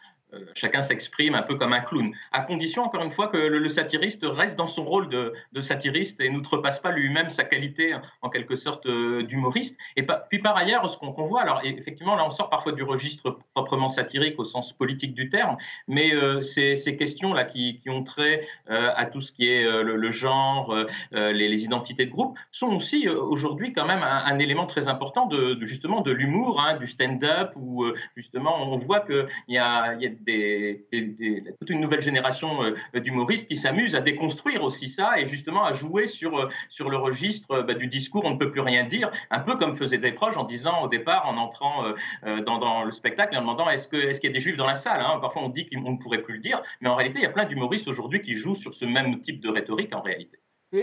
chacun 0.55 0.83
s'exprime 0.83 1.35
un 1.35 1.42
peu 1.42 1.57
comme 1.57 1.73
un 1.73 1.81
clown, 1.81 2.12
à 2.33 2.42
condition, 2.42 2.83
encore 2.83 3.03
une 3.03 3.11
fois, 3.11 3.29
que 3.29 3.37
le, 3.37 3.68
satiriste 3.68 4.25
reste 4.25 4.57
dans 4.57 4.66
son 4.66 4.85
rôle 4.85 5.09
de, 5.09 5.61
satiriste 5.61 6.20
et 6.20 6.29
n'outrepasse 6.29 6.81
pas 6.81 6.92
lui-même 6.92 7.31
sa 7.31 7.44
qualité, 7.44 7.97
en 8.23 8.29
quelque 8.29 8.57
sorte, 8.57 8.87
euh, 8.87 9.23
d'humoriste. 9.23 9.77
Et 9.97 10.07
puis 10.29 10.38
par 10.40 10.57
ailleurs, 10.57 10.88
ce 10.88 10.99
qu'on 10.99 11.11
voit, 11.11 11.42
alors 11.42 11.61
effectivement, 11.64 12.16
là, 12.16 12.25
on 12.27 12.31
sort 12.31 12.51
parfois 12.51 12.73
du 12.73 12.83
registre 12.83 13.38
proprement 13.55 13.88
satirique 13.88 14.38
au 14.38 14.44
sens 14.44 14.73
politique 14.73 15.14
du 15.14 15.29
terme, 15.29 15.57
mais 15.88 16.14
euh, 16.14 16.40
ces, 16.40 16.97
questions-là 16.97 17.44
qui, 17.44 17.81
ont 17.88 18.05
trait 18.05 18.47
à 18.68 19.07
tout 19.07 19.20
ce 19.20 19.33
qui 19.33 19.49
est 19.49 19.64
le, 19.64 20.11
genre, 20.11 20.75
les, 21.12 21.64
identités 21.64 22.07
de 22.07 22.11
groupe, 22.11 22.38
sont 22.51 22.75
aussi 22.75 23.09
aujourd'hui 23.09 23.73
quand 23.73 23.87
même 23.87 24.03
un, 24.03 24.38
élément 24.38 24.66
très 24.66 24.88
important 24.88 25.27
de, 25.27 25.59
justement 25.62 26.01
de 26.01 26.12
l'humour, 26.12 26.61
hein, 26.61 26.77
du 26.77 26.87
stand-up, 26.87 27.53
où 27.57 27.85
justement 28.16 28.73
on 28.73 28.77
voit 28.77 29.01
qu'il 29.01 29.27
y 29.49 29.59
a 29.59 29.97
toute 30.24 31.70
une 31.70 31.80
nouvelle 31.80 32.02
génération 32.02 32.62
euh, 32.62 33.00
d'humoristes 33.00 33.48
qui 33.48 33.56
s'amusent 33.56 33.94
à 33.94 34.00
déconstruire 34.00 34.62
aussi 34.62 34.88
ça 34.88 35.18
et 35.18 35.26
justement 35.26 35.64
à 35.64 35.72
jouer 35.72 36.06
sur, 36.06 36.38
euh, 36.38 36.48
le 36.80 36.96
registre 36.96 37.50
euh, 37.52 37.62
bah, 37.62 37.74
du 37.74 37.87
discours. 37.87 38.24
On 38.24 38.30
ne 38.30 38.38
peut 38.38 38.50
plus 38.50 38.60
rien 38.60 38.84
dire, 38.84 39.10
un 39.30 39.40
peu 39.40 39.56
comme 39.56 39.74
faisaient 39.74 39.98
des 39.98 40.12
proches 40.12 40.37
en 40.37 40.44
disant 40.44 40.82
au 40.82 40.88
départ, 40.88 41.26
en 41.26 41.37
entrant 41.37 41.84
dans, 42.24 42.84
le 42.84 42.90
spectacle, 42.90 43.37
en 43.37 43.40
demandant 43.40 43.68
est-ce 43.68 43.88
qu'il 43.88 44.00
est 44.00 44.18
qu'il 44.18 44.30
y 44.30 44.32
a 44.32 44.34
des 44.34 44.40
juifs 44.40 44.56
dans 44.56 44.66
la 44.66 44.76
salle 44.76 45.00
hein? 45.00 45.18
Parfois 45.20 45.42
on 45.42 45.48
dit 45.48 45.68
qu'on 45.68 45.92
ne 45.92 45.98
pourrait 45.98 46.22
plus 46.22 46.34
le 46.34 46.40
dire, 46.40 46.62
mais 46.80 46.88
en 46.88 46.94
réalité 46.94 47.20
il 47.20 47.22
y 47.22 47.26
a 47.26 47.30
plein 47.30 47.44
d'humoristes 47.44 47.88
aujourd'hui 47.88 48.22
qui 48.22 48.34
jouent 48.34 48.54
sur 48.54 48.74
ce 48.74 48.84
même 48.84 49.20
type 49.22 49.40
de 49.40 49.48
rhétorique 49.48 49.94
en 49.94 50.00
réalité 50.00 50.38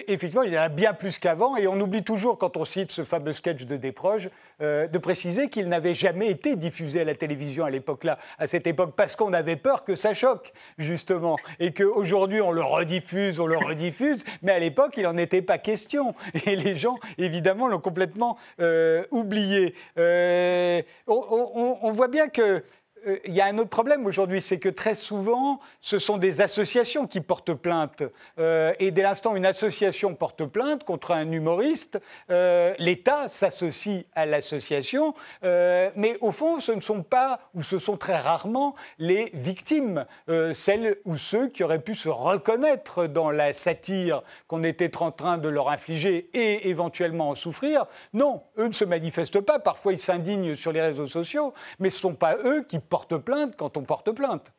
effectivement, 0.07 0.43
il 0.43 0.53
y 0.53 0.57
en 0.57 0.63
a 0.63 0.69
bien 0.69 0.93
plus 0.93 1.17
qu'avant, 1.17 1.57
et 1.57 1.67
on 1.67 1.79
oublie 1.79 2.03
toujours, 2.03 2.37
quand 2.37 2.57
on 2.57 2.65
cite 2.65 2.91
ce 2.91 3.03
fameux 3.03 3.33
sketch 3.33 3.65
de 3.65 3.77
Desproges, 3.77 4.29
euh, 4.61 4.87
de 4.87 4.97
préciser 4.97 5.49
qu'il 5.49 5.67
n'avait 5.67 5.93
jamais 5.93 6.29
été 6.29 6.55
diffusé 6.55 7.01
à 7.01 7.03
la 7.03 7.15
télévision 7.15 7.65
à 7.65 7.69
l'époque-là, 7.69 8.17
à 8.39 8.47
cette 8.47 8.67
époque, 8.67 8.93
parce 8.95 9.15
qu'on 9.15 9.33
avait 9.33 9.55
peur 9.55 9.83
que 9.83 9.95
ça 9.95 10.13
choque, 10.13 10.53
justement, 10.77 11.37
et 11.59 11.73
qu'aujourd'hui 11.73 12.41
on 12.41 12.51
le 12.51 12.61
rediffuse, 12.61 13.39
on 13.39 13.47
le 13.47 13.57
rediffuse, 13.57 14.23
mais 14.41 14.51
à 14.51 14.59
l'époque 14.59 14.93
il 14.97 15.03
n'en 15.03 15.17
était 15.17 15.41
pas 15.41 15.57
question, 15.57 16.13
et 16.45 16.55
les 16.55 16.75
gens, 16.75 16.97
évidemment, 17.17 17.67
l'ont 17.67 17.79
complètement 17.79 18.37
euh, 18.59 19.03
oublié. 19.11 19.75
Euh, 19.97 20.81
on, 21.07 21.91
voit 21.91 22.07
bien 22.07 22.27
que 22.27 22.63
euh, 23.07 23.17
il 23.25 23.33
y 23.33 23.41
a 23.41 23.45
un 23.45 23.57
autre 23.57 23.69
problème 23.69 24.05
aujourd'hui, 24.05 24.41
c'est 24.41 24.59
que 24.59 24.69
très 24.69 24.95
souvent, 24.95 25.59
ce 25.79 25.99
sont 25.99 26.17
des 26.17 26.41
associations 26.41 27.07
qui 27.07 27.21
portent 27.21 27.53
plainte. 27.53 28.03
Euh, 28.39 28.73
et 28.79 28.91
dès 28.91 29.01
l'instant 29.01 29.33
où 29.33 29.37
une 29.37 29.45
association 29.45 30.15
porte 30.15 30.45
plainte 30.45 30.83
contre 30.83 31.11
un 31.11 31.31
humoriste, 31.31 31.99
euh, 32.29 32.73
l'État 32.77 33.27
s'associe 33.29 34.05
à 34.15 34.25
l'association. 34.25 35.13
mais 35.43 36.17
au 36.21 36.31
fond, 36.31 36.59
ce 36.59 36.71
ne 36.71 36.81
sont 36.81 37.03
pas, 37.03 37.39
ou 37.53 37.63
ce 37.63 37.79
sont 37.79 37.97
très 37.97 38.17
rarement, 38.17 38.75
les 38.99 39.31
victimes, 39.33 40.05
celles 40.53 40.97
ou 41.05 41.17
ceux 41.17 41.47
qui 41.47 41.63
auraient 41.63 41.79
pu 41.79 41.95
se 41.95 42.09
reconnaître 42.09 43.07
dans 43.07 43.31
la 43.31 43.53
satire 43.53 44.23
qu'on 44.47 44.63
était 44.63 44.97
en 44.97 45.11
train 45.11 45.37
de 45.37 45.49
leur 45.49 45.69
infliger 45.69 46.29
et 46.33 46.69
éventuellement 46.69 47.29
en 47.29 47.35
souffrir. 47.35 47.85
Non, 48.13 48.43
eux 48.57 48.67
ne 48.67 48.73
se 48.73 48.85
manifestent 48.85 49.41
pas. 49.41 49.59
Parfois, 49.59 49.93
ils 49.93 49.99
s'indignent 49.99 50.55
sur 50.55 50.71
les 50.71 50.81
réseaux 50.81 51.07
sociaux, 51.07 51.53
mais 51.79 51.89
ce 51.89 51.97
ne 51.97 52.01
sont 52.01 52.15
pas 52.15 52.37
eux 52.43 52.63
qui 52.67 52.79
porte 52.91 53.17
plainte 53.17 53.55
quand 53.55 53.77
on 53.77 53.83
porte 53.83 54.11
plainte. 54.11 54.53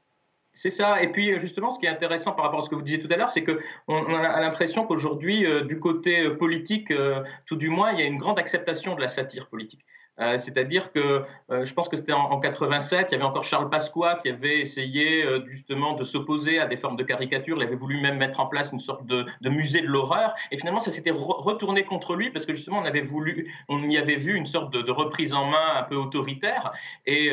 C'est 0.54 0.70
ça. 0.70 1.02
Et 1.02 1.10
puis, 1.10 1.38
justement, 1.38 1.70
ce 1.70 1.78
qui 1.78 1.86
est 1.86 1.90
intéressant 1.90 2.32
par 2.32 2.44
rapport 2.44 2.60
à 2.60 2.62
ce 2.62 2.68
que 2.68 2.74
vous 2.74 2.82
disiez 2.82 3.00
tout 3.00 3.08
à 3.10 3.16
l'heure, 3.16 3.30
c'est 3.30 3.44
qu'on 3.44 3.56
on 3.88 4.14
a 4.14 4.40
l'impression 4.40 4.86
qu'aujourd'hui, 4.86 5.46
euh, 5.46 5.64
du 5.64 5.80
côté 5.80 6.20
euh, 6.20 6.36
politique, 6.36 6.90
euh, 6.90 7.22
tout 7.46 7.56
du 7.56 7.70
moins, 7.70 7.92
il 7.92 8.00
y 8.00 8.02
a 8.02 8.06
une 8.06 8.18
grande 8.18 8.38
acceptation 8.38 8.94
de 8.94 9.00
la 9.00 9.08
satire 9.08 9.48
politique. 9.48 9.80
Euh, 10.20 10.36
c'est-à-dire 10.36 10.92
que 10.92 11.24
euh, 11.50 11.64
je 11.64 11.72
pense 11.72 11.88
que 11.88 11.96
c'était 11.96 12.12
en, 12.12 12.38
87, 12.38 13.08
il 13.08 13.12
y 13.12 13.14
avait 13.14 13.24
encore 13.24 13.44
Charles 13.44 13.70
Pasqua 13.70 14.16
qui 14.22 14.28
avait 14.28 14.60
essayé 14.60 15.24
euh, 15.24 15.42
justement 15.46 15.94
de 15.94 16.04
s'opposer 16.04 16.58
à 16.58 16.66
des 16.66 16.76
formes 16.76 16.96
de 16.96 17.02
caricature. 17.02 17.56
Il 17.56 17.62
avait 17.62 17.76
voulu 17.76 18.00
même 18.00 18.18
mettre 18.18 18.40
en 18.40 18.46
place 18.46 18.72
une 18.72 18.78
sorte 18.78 19.06
de, 19.06 19.24
musée 19.48 19.80
de 19.80 19.86
l'horreur. 19.86 20.34
Et 20.50 20.58
finalement, 20.58 20.80
ça 20.80 20.90
s'était 20.90 21.12
retourné 21.12 21.84
contre 21.84 22.14
lui 22.14 22.30
parce 22.30 22.44
que 22.44 22.52
justement, 22.52 22.78
on 22.78 22.84
avait 22.84 23.00
voulu, 23.00 23.52
on 23.68 23.82
y 23.88 23.96
avait 23.96 24.16
vu 24.16 24.36
une 24.36 24.46
sorte 24.46 24.72
de, 24.72 24.92
reprise 24.92 25.32
en 25.32 25.46
main 25.46 25.76
un 25.76 25.84
peu 25.84 25.96
autoritaire. 25.96 26.72
Et 27.06 27.32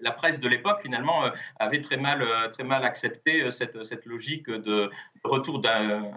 la 0.00 0.12
presse 0.12 0.38
de 0.38 0.48
l'époque, 0.48 0.80
finalement, 0.80 1.24
avait 1.58 1.80
très 1.80 1.96
mal, 1.96 2.24
très 2.52 2.62
mal 2.62 2.84
accepté 2.84 3.50
cette, 3.50 3.84
cette 3.84 4.06
logique 4.06 4.48
de 4.48 4.90
retour 5.24 5.58
d'un 5.58 6.12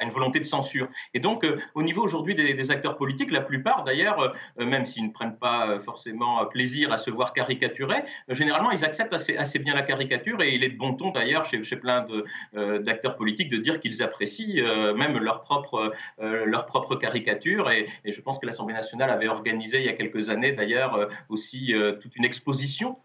à 0.00 0.04
une 0.04 0.10
volonté 0.10 0.40
de 0.40 0.44
censure. 0.44 0.88
Et 1.14 1.20
donc, 1.20 1.44
euh, 1.44 1.58
au 1.74 1.82
niveau 1.82 2.02
aujourd'hui 2.02 2.34
des, 2.34 2.70
acteurs 2.70 2.96
politiques, 2.96 3.30
la 3.30 3.40
plupart 3.40 3.84
d'ailleurs, 3.84 4.34
euh, 4.58 4.66
même 4.66 4.84
s'ils 4.84 5.04
ne 5.04 5.10
prennent 5.10 5.36
pas 5.36 5.68
euh, 5.68 5.80
forcément 5.80 6.44
plaisir 6.46 6.92
à 6.92 6.96
se 6.96 7.10
voir 7.10 7.32
caricaturer, 7.32 8.02
généralement 8.28 8.70
ils 8.70 8.84
acceptent 8.84 9.12
assez, 9.12 9.36
assez, 9.36 9.58
bien 9.58 9.74
la 9.74 9.82
caricature 9.82 10.40
et 10.42 10.54
il 10.54 10.64
est 10.64 10.70
de 10.70 10.78
bon 10.78 10.94
ton 10.94 11.10
d'ailleurs 11.10 11.44
chez, 11.44 11.62
chez, 11.64 11.76
plein 11.76 12.06
d'acteurs 12.52 13.16
politiques 13.16 13.50
de 13.50 13.58
dire 13.58 13.80
qu'ils 13.80 14.02
apprécient 14.02 14.62
même 14.94 15.18
leur 15.18 15.40
propre, 15.40 15.92
leur 16.18 16.66
propre 16.66 16.96
caricature. 16.96 17.70
Et, 17.70 17.86
je 18.04 18.20
pense 18.20 18.38
que 18.38 18.46
l'Assemblée 18.46 18.74
nationale 18.74 19.10
avait 19.10 19.28
organisé 19.28 19.78
il 19.78 19.86
y 19.86 19.88
a 19.88 19.92
quelques 19.92 20.30
années 20.30 20.52
d'ailleurs 20.52 21.08
aussi 21.28 21.74
toute 22.00 22.16
une 22.16 22.24
exposition 22.24 22.98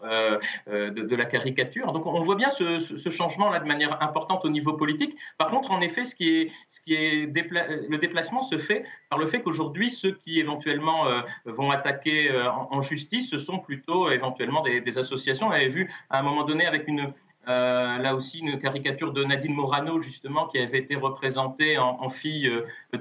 de, 0.67 1.15
la 1.15 1.25
caricature. 1.25 1.91
Donc 1.91 2.05
on 2.05 2.21
voit 2.21 2.36
bien 2.36 2.49
ce, 2.49 3.10
changement-là 3.10 3.60
de 3.60 3.65
manière 3.65 4.01
importante 4.01 4.45
au 4.45 4.49
niveau 4.49 4.73
politique. 4.73 5.15
Par 5.38 5.49
contre, 5.49 5.71
en 5.71 5.81
effet, 5.81 6.05
ce 6.05 6.15
qui 6.15 6.29
est, 6.29 6.51
est 6.93 7.26
le 7.26 7.98
déplacement 7.98 8.41
se 8.41 8.58
fait 8.58 8.86
par 9.10 9.19
le 9.19 9.28
fait 9.28 9.41
qu'aujourd'hui, 9.41 9.89
ceux 9.89 10.12
qui 10.12 10.39
éventuellement 10.39 11.08
euh, 11.08 11.21
vont 11.45 11.71
attaquer 11.71 12.32
euh, 12.32 12.50
en, 12.52 12.82
justice, 12.82 13.30
ce 13.30 13.38
sont 13.38 13.60
plutôt 13.60 14.10
éventuellement 14.12 14.62
des, 14.62 14.98
associations. 14.98 15.48
On 15.48 15.52
avait 15.52 15.67
vu 15.67 15.91
à 16.10 16.19
un 16.19 16.21
moment 16.21 16.43
donné 16.43 16.65
avec 16.65 16.88
une, 16.88 17.12
euh, 17.48 17.98
là 17.98 18.15
aussi 18.15 18.39
une 18.39 18.60
caricature 18.60 19.12
de 19.12 19.24
Nadine 19.24 19.54
Morano, 19.54 20.00
justement, 20.00 20.48
qui 20.48 20.60
avait 20.60 20.80
été 20.80 20.95
représentée 20.95 21.78
en, 21.78 22.10
fille 22.10 22.52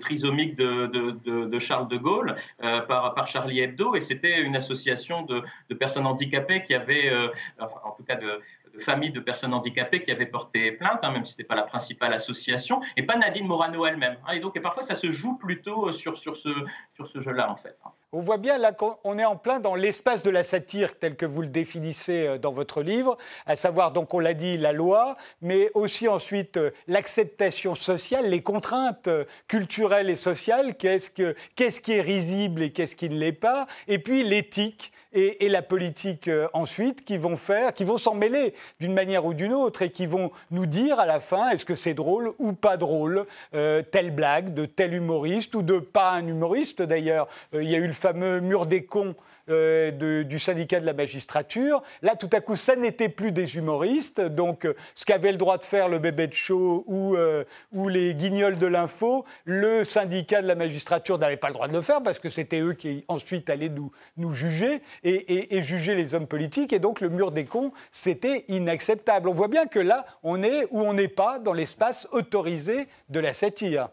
trisomique 0.01 0.57
de, 0.57 1.59
Charles 1.59 1.89
de 1.89 1.97
Gaulle 1.97 2.37
par, 2.59 3.29
Charlie 3.29 3.61
Hebdo. 3.61 3.95
Et 3.95 4.01
c'était 4.01 4.41
une 4.41 4.57
association 4.57 5.23
de, 5.23 5.75
personnes 5.75 6.07
handicapées 6.07 6.65
qui 6.65 6.75
avait, 6.75 7.13
en 7.61 7.91
tout 7.97 8.05
cas 8.05 8.17
de, 8.17 8.41
de 8.75 8.81
familles 8.81 9.13
de 9.13 9.21
personnes 9.21 9.55
handicapées 9.55 10.03
qui 10.03 10.11
avaient 10.11 10.27
porté 10.27 10.73
plainte, 10.73 11.01
hein, 11.03 11.13
même 11.13 11.25
si 11.25 11.33
ce 11.33 11.37
n'était 11.37 11.49
pas 11.49 11.55
la 11.55 11.63
principale 11.63 12.13
association, 12.13 12.81
et 12.97 13.03
pas 13.05 13.17
Nadine 13.17 13.47
Morano 13.47 13.87
elle-même. 13.87 14.17
Hein. 14.27 14.33
et 14.35 14.41
donc, 14.41 14.57
et 14.57 14.61
parfois, 14.61 14.83
ça 14.83 14.95
se 14.95 15.11
joue 15.11 15.37
plutôt 15.37 15.93
sur, 15.93 16.19
sur 16.19 16.37
ce, 16.37 16.51
sur 16.93 17.07
ce 17.07 17.21
jeu-là, 17.21 17.51
en 17.51 17.57
fait. 17.57 17.77
Hein. 17.85 17.91
On 18.17 18.21
voit 18.21 18.39
bien 18.39 18.59
là 18.59 18.71
qu'on 18.71 19.19
est 19.19 19.25
en 19.25 19.35
plein 19.35 19.59
dans 19.59 19.75
l'espace 19.75 20.23
de 20.23 20.31
la 20.31 20.45
satire 20.45 21.01
tel 21.01 21.17
que 21.17 21.27
vous 21.27 21.43
le 21.43 21.49
définissez 21.49 22.29
euh, 22.29 22.39
dans 22.39 22.53
votre 22.53 22.81
livre, 22.81 23.19
à 23.45 23.57
savoir, 23.57 23.91
donc 23.91 24.15
on 24.15 24.21
l'a 24.21 24.35
dit, 24.35 24.57
la 24.57 24.73
loi, 24.73 25.17
mais 25.43 25.69
aussi 25.75 26.07
ensuite 26.07 26.57
euh, 26.57 26.71
l'acceptation 26.87 27.75
sociale, 27.75 28.29
les 28.29 28.41
contraintes 28.41 29.09
euh, 29.09 29.25
culturelles 29.49 30.11
et 30.11 30.17
sociales, 30.17 30.77
qu'est-ce, 30.77 31.11
que, 31.11 31.35
qu'est-ce 31.57 31.81
qui 31.81 31.95
est 31.95 32.03
risible 32.03 32.63
et 32.63 32.71
qu'est-ce 32.71 32.95
qui 32.95 33.11
ne 33.11 33.19
l'est 33.19 33.33
pas, 33.33 33.67
et 33.89 33.99
puis 33.99 34.23
l'éthique 34.23 34.93
et, 35.17 35.49
la 35.49 35.63
politique 35.63 36.29
ensuite 36.55 37.05
qui 37.05 37.19
vont 37.19 37.37
faire, 37.37 37.73
qui 37.73 37.85
vont 37.85 37.99
s'en 37.99 38.17
mêler 38.17 38.53
d'une 38.81 38.95
manière 38.95 39.25
ou 39.25 39.35
d'une 39.35 39.53
autre 39.53 39.83
et 39.83 39.91
qui 39.91 40.07
vont 40.07 40.31
nous 40.51 40.67
dire 40.67 40.99
à 40.99 41.07
la 41.07 41.21
fin 41.21 41.51
est-ce 41.51 41.65
que 41.65 41.75
c'est 41.75 41.95
drôle 41.95 42.33
ou 42.39 42.53
pas 42.53 42.77
drôle, 42.77 43.27
euh, 43.55 43.83
telle 43.83 44.11
blague 44.11 44.55
de 44.55 44.67
tel 44.67 44.95
humoriste 44.95 45.55
ou 45.55 45.63
de 45.63 45.79
pas 45.79 46.13
un 46.13 46.27
humoriste 46.27 46.83
d'ailleurs. 46.83 47.29
Euh, 47.55 47.63
il 47.63 47.71
y 47.71 47.75
a 47.75 47.79
eu 47.79 47.87
le 47.87 47.93
fameux 47.93 48.41
mur 48.41 48.67
des 48.67 48.85
cons 48.85 49.15
euh, 49.51 49.91
du 50.23 50.39
syndicat 50.39 50.81
de 50.81 50.87
la 50.87 50.95
magistrature. 50.95 51.83
Là, 52.03 52.17
tout 52.17 52.31
à 52.33 52.41
coup, 52.41 52.57
ça 52.57 52.77
n'était 52.77 53.09
plus 53.09 53.31
des 53.31 53.57
humoristes. 53.57 54.21
Donc, 54.21 54.65
euh, 54.65 54.75
ce 54.95 55.05
qu'avait 55.05 55.33
le 55.33 55.39
droit 55.39 55.59
de 55.59 55.65
faire 55.65 55.89
le 55.89 55.99
bébé 55.99 56.27
de 56.27 56.33
show 56.33 56.85
ou, 56.87 57.15
euh, 57.17 57.45
ou 57.73 57.89
les 57.89 58.15
guignols 58.15 58.59
de 58.59 58.67
l'info, 58.67 59.25
le 59.45 59.85
syndicat 59.85 60.41
de 60.41 60.47
la 60.47 60.55
magistrature 60.55 61.19
n'avait 61.19 61.37
pas 61.37 61.49
le 61.49 61.55
droit 61.55 61.69
de 61.69 61.75
le 61.75 61.83
faire 61.83 62.03
parce 62.03 62.19
que 62.19 62.31
c'était 62.31 62.61
eux 62.61 62.73
qui 62.73 63.05
ensuite 63.09 63.51
allaient 63.51 63.71
nous, 64.17 64.33
juger 64.33 64.81
et, 65.03 65.57
et, 65.57 65.63
juger 65.63 65.95
les 65.95 66.15
hommes 66.15 66.27
politiques. 66.27 66.73
Et 66.73 66.79
donc, 66.79 67.01
le 67.01 67.11
mur 67.11 67.31
des 67.31 67.45
cons, 67.45 67.73
c'était 67.93 68.45
inacceptable. 68.49 69.29
On 69.29 69.35
voit 69.35 69.49
bien 69.49 69.67
que 69.67 69.79
là, 69.79 70.07
on 70.23 70.43
est 70.43 70.65
ou 70.71 70.81
on 70.81 70.95
n'est 70.95 71.09
pas 71.09 71.39
dans 71.39 71.53
l'espace 71.53 72.09
autorisé 72.13 72.89
de 73.11 73.21
la 73.21 73.35
satire. 73.35 73.91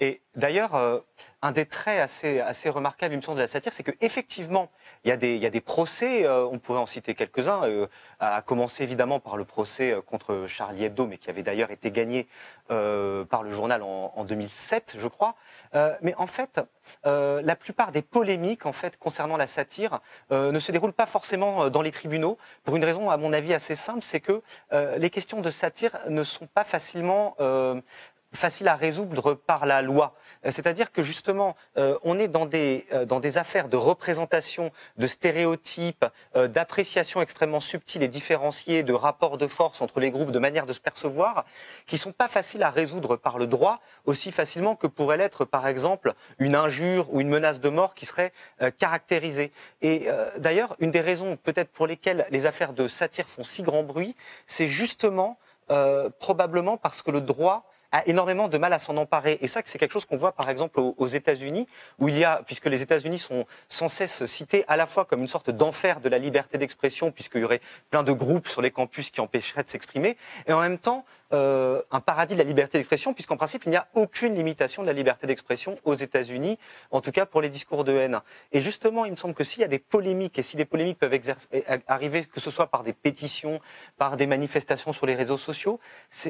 Et 0.00 0.20
d'ailleurs, 0.36 1.02
un 1.40 1.52
des 1.52 1.66
traits 1.66 2.00
assez, 2.00 2.40
assez 2.40 2.68
remarquables, 2.68 3.14
il 3.14 3.18
me 3.18 3.22
semble, 3.22 3.36
de 3.36 3.42
la 3.42 3.48
satire, 3.48 3.72
c'est 3.72 3.84
qu'effectivement, 3.84 4.70
il, 5.04 5.08
y 5.08 5.12
a 5.12 5.16
des, 5.16 5.36
il 5.36 5.42
y 5.42 5.46
a 5.46 5.50
des 5.50 5.60
procès, 5.60 6.26
euh, 6.26 6.44
on 6.44 6.58
pourrait 6.58 6.80
en 6.80 6.86
citer 6.86 7.14
quelques-uns, 7.14 7.62
euh, 7.64 7.86
à 8.18 8.42
commencer 8.42 8.82
évidemment 8.82 9.20
par 9.20 9.36
le 9.36 9.44
procès 9.44 9.92
euh, 9.92 10.00
contre 10.00 10.46
Charlie 10.48 10.84
Hebdo, 10.84 11.06
mais 11.06 11.16
qui 11.16 11.30
avait 11.30 11.44
d'ailleurs 11.44 11.70
été 11.70 11.90
gagné 11.90 12.26
par 12.68 13.42
le 13.42 13.50
journal 13.50 13.82
en, 13.82 14.12
en 14.14 14.24
2007, 14.24 14.96
je 14.98 15.08
crois. 15.08 15.36
mais 16.02 16.14
en 16.16 16.26
fait, 16.26 16.60
la 17.04 17.56
plupart 17.56 17.92
des 17.92 18.02
polémiques 18.02 18.66
en 18.66 18.72
fait, 18.72 18.98
concernant 18.98 19.38
la 19.38 19.46
satire 19.46 20.00
ne 20.30 20.58
se 20.58 20.70
déroulent 20.70 20.92
pas 20.92 21.06
forcément 21.06 21.70
dans 21.70 21.80
les 21.80 21.92
tribunaux, 21.92 22.36
pour 22.64 22.76
une 22.76 22.84
raison, 22.84 23.08
à 23.08 23.16
mon 23.16 23.32
avis, 23.32 23.54
assez 23.54 23.74
simple, 23.74 24.02
c'est 24.02 24.20
que 24.20 24.42
les 24.98 25.08
questions 25.08 25.40
de 25.40 25.50
satire 25.50 25.96
ne 26.10 26.22
sont 26.24 26.46
pas 26.46 26.64
facilement 26.64 27.36
facile 28.32 28.68
à 28.68 28.76
résoudre 28.76 29.34
par 29.34 29.66
la 29.66 29.82
loi. 29.82 30.14
Euh, 30.44 30.50
c'est-à-dire 30.50 30.92
que 30.92 31.02
justement, 31.02 31.56
euh, 31.76 31.98
on 32.02 32.18
est 32.18 32.28
dans 32.28 32.46
des, 32.46 32.86
euh, 32.92 33.04
dans 33.04 33.20
des 33.20 33.38
affaires 33.38 33.68
de 33.68 33.76
représentation, 33.76 34.70
de 34.96 35.06
stéréotypes, 35.06 36.04
d'appréciation 36.34 37.22
extrêmement 37.22 37.60
subtile 37.60 38.02
et 38.02 38.08
différenciée 38.08 38.82
de 38.82 38.92
rapports 38.92 39.38
de 39.38 39.46
force 39.46 39.80
entre 39.80 40.00
les 40.00 40.10
groupes, 40.10 40.30
de 40.30 40.38
manière 40.38 40.66
de 40.66 40.72
se 40.72 40.80
percevoir, 40.80 41.44
qui 41.86 41.98
sont 41.98 42.12
pas 42.12 42.28
faciles 42.28 42.62
à 42.62 42.70
résoudre 42.70 43.16
par 43.16 43.38
le 43.38 43.46
droit 43.46 43.80
aussi 44.04 44.30
facilement 44.32 44.76
que 44.76 44.86
pourrait 44.86 45.16
l'être, 45.16 45.44
par 45.44 45.66
exemple, 45.66 46.14
une 46.38 46.54
injure 46.54 47.12
ou 47.12 47.20
une 47.20 47.28
menace 47.28 47.60
de 47.60 47.68
mort 47.68 47.94
qui 47.94 48.06
serait 48.06 48.32
caractérisée. 48.78 49.52
Et 49.82 50.08
d'ailleurs, 50.38 50.76
une 50.78 50.90
des 50.90 51.00
raisons 51.00 51.36
peut-être 51.36 51.70
pour 51.70 51.86
lesquelles 51.86 52.26
les 52.30 52.46
affaires 52.46 52.72
de 52.72 52.88
satire 52.88 53.28
font 53.28 53.44
si 53.44 53.62
grand 53.62 53.82
bruit, 53.82 54.14
c'est 54.46 54.66
justement 54.66 55.38
probablement 56.18 56.76
parce 56.76 57.02
que 57.02 57.10
le 57.10 57.20
droit 57.20 57.67
a 57.92 58.06
énormément 58.06 58.48
de 58.48 58.58
mal 58.58 58.72
à 58.72 58.78
s'en 58.78 58.96
emparer. 58.96 59.38
Et 59.40 59.48
ça, 59.48 59.60
c'est 59.64 59.78
quelque 59.78 59.92
chose 59.92 60.04
qu'on 60.04 60.16
voit 60.16 60.32
par 60.32 60.50
exemple 60.50 60.80
aux, 60.80 61.06
États-Unis, 61.06 61.66
où 61.98 62.08
il 62.08 62.18
y 62.18 62.24
a, 62.24 62.42
puisque 62.44 62.66
les 62.66 62.82
États-Unis 62.82 63.18
sont 63.18 63.46
sans 63.68 63.88
cesse 63.88 64.26
cités 64.26 64.64
à 64.68 64.76
la 64.76 64.86
fois 64.86 65.04
comme 65.04 65.20
une 65.20 65.28
sorte 65.28 65.50
d'enfer 65.50 66.00
de 66.00 66.08
la 66.08 66.18
liberté 66.18 66.58
d'expression, 66.58 67.10
puisqu'il 67.10 67.40
y 67.40 67.44
aurait 67.44 67.60
plein 67.90 68.02
de 68.02 68.12
groupes 68.12 68.48
sur 68.48 68.62
les 68.62 68.70
campus 68.70 69.10
qui 69.10 69.20
empêcheraient 69.20 69.62
de 69.62 69.68
s'exprimer, 69.68 70.16
et 70.46 70.52
en 70.52 70.60
même 70.60 70.78
temps 70.78 71.04
euh, 71.32 71.82
un 71.90 72.00
paradis 72.00 72.34
de 72.34 72.38
la 72.38 72.44
liberté 72.44 72.78
d'expression, 72.78 73.12
puisqu'en 73.12 73.36
principe, 73.36 73.64
il 73.66 73.70
n'y 73.70 73.76
a 73.76 73.86
aucune 73.94 74.34
limitation 74.34 74.82
de 74.82 74.86
la 74.86 74.94
liberté 74.94 75.26
d'expression 75.26 75.74
aux 75.84 75.94
États-Unis, 75.94 76.58
en 76.90 77.00
tout 77.00 77.12
cas 77.12 77.26
pour 77.26 77.42
les 77.42 77.50
discours 77.50 77.84
de 77.84 77.92
haine. 77.92 78.20
Et 78.52 78.62
justement, 78.62 79.04
il 79.04 79.10
me 79.10 79.16
semble 79.16 79.34
que 79.34 79.44
s'il 79.44 79.60
y 79.60 79.64
a 79.64 79.68
des 79.68 79.78
polémiques, 79.78 80.38
et 80.38 80.42
si 80.42 80.56
des 80.56 80.64
polémiques 80.64 80.98
peuvent 80.98 81.18
arriver, 81.86 82.24
que 82.24 82.40
ce 82.40 82.50
soit 82.50 82.68
par 82.68 82.82
des 82.82 82.94
pétitions, 82.94 83.60
par 83.98 84.16
des 84.16 84.26
manifestations 84.26 84.92
sur 84.92 85.04
les 85.04 85.14
réseaux 85.14 85.36
sociaux, 85.36 85.80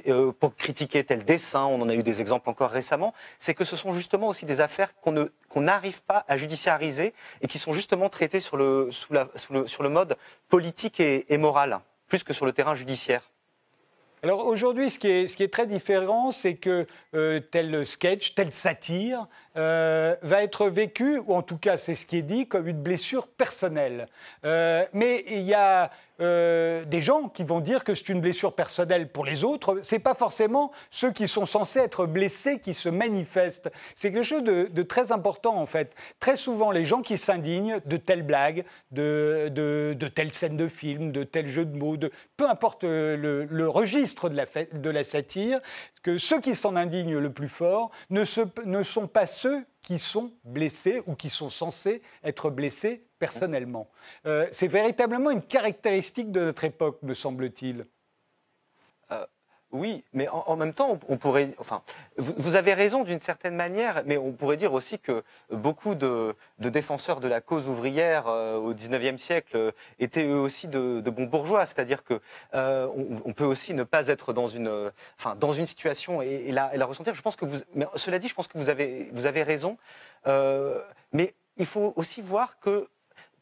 euh, 0.09 0.33
pour 0.33 0.57
critiquer 0.57 1.05
tel 1.05 1.25
dessin, 1.25 1.65
on 1.65 1.81
en 1.81 1.89
a 1.89 1.95
eu 1.95 2.03
des 2.03 2.21
exemples 2.21 2.51
encore 2.51 2.71
récemment, 2.71 3.15
c'est 3.39 3.55
que 3.55 3.65
ce 3.65 3.77
sont 3.77 3.93
justement 3.93 4.29
aussi 4.29 4.47
des 4.47 4.61
affaires 4.61 4.93
qu'on 5.01 5.61
n'arrive 5.61 6.03
pas 6.03 6.25
à 6.27 6.37
judiciariser 6.37 7.15
et 7.41 7.47
qui 7.47 7.59
sont 7.59 7.73
justement 7.73 8.09
traitées 8.09 8.41
sur 8.41 8.57
le, 8.57 8.91
sous 8.91 9.13
la, 9.13 9.29
sur 9.37 9.83
le, 9.83 9.89
mode 9.89 10.17
politique 10.49 10.99
et, 11.01 11.33
et 11.33 11.37
moral, 11.37 11.81
plus 12.09 12.25
que 12.25 12.33
sur 12.33 12.47
le 12.47 12.53
terrain 12.53 12.75
judiciaire. 12.75 13.23
Alors 14.23 14.47
aujourd'hui, 14.47 14.91
ce, 14.91 14.99
qui 14.99 15.09
est 15.09 15.53
très 15.53 15.67
différent, 15.67 16.33
c'est 16.33 16.55
que 16.55 16.87
euh, 17.15 17.39
tel 17.39 17.87
sketch, 17.87 18.35
telle 18.35 18.53
satire 18.53 19.29
euh, 19.57 20.17
va 20.23 20.43
être 20.43 20.69
vécu, 20.69 21.19
ou 21.19 21.35
en 21.35 21.43
tout 21.43 21.57
cas 21.57 21.79
c'est 21.79 21.95
ce 21.95 22.05
qui 22.05 22.19
est 22.19 22.23
dit, 22.23 22.47
comme 22.47 22.67
une 22.67 22.83
blessure 22.83 23.29
personnelle. 23.29 24.09
Euh, 24.45 24.85
mais 24.93 25.23
il 25.29 25.43
y 25.43 25.55
a 25.55 25.91
euh, 26.21 26.85
des 26.85 27.01
gens 27.01 27.29
qui 27.29 27.45
vont 27.45 27.61
dire 27.61 27.85
que 27.85 27.95
c'est 27.95 28.09
une 28.09 28.21
blessure 28.21 28.53
personnelle 28.53 29.09
pour 29.09 29.25
les 29.25 29.45
autres. 29.45 29.79
C'est 29.83 29.99
pas 29.99 30.15
forcément 30.15 30.73
ceux 30.91 31.13
qui 31.13 31.29
sont 31.29 31.47
censés 31.47 31.79
être 31.79 32.07
blessés 32.07 32.59
qui 32.59 32.75
se 32.75 32.89
manifestent. 32.89 33.71
C'est 33.95 34.13
quelque 34.13 34.25
chose 34.25 34.43
de, 34.43 34.83
très 34.83 35.13
important 35.13 35.57
en 35.57 35.67
fait. 35.67 35.95
Très 36.19 36.37
souvent, 36.37 36.71
les 36.71 36.85
gens 36.85 37.03
qui 37.03 37.19
s'indignent 37.19 37.81
de 37.87 37.97
telle 37.97 38.23
blague, 38.23 38.65
de, 38.91 39.49
de, 39.55 40.09
telle 40.09 40.33
scène 40.33 40.57
de 40.57 40.67
film, 40.67 41.13
de 41.13 41.25
tel 41.25 41.47
jeu 41.47 41.65
de 41.65 41.77
mots, 41.77 41.97
de, 41.97 42.11
peu 42.37 42.49
importe 42.49 42.85
le, 42.85 43.69
registre 43.69 44.29
de 44.29 44.37
la, 44.37 44.47
de 44.73 44.91
la 44.91 45.05
satire, 45.05 45.61
que 46.03 46.19
ceux 46.19 46.41
qui 46.41 46.55
s'en 46.55 46.75
indignent 46.75 47.19
le 47.19 47.33
plus 47.33 47.49
fort 47.49 47.91
ne, 48.11 48.25
ne 48.65 48.83
sont 48.83 49.07
pas 49.07 49.27
ceux 49.27 49.65
qui 49.89 49.99
sont 49.99 50.35
blessés 50.45 51.01
ou 51.07 51.15
qui 51.15 51.31
sont 51.31 51.49
censés 51.49 52.03
être 52.23 52.51
blessés 52.51 53.07
personnellement. 53.19 53.89
Euh, 54.27 54.47
c'est 54.53 54.69
véritablement 54.69 55.31
une 55.31 55.41
caractéristique 55.41 56.31
de 56.31 56.41
notre 56.41 56.65
époque, 56.65 56.99
me 57.03 57.15
semble-t-il. 57.15 57.87
Euh, 59.73 59.77
oui, 59.77 60.05
mais 60.13 60.29
en, 60.29 60.57
même 60.57 60.73
temps, 60.73 60.99
on, 61.09 61.17
pourrait. 61.17 61.55
Enfin, 61.59 61.83
vous, 62.17 62.57
avez 62.57 62.75
raison 62.75 63.05
d'une 63.05 63.21
certaine 63.21 63.55
manière, 63.55 64.03
mais 64.07 64.17
on 64.17 64.33
pourrait 64.33 64.57
dire 64.57 64.73
aussi 64.73 64.99
que 64.99 65.23
beaucoup 65.51 65.95
de, 65.95 66.35
défenseurs 66.59 67.21
de 67.21 67.29
la 67.29 67.41
cause 67.41 67.69
ouvrière 67.69 68.27
euh, 68.29 68.57
au 68.57 68.75
XIXe 68.75 69.21
siècle 69.21 69.73
étaient 69.99 70.27
eux 70.27 70.39
aussi 70.39 70.69
de, 70.69 71.01
bons 71.11 71.27
bourgeois. 71.27 71.67
C'est-à-dire 71.67 72.05
que 72.05 72.21
on, 72.53 73.33
peut 73.33 73.45
aussi 73.45 73.75
ne 73.75 73.85
pas 73.85 74.09
être 74.09 74.33
dans 74.33 74.49
une, 74.49 74.91
enfin, 75.19 75.37
dans 75.37 75.53
une 75.53 75.67
situation 75.67 76.23
et, 76.23 76.51
la, 76.51 76.75
et, 76.75 76.79
la, 76.79 76.87
ressentir. 76.87 77.15
Je 77.15 77.23
pense 77.23 77.37
que 77.37 77.45
vous. 77.45 77.59
Mais 77.75 77.87
cela 77.95 78.19
dit, 78.19 78.29
je 78.29 78.35
pense 78.35 78.49
que 78.49 78.59
vous 78.59 78.69
avez, 78.69 79.11
vous 79.13 79.27
avez 79.27 79.43
raison. 79.43 79.77
mais 80.27 81.35
il 81.57 81.67
faut 81.67 81.93
aussi 81.97 82.21
voir 82.21 82.59
que 82.61 82.89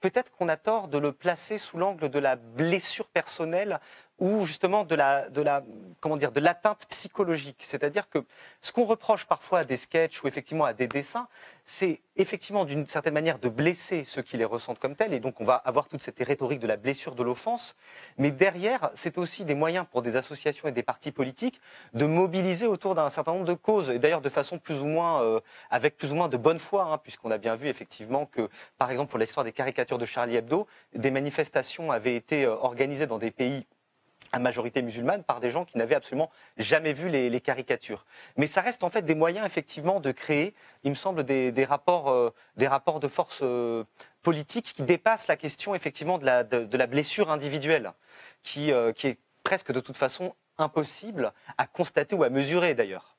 peut-être 0.01 0.31
qu'on 0.33 0.49
a 0.49 0.57
tort 0.57 0.89
de 0.89 0.99
le 0.99 1.13
placer 1.13 1.59
sous 1.59 1.79
l'angle 1.79 2.09
de 2.09 2.19
la 2.19 2.37
blessure 2.37 3.09
personnelle 3.09 3.81
ou 4.19 4.47
justement 4.47 4.85
de 4.85 4.95
la, 4.95 5.29
de 5.29 5.43
la, 5.43 5.63
comment 6.01 6.17
dire, 6.17 6.33
de 6.33 6.41
l'atteinte 6.41 6.87
psychologique. 6.89 7.63
C'est-à-dire 7.63 8.09
que 8.09 8.25
ce 8.63 8.73
qu'on 8.73 8.85
reproche 8.85 9.27
parfois 9.27 9.61
à 9.61 9.65
des 9.65 9.77
sketchs 9.77 10.23
ou 10.23 10.29
effectivement 10.29 10.65
à 10.65 10.73
des 10.73 10.89
dessins, 10.89 11.29
c'est 11.65 12.01
effectivement 12.17 12.65
d'une 12.65 12.87
certaine 12.87 13.13
manière 13.13 13.39
de 13.39 13.49
blesser 13.49 14.05
ceux 14.05 14.23
qui 14.23 14.37
les 14.39 14.45
ressentent 14.45 14.79
comme 14.79 14.95
tels. 14.95 15.13
Et 15.13 15.21
donc 15.21 15.41
on 15.41 15.45
va 15.45 15.57
avoir 15.57 15.89
toute 15.89 16.01
cette 16.01 16.19
rhétorique 16.19 16.61
de 16.61 16.67
la 16.67 16.77
blessure, 16.77 17.15
de 17.15 17.23
l'offense. 17.23 17.77
Mais 18.17 18.31
derrière, 18.31 18.91
c'est 18.95 19.19
aussi 19.19 19.45
des 19.45 19.55
moyens 19.55 19.85
pour 19.91 20.01
des 20.01 20.17
associations 20.17 20.69
et 20.69 20.73
des 20.73 20.83
partis 20.83 21.13
politiques 21.13 21.61
de 21.93 22.07
mobiliser 22.07 22.67
autour 22.67 22.95
d'un 22.95 23.11
certain 23.11 23.33
nombre 23.33 23.45
de 23.45 23.55
causes. 23.55 23.91
Et 23.91 23.99
d'ailleurs 23.99 24.23
de 24.23 24.31
façon 24.31 24.59
plus 24.59 24.81
ou 24.81 24.87
moins, 24.87 25.23
euh, 25.23 25.41
avec 25.71 25.97
plus 25.97 26.13
ou 26.13 26.15
moins 26.15 26.29
de 26.29 26.37
bonne 26.39 26.59
foi, 26.59 26.85
hein, 26.85 26.99
puisqu'on 26.99 27.31
a 27.31 27.39
bien 27.39 27.55
vu 27.55 27.69
effectivement 27.69 28.25
que, 28.25 28.49
par 28.79 28.91
exemple, 28.91 29.11
pour 29.11 29.19
l'histoire 29.19 29.45
des 29.45 29.53
caricatures 29.53 29.99
de 29.99 30.07
Charlie 30.07 30.37
Hebdo, 30.37 30.67
des 30.95 31.11
manifestations 31.11 31.93
avaient 31.93 32.17
été 32.17 32.45
euh, 32.45 32.55
organisées 32.55 33.07
dans 33.07 33.19
des 33.19 33.31
pays 33.31 33.67
à 34.33 34.39
majorité 34.39 34.83
musulmane 34.83 35.23
par 35.23 35.41
des 35.41 35.51
gens 35.51 35.65
qui 35.65 35.79
n'avaient 35.79 35.95
absolument 35.95 36.31
jamais 36.57 36.93
vu 36.93 37.09
les, 37.09 37.41
caricatures. 37.41 38.07
Mais 38.37 38.47
ça 38.47 38.61
reste 38.61 38.83
en 38.85 38.91
fait 38.91 39.03
des 39.03 39.15
moyens 39.15 39.47
effectivement 39.47 40.01
de 40.01 40.13
créer, 40.13 40.55
il 40.85 40.91
me 40.91 40.97
semble, 40.97 41.25
des, 41.25 41.65
rapports, 41.65 42.11
euh, 42.11 42.33
des 42.57 42.67
rapports 42.67 43.01
de 43.01 43.09
force 43.09 43.41
euh, 43.43 43.85
politique 44.23 44.73
qui 44.75 44.83
dépassent 44.83 45.29
la 45.29 45.37
question 45.37 45.75
effectivement 45.75 46.19
de 46.19 46.25
la, 46.25 46.45
de, 46.45 46.77
la 46.77 46.87
blessure 46.87 47.31
individuelle, 47.31 47.93
qui, 48.43 48.73
euh, 48.73 48.93
qui 48.93 49.09
est 49.09 49.19
presque 49.45 49.73
de 49.73 49.81
toute 49.81 49.97
façon 49.97 50.35
impossible 50.59 51.33
à 51.59 51.67
constater 51.67 52.17
ou 52.17 52.23
à 52.23 52.31
mesurer 52.31 52.75
d'ailleurs. 52.75 53.17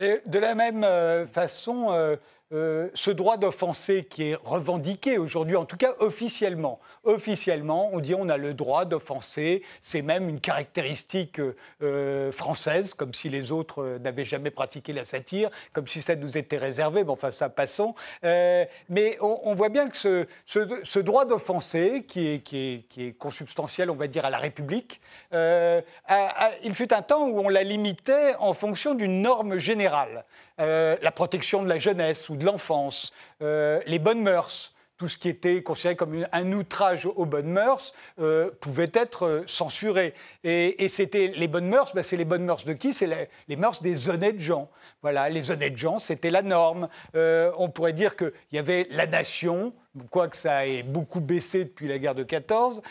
Et 0.00 0.20
de 0.26 0.38
la 0.38 0.54
même 0.56 0.84
façon, 1.28 2.18
euh, 2.54 2.88
ce 2.94 3.10
droit 3.10 3.36
d'offenser 3.36 4.04
qui 4.04 4.30
est 4.30 4.36
revendiqué 4.36 5.18
aujourd'hui, 5.18 5.56
en 5.56 5.64
tout 5.64 5.76
cas 5.76 5.94
officiellement. 5.98 6.78
Officiellement, 7.02 7.90
on 7.92 7.98
dit 7.98 8.14
on 8.14 8.28
a 8.28 8.36
le 8.36 8.54
droit 8.54 8.84
d'offenser, 8.84 9.62
c'est 9.82 10.02
même 10.02 10.28
une 10.28 10.40
caractéristique 10.40 11.40
euh, 11.82 12.30
française, 12.30 12.94
comme 12.94 13.12
si 13.12 13.28
les 13.28 13.50
autres 13.50 13.82
euh, 13.82 13.98
n'avaient 13.98 14.24
jamais 14.24 14.50
pratiqué 14.50 14.92
la 14.92 15.04
satire, 15.04 15.50
comme 15.72 15.88
si 15.88 16.00
ça 16.00 16.14
nous 16.14 16.38
était 16.38 16.56
réservé, 16.56 17.02
mais 17.02 17.10
enfin 17.10 17.32
ça 17.32 17.48
passons. 17.48 17.94
mais 18.22 19.18
on, 19.20 19.54
voit 19.54 19.68
bien 19.68 19.88
que 19.88 19.96
ce, 19.96 20.98
droit 21.00 21.24
d'offenser, 21.24 22.04
qui 22.06 22.28
est, 22.28 23.18
consubstantiel, 23.18 23.90
on 23.90 23.94
va 23.94 24.06
dire, 24.06 24.24
à 24.24 24.30
la 24.30 24.38
République, 24.38 25.00
il 25.32 26.74
fut 26.74 26.92
un 26.92 27.02
temps 27.02 27.26
où 27.26 27.40
on 27.40 27.48
la 27.48 27.62
limitait 27.62 28.34
en 28.38 28.52
fonction 28.52 28.94
d'une 28.94 29.22
norme 29.22 29.58
générale. 29.58 30.24
La 30.58 31.12
protection 31.12 31.62
de 31.62 31.68
la 31.68 31.78
jeunesse 31.78 32.28
ou 32.28 32.36
de 32.36 32.44
l'enfance, 32.44 33.12
euh, 33.42 33.80
les 33.86 33.98
bonnes 33.98 34.22
mœurs. 34.22 34.72
tout 34.96 35.08
ce 35.08 35.18
qui 35.18 35.28
était 35.28 35.60
considéré 35.62 35.96
comme 35.96 36.24
un 36.30 36.52
outrage 36.52 37.04
aux 37.06 37.26
bonnes 37.26 37.50
mœurs 37.50 37.92
euh, 38.20 38.50
pouvait 38.60 38.92
être 38.94 39.26
euh, 39.26 39.42
censuré. 39.46 40.14
Et, 40.44 40.88
c'était 40.88 41.32
les 41.34 41.48
bonnes 41.48 41.66
mœurs, 41.66 41.92
ben, 41.94 42.04
c'est 42.04 42.16
les 42.16 42.24
bonnes 42.24 42.44
mœurs 42.44 42.64
de 42.64 42.74
qui? 42.74 42.92
C'est 42.92 43.28
les, 43.48 43.56
mœurs 43.56 43.82
des 43.82 44.08
honnêtes 44.08 44.38
gens. 44.38 44.70
Voilà, 45.02 45.28
les 45.28 45.50
honnêtes 45.50 45.76
gens, 45.76 45.98
c'était 45.98 46.30
la 46.30 46.42
norme. 46.42 46.88
Euh, 47.16 47.50
on 47.58 47.70
pourrait 47.70 47.92
dire 47.92 48.14
qu'il 48.14 48.32
y 48.52 48.58
avait 48.58 48.86
la 48.90 49.08
nation, 49.08 49.72
quoique 50.10 50.36
ça 50.36 50.66
ait 50.66 50.82
beaucoup 50.82 51.20
baissé 51.20 51.64
depuis 51.64 51.88
la 51.88 51.98
guerre 51.98 52.14
de 52.14 52.22
14, 52.24 52.82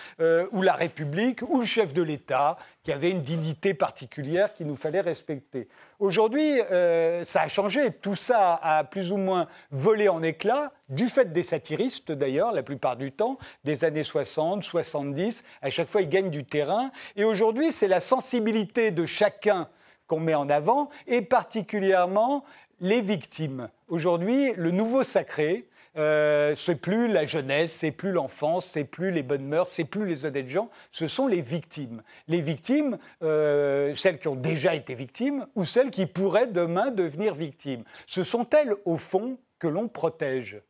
ou 0.51 0.61
la 0.61 0.73
République, 0.73 1.41
ou 1.41 1.59
le 1.59 1.65
chef 1.65 1.93
de 1.93 2.01
l'État, 2.01 2.57
qui 2.83 2.91
avait 2.91 3.11
une 3.11 3.21
dignité 3.21 3.73
particulière 3.73 4.53
qu'il 4.53 4.67
nous 4.67 4.75
fallait 4.75 5.01
respecter. 5.01 5.67
Aujourd'hui, 5.99 6.59
euh, 6.59 7.23
ça 7.23 7.43
a 7.43 7.47
changé. 7.47 7.91
Tout 7.91 8.15
ça 8.15 8.59
a 8.61 8.83
plus 8.83 9.13
ou 9.13 9.17
moins 9.17 9.47
volé 9.71 10.09
en 10.09 10.21
éclats, 10.21 10.73
du 10.89 11.07
fait 11.07 11.31
des 11.31 11.43
satiristes 11.43 12.11
d'ailleurs, 12.11 12.51
la 12.51 12.61
plupart 12.61 12.97
du 12.97 13.13
temps, 13.13 13.37
des 13.63 13.85
années 13.85 14.03
60, 14.03 14.63
70. 14.63 15.45
À 15.61 15.69
chaque 15.69 15.87
fois, 15.87 16.01
ils 16.01 16.09
gagnent 16.09 16.29
du 16.29 16.43
terrain. 16.43 16.91
Et 17.15 17.23
aujourd'hui, 17.23 17.71
c'est 17.71 17.87
la 17.87 18.01
sensibilité 18.01 18.91
de 18.91 19.05
chacun 19.05 19.69
qu'on 20.07 20.19
met 20.19 20.35
en 20.35 20.49
avant, 20.49 20.89
et 21.07 21.21
particulièrement 21.21 22.43
les 22.81 22.99
victimes. 22.99 23.69
Aujourd'hui, 23.87 24.51
le 24.57 24.71
nouveau 24.71 25.03
sacré, 25.03 25.69
euh, 25.95 26.55
c'est 26.55 26.75
plus 26.75 27.07
la 27.07 27.25
jeunesse, 27.25 27.71
c'est 27.71 27.91
plus 27.91 28.11
l'enfance, 28.11 28.69
c'est 28.73 28.83
plus 28.83 29.11
les 29.11 29.21
bonnes 29.21 29.45
mœurs, 29.45 29.69
c'est 29.69 29.83
plus 29.83 30.05
les 30.05 30.25
honnêtes 30.25 30.49
gens, 30.49 30.69
ce 30.89 31.07
sont 31.07 31.27
les 31.27 31.41
victimes. 31.41 32.01
Les 32.27 32.41
victimes, 32.41 32.97
euh, 33.21 33.93
celles 33.95 34.19
qui 34.19 34.27
ont 34.27 34.35
déjà 34.35 34.73
été 34.73 34.95
victimes 34.95 35.45
ou 35.55 35.65
celles 35.65 35.91
qui 35.91 36.05
pourraient 36.05 36.47
demain 36.47 36.89
devenir 36.89 37.35
victimes. 37.35 37.83
Ce 38.07 38.23
sont 38.23 38.49
elles, 38.49 38.75
au 38.85 38.97
fond, 38.97 39.37
que 39.59 39.67
l'on 39.67 39.87
protège. 39.87 40.61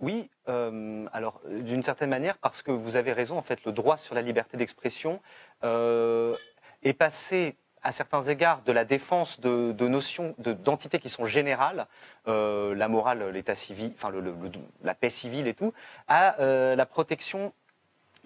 Oui, 0.00 0.30
euh, 0.48 1.06
alors 1.12 1.42
d'une 1.50 1.82
certaine 1.82 2.10
manière, 2.10 2.38
parce 2.38 2.62
que 2.62 2.70
vous 2.70 2.96
avez 2.96 3.12
raison, 3.12 3.36
en 3.36 3.42
fait, 3.42 3.64
le 3.64 3.72
droit 3.72 3.96
sur 3.96 4.14
la 4.14 4.22
liberté 4.22 4.56
d'expression 4.56 5.20
est 5.62 6.92
passé 6.92 7.56
à 7.88 7.92
certains 7.92 8.20
égards 8.22 8.60
de 8.66 8.72
la 8.72 8.84
défense 8.84 9.40
de, 9.40 9.88
notions, 9.88 10.34
d'entités 10.38 10.98
qui 10.98 11.08
sont 11.08 11.24
générales, 11.24 11.86
euh, 12.28 12.74
la 12.74 12.86
morale, 12.86 13.30
l'état 13.30 13.54
civil, 13.54 13.92
enfin 13.94 14.12
la 14.84 14.94
paix 14.94 15.08
civile 15.08 15.46
et 15.46 15.54
tout, 15.54 15.72
à 16.06 16.38
euh, 16.40 16.76
la 16.76 16.84
protection 16.84 17.54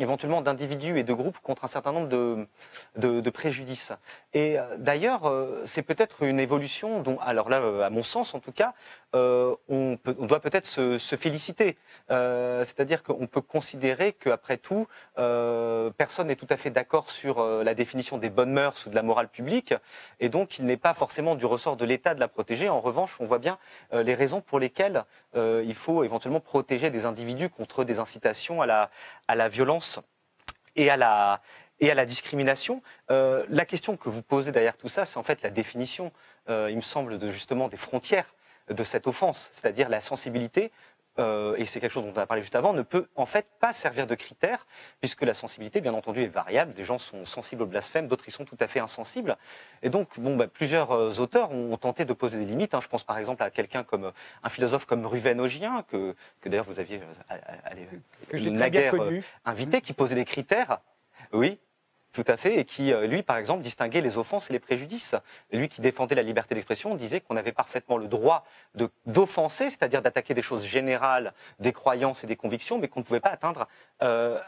éventuellement 0.03 0.43
d'individus 0.43 0.99
et 0.99 1.05
de 1.05 1.13
groupes 1.13 1.39
contre 1.39 1.65
un 1.65 1.69
certain 1.69 1.93
nombre 1.93 2.09
de, 2.09 3.31
préjudices. 3.31 3.93
Et 4.35 4.59
euh, 4.59 4.77
d'ailleurs, 4.77 5.27
euh, 5.27 5.63
c'est 5.65 5.83
peut-être 5.83 6.23
une 6.25 6.39
évolution 6.39 7.01
dont, 7.01 7.19
alors 7.21 7.49
là, 7.49 7.61
euh, 7.61 7.83
à 7.83 7.91
mon 7.91 8.03
sens 8.03 8.35
en 8.35 8.41
tout 8.41 8.53
cas, 8.53 8.75
on, 9.15 9.99
doit 10.21 10.41
peut-être 10.41 10.65
se, 10.65 10.99
féliciter. 10.99 11.77
C'est-à-dire 12.09 13.03
qu'on 13.03 13.27
peut 13.27 13.43
considérer 13.43 14.13
qu'après 14.15 14.57
tout, 14.57 14.87
personne 15.17 16.29
n'est 16.29 16.37
tout 16.37 16.47
à 16.49 16.57
fait 16.57 16.71
d'accord 16.71 17.11
sur 17.11 17.45
la 17.63 17.75
définition 17.75 18.17
des 18.17 18.31
bonnes 18.31 18.53
mœurs 18.53 18.87
ou 18.87 18.91
de 18.91 18.95
la 18.95 19.03
morale 19.03 19.29
publique, 19.29 19.75
et 20.19 20.31
donc 20.31 20.59
il 20.59 20.65
n'est 20.65 20.79
pas 20.79 20.95
forcément 20.95 21.35
du 21.35 21.45
ressort 21.45 21.77
de 21.77 21.85
l'État 21.85 22.15
de 22.15 22.21
la 22.21 22.29
protéger. 22.29 22.71
En 22.71 22.81
revanche, 22.81 23.17
on 23.21 23.27
voit 23.27 23.39
bien 23.39 23.59
les 23.93 24.15
raisons 24.15 24.41
pour 24.41 24.59
lesquelles 24.59 25.05
il 25.37 25.75
faut 25.75 26.05
éventuellement 26.05 26.41
protéger 26.41 26.89
des 26.89 27.05
individus 27.05 27.51
contre 27.51 27.85
des 27.85 27.99
incitations 27.99 28.63
à 28.63 28.67
la 29.37 29.49
violence 29.51 29.92
et 30.77 30.91
à 30.91 30.97
la, 30.97 32.05
discrimination. 32.05 32.83
Euh, 33.11 33.45
la 33.49 33.65
question 33.65 33.97
que 33.97 34.09
vous 34.09 34.23
posez 34.23 34.53
derrière 34.53 34.77
tout 34.77 34.89
ça, 34.89 35.05
c'est 35.05 35.19
en 35.19 35.23
fait 35.23 35.43
la 35.43 35.51
définition, 35.51 36.13
euh, 36.49 36.69
il 36.71 36.77
me 36.77 36.83
semble, 36.83 37.19
de 37.19 37.31
justement 37.31 37.69
des 37.69 37.77
frontières 37.77 38.35
de 38.69 38.85
cette 38.85 39.07
offense, 39.07 39.51
c'est-à-dire 39.53 39.89
la 39.89 40.01
sensibilité 40.01 40.71
euh, 41.19 41.55
et 41.57 41.67
c'est 41.67 41.81
quelque 41.81 41.91
chose 41.91 42.05
dont 42.05 42.13
on 42.15 42.21
a 42.21 42.27
parlé 42.27 42.43
juste 42.43 42.55
avant, 42.55 42.73
ne 42.73 42.83
peut 42.83 43.07
en 43.17 43.27
fait 43.27 43.47
pas 43.61 43.73
servir 43.73 44.07
de 44.07 44.15
critère, 44.15 44.67
puisque 45.01 45.23
la 45.23 45.35
sensibilité, 45.35 45.81
bien 45.81 45.95
entendu, 45.95 46.23
est 46.23 46.29
variable. 46.29 46.75
Des 46.75 46.85
gens 46.85 46.99
sont 46.99 47.25
sensibles 47.25 47.63
au 47.63 47.67
blasphème, 47.67 48.09
d'autres 48.09 48.29
y 48.29 48.31
sont 48.31 48.45
tout 48.45 48.57
à 48.61 48.67
fait 48.67 48.81
insensibles. 48.81 49.37
Et 49.83 49.91
donc, 49.91 50.19
bon, 50.19 50.37
bah, 50.37 50.47
plusieurs 50.47 51.21
auteurs 51.21 51.51
ont, 51.53 51.77
tenté 51.77 52.05
de 52.05 52.13
poser 52.13 52.39
des 52.39 52.45
limites. 52.45 52.75
Hein. 52.75 52.81
Je 52.81 52.89
pense 52.89 53.03
par 53.03 53.19
exemple 53.19 53.43
à 53.43 53.51
quelqu'un 53.51 53.83
comme 53.83 54.13
un 54.43 54.49
philosophe 54.49 54.87
comme 54.87 55.05
Ruven 55.05 55.41
Ogien, 55.41 55.85
que, 55.89 56.15
que 56.41 56.49
d'ailleurs 56.49 56.65
vous 56.65 56.79
aviez 56.79 57.01
naguère 58.33 58.95
invité, 59.45 59.81
qui 59.81 59.93
posait 59.93 60.15
des 60.15 60.25
critères 60.25 60.79
oui, 61.33 61.59
tout 62.13 62.25
à 62.29 62.37
fait, 62.37 62.59
et 62.59 62.65
qui, 62.65 62.93
euh, 62.93 63.07
lui, 63.07 63.23
par 63.23 63.37
exemple, 63.39 63.63
distinguait 63.63 64.03
les 64.03 64.19
offenses 64.19 64.51
et 64.51 64.53
les 64.53 64.59
préjudices. 64.59 65.15
Lui 65.51 65.69
qui 65.69 65.81
défendait 65.81 66.15
la 66.15 66.23
liberté 66.23 66.55
d'expression 66.55 66.95
disait 66.95 67.21
qu'on 67.21 67.37
avait 67.37 67.53
parfaitement 67.53 67.97
le 67.97 68.07
droit 68.07 68.45
d'offenser, 69.07 69.71
c'est-à-dire 69.71 70.03
d'attaquer 70.03 70.35
des 70.35 70.43
choses 70.43 70.65
générales, 70.65 71.33
des 71.59 71.73
croyances 71.73 72.23
et 72.25 72.27
des 72.27 72.37
convictions, 72.37 72.79
mais 72.79 72.89
qu'on 72.89 73.01
ne 73.01 73.05
pouvait 73.05 73.21
pas 73.21 73.31
atteindre, 73.31 73.67
euh, 74.03 74.39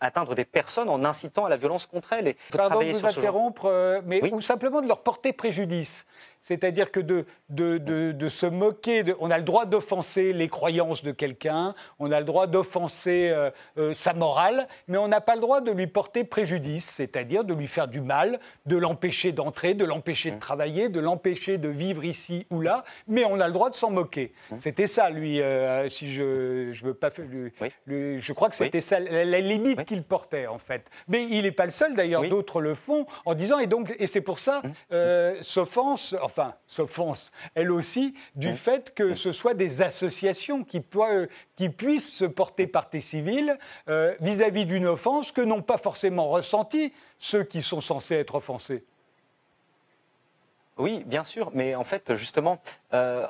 atteindre 0.00 0.34
des 0.34 0.44
personnes 0.44 0.88
en 0.88 1.02
incitant 1.04 1.46
à 1.46 1.48
la 1.48 1.56
violence 1.56 1.86
contre 1.86 2.12
elles. 2.12 2.28
Et 2.28 2.36
Pardon 2.52 2.80
de 2.80 2.92
vous 2.92 3.06
interrompre, 3.06 3.66
euh, 3.66 4.00
mais 4.04 4.22
ou 4.32 4.40
simplement 4.40 4.82
de 4.82 4.88
leur 4.88 5.02
porter 5.02 5.32
préjudice. 5.32 6.04
C'est-à-dire 6.40 6.90
que 6.90 7.00
de, 7.00 7.26
de, 7.48 8.28
se 8.28 8.46
moquer, 8.46 9.02
on 9.20 9.30
a 9.30 9.38
le 9.38 9.44
droit 9.44 9.66
d'offenser 9.66 10.32
les 10.32 10.48
croyances 10.48 11.02
de 11.02 11.12
quelqu'un, 11.12 11.74
on 11.98 12.12
a 12.12 12.20
le 12.20 12.24
droit 12.24 12.46
d'offenser 12.46 13.30
euh, 13.30 13.50
euh, 13.78 13.94
sa 13.94 14.12
morale, 14.12 14.68
mais 14.88 14.98
on 14.98 15.08
n'a 15.08 15.20
pas 15.20 15.34
le 15.34 15.40
droit 15.40 15.60
de 15.60 15.72
lui 15.72 15.86
porter 15.86 16.24
préjudice, 16.24 16.88
c'est-à-dire 16.88 17.44
de 17.44 17.54
lui 17.54 17.66
faire 17.66 17.88
du 17.88 18.00
mal, 18.00 18.38
de 18.66 18.76
l'empêcher 18.76 19.32
d'entrer, 19.32 19.74
de 19.74 19.84
l'empêcher 19.84 20.30
de 20.30 20.36
mmh. 20.36 20.40
travailler, 20.40 20.88
de 20.88 21.00
l'empêcher 21.00 21.58
de 21.58 21.68
vivre 21.68 22.04
ici 22.04 22.46
ou 22.50 22.60
là, 22.60 22.84
mais 23.08 23.24
on 23.24 23.40
a 23.40 23.46
le 23.46 23.52
droit 23.52 23.70
de 23.70 23.76
s'en 23.76 23.90
moquer. 23.90 24.32
Mmh. 24.50 24.56
C'était 24.60 24.86
ça, 24.86 25.10
lui, 25.10 25.40
euh, 25.40 25.88
si 25.88 26.12
je 26.12 26.68
ne 26.68 26.86
veux 26.86 26.94
pas 26.94 27.10
faire... 27.10 27.24
je 27.86 28.32
crois 28.32 28.50
que 28.50 28.56
c'était 28.56 28.80
ça, 28.80 29.00
la, 29.00 29.40
limite 29.40 29.84
qu'il 29.84 30.02
portait, 30.02 30.46
en 30.46 30.58
fait. 30.58 30.90
Mais 31.08 31.24
il 31.24 31.42
n'est 31.42 31.50
pas 31.50 31.66
le 31.66 31.72
seul, 31.72 31.94
d'ailleurs, 31.94 32.28
d'autres 32.28 32.60
le 32.60 32.74
font, 32.74 33.06
en 33.24 33.34
disant, 33.34 33.58
et 33.58 33.66
donc, 33.66 33.94
et 33.98 34.06
c'est 34.06 34.20
pour 34.20 34.38
ça, 34.38 34.62
mmh. 34.62 35.42
s'offense, 35.42 36.14
enfin, 36.22 36.35
s'offense, 36.66 37.32
elle 37.54 37.70
aussi, 37.70 38.14
du 38.34 38.52
fait 38.54 38.94
que 38.94 39.14
ce 39.14 39.32
soit 39.32 39.54
des 39.54 39.82
associations 39.82 40.64
qui, 40.64 40.82
qui 41.56 41.68
puissent 41.68 42.12
se 42.12 42.24
porter 42.24 42.66
partie 42.66 43.00
civile 43.00 43.58
euh, 43.88 44.14
vis-à-vis 44.20 44.66
d'une 44.66 44.86
offense 44.86 45.32
que 45.32 45.40
n'ont 45.40 45.62
pas 45.62 45.78
forcément 45.78 46.28
ressentie 46.28 46.92
ceux 47.18 47.44
qui 47.44 47.62
sont 47.62 47.80
censés 47.80 48.16
être 48.16 48.34
offensés. 48.34 48.84
Oui, 50.78 51.02
bien 51.06 51.24
sûr, 51.24 51.50
mais 51.54 51.74
en 51.74 51.84
fait, 51.84 52.14
justement, 52.14 52.60
euh, 52.92 53.26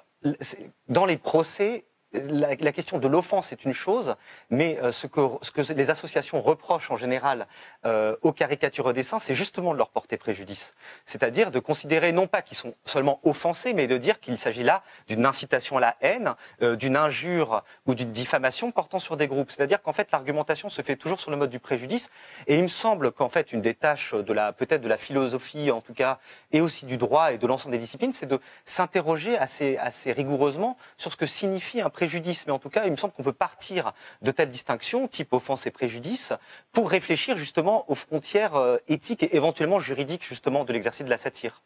dans 0.89 1.07
les 1.07 1.17
procès, 1.17 1.85
la, 2.13 2.73
question 2.73 2.99
de 2.99 3.09
l'offense 3.09 3.53
est 3.53 3.65
une 3.65 3.73
chose, 3.73 4.17
mais 4.51 4.79
euh, 4.83 4.93
ce, 4.93 5.07
que, 5.07 5.21
ce, 5.43 5.51
que, 5.51 5.73
les 5.73 5.91
associations 5.91 6.41
reprochent 6.41 6.91
en 6.91 6.97
général 6.97 7.47
euh, 7.85 8.17
aux 8.23 8.33
caricatures 8.33 8.93
dessins, 8.93 9.19
c'est 9.19 9.35
justement 9.35 9.73
de 9.73 9.79
leur 9.79 9.91
porter 9.91 10.17
préjudice. 10.17 10.75
C'est-à-dire 11.05 11.51
de 11.51 11.59
considérer 11.59 12.13
non 12.13 12.27
pas 12.27 12.43
qu'ils 12.43 12.57
sont 12.57 12.75
seulement 12.85 13.21
offensés, 13.25 13.75
mais 13.75 13.87
de 13.87 13.99
dire 13.99 14.21
qu'il 14.21 14.39
s'agit 14.39 14.63
là 14.63 14.83
d'une 15.09 15.27
incitation 15.27 15.79
à 15.79 15.81
la 15.81 15.97
haine, 16.01 16.35
euh, 16.63 16.77
d'une 16.77 16.97
injure 16.97 17.63
ou 17.87 17.95
d'une 17.95 18.13
diffamation 18.13 18.71
portant 18.71 18.99
sur 18.99 19.17
des 19.17 19.27
groupes. 19.27 19.51
C'est-à-dire 19.51 19.83
qu'en 19.83 19.93
fait 19.93 20.11
l'argumentation 20.13 20.69
se 20.69 20.83
fait 20.83 20.97
toujours 20.97 21.21
sur 21.21 21.31
le 21.31 21.37
mode 21.37 21.51
du 21.51 21.61
préjudice. 21.61 22.11
Et 22.47 22.57
il 22.57 22.63
me 22.63 22.69
semble 22.69 23.13
qu'en 23.13 23.29
fait 23.29 23.53
une 23.53 23.61
des 23.61 23.75
tâches 23.75 24.15
de 24.15 24.33
la 24.33 24.53
peut-être 24.53 24.81
de 24.81 24.89
la 24.89 24.97
philosophie 24.97 25.71
en 25.71 25.81
tout 25.81 25.95
cas, 25.95 26.19
et 26.53 26.61
aussi 26.61 26.87
du 26.87 26.97
droit 26.97 27.33
et 27.33 27.39
de 27.39 27.47
l'ensemble 27.47 27.73
des 27.73 27.81
disciplines, 27.81 28.13
c'est 28.13 28.27
de 28.27 28.39
s'interroger 28.65 29.37
assez, 29.37 29.77
assez 29.79 30.13
rigoureusement 30.13 30.77
sur 30.97 31.13
ce 31.13 31.17
que 31.17 31.27
signifie 31.27 31.81
un 31.81 31.91
Mais 32.01 32.53
en 32.53 32.59
tout 32.59 32.71
cas, 32.71 32.85
il 32.85 32.91
me 32.91 32.97
semble 32.97 33.13
qu'on 33.13 33.23
peut 33.23 33.33
partir 33.33 33.93
de 34.23 34.31
telles 34.31 34.49
distinctions, 34.49 35.09
type 35.09 35.33
offense 35.33 35.67
et 35.67 35.71
préjudice, 35.71 36.33
pour 36.73 36.91
réfléchir 36.91 37.37
justement 37.37 37.85
aux 37.89 37.95
frontières 37.95 38.57
euh, 38.57 38.79
éthiques 38.89 39.23
et 39.23 39.37
éventuellement 39.37 39.79
juridiques 39.79 40.25
justement 40.25 40.65
de 40.65 40.73
l'exercice 40.73 41.05
de 41.05 41.11
la 41.11 41.17
satire. 41.17 41.63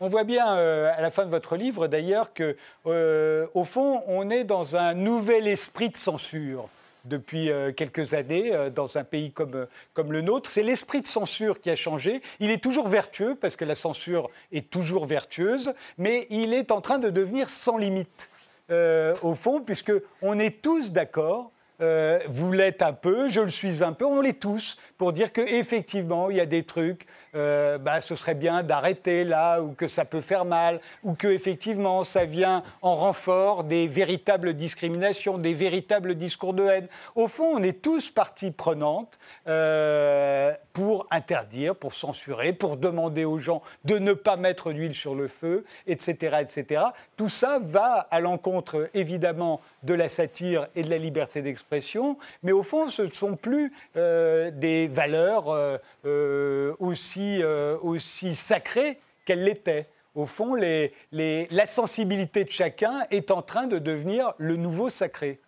On 0.00 0.08
voit 0.08 0.24
bien 0.24 0.56
euh, 0.56 0.92
à 0.96 1.00
la 1.00 1.10
fin 1.10 1.24
de 1.24 1.30
votre 1.30 1.56
livre 1.56 1.86
d'ailleurs 1.86 2.32
que, 2.32 2.56
euh, 2.86 3.46
au 3.54 3.64
fond, 3.64 4.02
on 4.06 4.30
est 4.30 4.44
dans 4.44 4.76
un 4.76 4.94
nouvel 4.94 5.46
esprit 5.46 5.90
de 5.90 5.96
censure 5.96 6.68
depuis 7.04 7.50
quelques 7.76 8.14
années 8.14 8.52
dans 8.72 8.96
un 8.96 9.02
pays 9.02 9.32
comme, 9.32 9.66
comme 9.92 10.12
le 10.12 10.20
nôtre. 10.20 10.52
C'est 10.52 10.62
l'esprit 10.62 11.02
de 11.02 11.08
censure 11.08 11.60
qui 11.60 11.68
a 11.68 11.74
changé. 11.74 12.22
Il 12.38 12.52
est 12.52 12.62
toujours 12.62 12.86
vertueux 12.86 13.34
parce 13.34 13.56
que 13.56 13.64
la 13.64 13.74
censure 13.74 14.28
est 14.52 14.70
toujours 14.70 15.06
vertueuse, 15.06 15.74
mais 15.98 16.28
il 16.30 16.54
est 16.54 16.70
en 16.70 16.80
train 16.80 17.00
de 17.00 17.10
devenir 17.10 17.50
sans 17.50 17.76
limite. 17.76 18.30
Euh, 18.72 19.14
au 19.22 19.34
fond, 19.34 19.60
puisqu'on 19.60 20.38
est 20.38 20.62
tous 20.62 20.92
d'accord 20.92 21.52
euh, 21.82 22.20
vous 22.28 22.52
l'êtes 22.52 22.80
un 22.82 22.92
peu, 22.92 23.28
je 23.28 23.40
le 23.40 23.50
suis 23.50 23.82
un 23.82 23.92
peu, 23.92 24.04
on 24.04 24.20
l'est 24.20 24.38
tous, 24.38 24.78
pour 24.98 25.12
dire 25.12 25.32
qu'effectivement, 25.32 26.30
il 26.30 26.36
y 26.36 26.40
a 26.40 26.46
des 26.46 26.62
trucs, 26.62 27.06
euh, 27.34 27.76
bah, 27.78 28.00
ce 28.00 28.14
serait 28.14 28.36
bien 28.36 28.62
d'arrêter 28.62 29.24
là, 29.24 29.60
ou 29.60 29.72
que 29.72 29.88
ça 29.88 30.04
peut 30.04 30.20
faire 30.20 30.44
mal, 30.44 30.80
ou 31.02 31.14
que 31.14 31.26
effectivement, 31.26 32.04
ça 32.04 32.24
vient 32.24 32.62
en 32.82 32.94
renfort 32.94 33.64
des 33.64 33.88
véritables 33.88 34.54
discriminations, 34.54 35.38
des 35.38 35.54
véritables 35.54 36.14
discours 36.14 36.54
de 36.54 36.64
haine. 36.64 36.86
Au 37.16 37.26
fond, 37.26 37.52
on 37.56 37.62
est 37.62 37.82
tous 37.82 38.10
partie 38.10 38.52
prenante 38.52 39.18
euh, 39.48 40.52
pour 40.72 41.06
interdire, 41.10 41.74
pour 41.74 41.94
censurer, 41.94 42.52
pour 42.52 42.76
demander 42.76 43.24
aux 43.24 43.38
gens 43.38 43.62
de 43.84 43.98
ne 43.98 44.12
pas 44.12 44.36
mettre 44.36 44.72
d'huile 44.72 44.94
sur 44.94 45.14
le 45.14 45.26
feu, 45.26 45.64
etc., 45.86 46.38
etc. 46.40 46.84
Tout 47.16 47.28
ça 47.28 47.58
va 47.60 48.06
à 48.10 48.20
l'encontre, 48.20 48.88
évidemment, 48.94 49.60
de 49.82 49.94
la 49.94 50.08
satire 50.08 50.68
et 50.74 50.82
de 50.82 50.90
la 50.90 50.98
liberté 50.98 51.42
d'expression, 51.42 52.16
mais 52.42 52.52
au 52.52 52.62
fond, 52.62 52.88
ce 52.88 53.02
ne 53.02 53.10
sont 53.10 53.36
plus 53.36 53.72
euh, 53.96 54.50
des 54.50 54.86
valeurs 54.86 55.50
euh, 55.50 55.76
euh, 56.06 56.74
aussi, 56.78 57.42
aussi 57.82 58.34
sacrées 58.34 58.98
qu'elles 59.24 59.44
l'étaient. 59.44 59.86
Au 60.14 60.26
fond, 60.26 60.54
la 60.54 61.66
sensibilité 61.66 62.44
de 62.44 62.50
chacun 62.50 63.06
est 63.10 63.30
en 63.30 63.42
train 63.42 63.66
de 63.66 63.78
devenir 63.78 64.34
le 64.38 64.56
nouveau 64.56 64.90
sacré. 64.90 65.40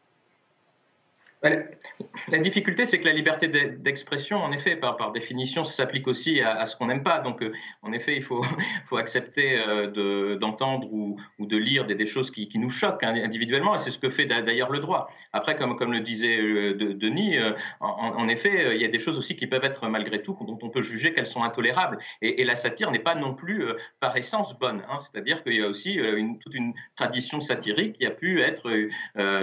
La 2.28 2.38
difficulté, 2.38 2.86
c'est 2.86 2.98
que 2.98 3.04
la 3.04 3.12
liberté 3.12 3.48
d'expression, 3.48 4.38
en 4.38 4.50
effet, 4.52 4.76
par, 4.76 5.12
définition, 5.12 5.64
s'applique 5.64 6.08
aussi 6.08 6.40
à, 6.40 6.64
ce 6.64 6.74
qu'on 6.76 6.86
n'aime 6.86 7.02
pas. 7.02 7.20
Donc, 7.20 7.42
euh, 7.42 7.52
en 7.82 7.92
effet, 7.92 8.16
il 8.16 8.22
faut, 8.22 8.42
accepter 8.96 9.58
euh, 9.58 10.36
d'entendre 10.36 10.88
ou, 10.92 11.18
de 11.38 11.56
lire 11.56 11.86
des, 11.86 12.06
choses 12.06 12.30
qui, 12.30 12.48
nous 12.54 12.70
choquent 12.70 13.02
individuellement, 13.02 13.74
et 13.74 13.78
c'est 13.78 13.90
ce 13.90 13.98
que 13.98 14.08
fait 14.08 14.24
d'ailleurs 14.24 14.70
le 14.70 14.78
droit. 14.78 15.10
Après, 15.32 15.56
comme, 15.56 15.92
le 15.92 16.00
disait 16.00 16.38
euh, 16.38 16.94
Denis, 16.94 17.36
en, 17.80 18.28
effet, 18.28 18.74
il 18.76 18.80
y 18.80 18.84
a 18.84 18.88
des 18.88 18.98
choses 18.98 19.18
aussi 19.18 19.36
qui 19.36 19.46
peuvent 19.46 19.64
être, 19.64 19.88
malgré 19.88 20.22
tout, 20.22 20.36
dont 20.46 20.58
on 20.62 20.70
peut 20.70 20.82
juger 20.82 21.12
qu'elles 21.12 21.26
sont 21.26 21.42
intolérables. 21.42 21.98
Et, 22.22 22.44
la 22.44 22.54
satire 22.54 22.90
n'est 22.90 22.98
pas 22.98 23.14
non 23.14 23.34
plus, 23.34 23.64
par 24.00 24.16
essence, 24.16 24.58
bonne. 24.58 24.82
Hein. 24.88 24.98
C'est-à-dire 24.98 25.42
qu'il 25.42 25.54
y 25.54 25.62
a 25.62 25.66
aussi 25.66 25.98
toute 26.40 26.54
une 26.54 26.72
tradition 26.96 27.40
satirique 27.40 27.96
qui 27.96 28.06
a 28.06 28.10
pu 28.10 28.40
être 28.40 28.70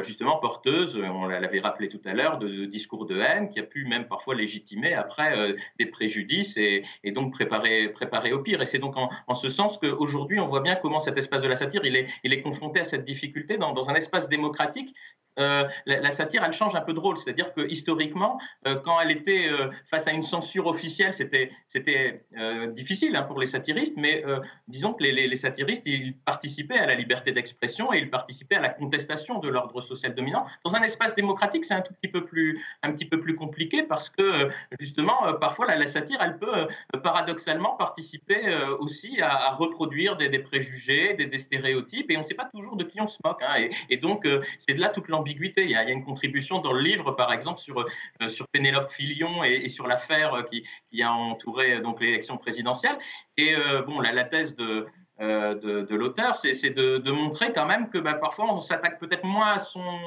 justement 0.04 0.38
porteuse, 0.38 0.98
on 0.98 1.28
l'avait 1.28 1.60
rappelé 1.60 1.91
tout 1.92 2.02
à 2.06 2.14
l'heure, 2.14 2.40
de, 2.40 2.66
discours 2.66 3.06
de 3.06 3.20
haine 3.20 3.50
qui 3.50 3.60
a 3.60 3.64
pu 3.64 3.86
même 3.86 4.08
parfois 4.08 4.36
légitimer 4.36 4.94
après 4.94 5.38
euh, 5.38 5.56
des 5.78 5.86
préjudices 5.86 6.58
et, 6.58 6.84
donc 7.12 7.34
préparer, 7.34 7.90
préparer 7.90 8.32
au 8.32 8.40
pire. 8.40 8.62
Et 8.62 8.66
c'est 8.66 8.80
donc 8.80 8.96
en, 8.96 9.36
ce 9.36 9.50
sens 9.50 9.78
qu'aujourd'hui, 9.78 10.40
on 10.40 10.48
voit 10.48 10.62
bien 10.62 10.76
comment 10.76 11.00
cet 11.00 11.18
espace 11.18 11.42
de 11.42 11.48
la 11.48 11.56
satire, 11.56 11.86
il 11.86 11.96
est, 11.96 12.08
il 12.24 12.34
est 12.34 12.42
confronté 12.42 12.80
à 12.80 12.86
cette 12.86 13.06
difficulté 13.06 13.58
dans, 13.58 13.90
un 13.90 13.96
espace 13.96 14.30
démocratique 14.30 14.94
euh, 15.40 15.68
la, 15.86 16.12
satire, 16.12 16.44
elle 16.44 16.52
change 16.52 16.76
un 16.76 16.82
peu 16.82 16.94
de 16.94 17.00
rôle. 17.00 17.18
C'est-à-dire 17.18 17.54
que 17.54 17.68
historiquement, 17.68 18.40
euh, 18.68 18.76
quand 18.84 19.00
elle 19.00 19.12
était 19.12 19.50
face 19.90 20.08
à 20.08 20.12
une 20.12 20.22
censure 20.22 20.68
officielle, 20.68 21.14
c'était, 21.14 21.50
c'était 21.68 22.26
difficile 22.70 23.16
hein, 23.16 23.24
pour 23.24 23.40
les 23.40 23.48
satiristes, 23.48 23.98
mais 23.98 24.24
disons 24.68 24.94
que 24.94 25.04
les, 25.04 25.36
satiristes, 25.36 25.86
ils 25.86 26.16
participaient 26.26 26.78
à 26.78 26.86
la 26.86 26.96
liberté 26.96 27.32
d'expression 27.32 27.94
et 27.94 27.98
ils 27.98 28.10
participaient 28.10 28.56
à 28.56 28.62
la 28.62 28.70
contestation 28.70 29.40
de 29.40 29.50
l'ordre 29.50 29.82
social 29.82 30.14
dominant. 30.14 30.46
Dans 30.64 30.76
un 30.76 30.84
espace 30.84 31.16
démocratique, 31.16 31.66
c'est 31.72 31.78
un 31.78 31.82
tout 31.82 31.94
petit 31.94 32.12
peu 32.12 32.26
plus, 32.26 32.62
un 32.84 32.92
petit 32.92 33.06
peu 33.06 33.20
plus 33.20 33.36
compliqué 33.36 33.84
parce 33.84 34.10
que 34.10 34.50
justement, 34.80 35.34
parfois, 35.40 35.74
la, 35.74 35.88
satire, 35.88 36.20
elle 36.22 36.38
peut 36.38 36.68
paradoxalement 37.02 37.76
participer 37.78 38.54
aussi 38.80 39.22
à, 39.22 39.52
reproduire 39.52 40.18
des, 40.18 40.40
préjugés, 40.40 41.14
des, 41.14 41.38
stéréotypes, 41.38 42.12
et 42.12 42.18
on 42.18 42.22
ne 42.22 42.26
sait 42.26 42.36
pas 42.36 42.50
toujours 42.54 42.76
de 42.76 42.84
qui 42.84 43.00
on 43.02 43.08
se 43.08 43.18
moque. 43.24 43.42
Hein. 43.42 43.70
et, 43.90 43.98
donc, 43.98 44.28
c'est 44.60 44.74
de 44.74 44.80
là 44.80 44.90
toute 44.90 45.08
l'ambiguïté 45.08 45.64
il 45.64 45.70
y, 45.70 45.76
a, 45.76 45.90
une 45.90 46.04
contribution 46.04 46.60
dans 46.60 46.74
le 46.74 46.82
livre, 46.82 47.12
par 47.12 47.32
exemple, 47.34 47.60
sur, 47.60 47.80
euh, 47.80 48.28
sur 48.28 48.48
Pénélope 48.48 48.90
Filion 48.90 49.44
et, 49.44 49.68
sur 49.68 49.88
l'affaire 49.88 50.34
euh, 50.34 50.44
qui, 50.44 51.02
a 51.02 51.12
entouré 51.12 51.76
euh, 51.76 51.82
donc 51.82 52.02
l'élection 52.02 52.38
présidentielle. 52.38 52.98
Et 53.38 53.56
bon, 53.88 54.00
la, 54.02 54.12
la 54.12 54.24
thèse 54.24 54.56
de, 54.56 54.86
de, 55.22 55.96
l'auteur, 55.96 56.36
c'est 56.38 56.70
de, 56.72 57.12
montrer 57.12 57.54
quand 57.54 57.66
même 57.66 57.90
que 57.90 57.98
bah, 57.98 58.16
parfois 58.16 58.54
on 58.54 58.60
s'attaque 58.60 59.00
peut-être 59.00 59.24
moins 59.24 59.56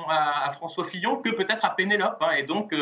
à, 0.08 0.50
François 0.50 0.84
Fillon 0.84 1.16
que 1.16 1.30
peut-être 1.30 1.64
à 1.64 1.70
Pénélope. 1.70 2.18
Hein. 2.20 2.32
et 2.32 2.42
donc 2.42 2.74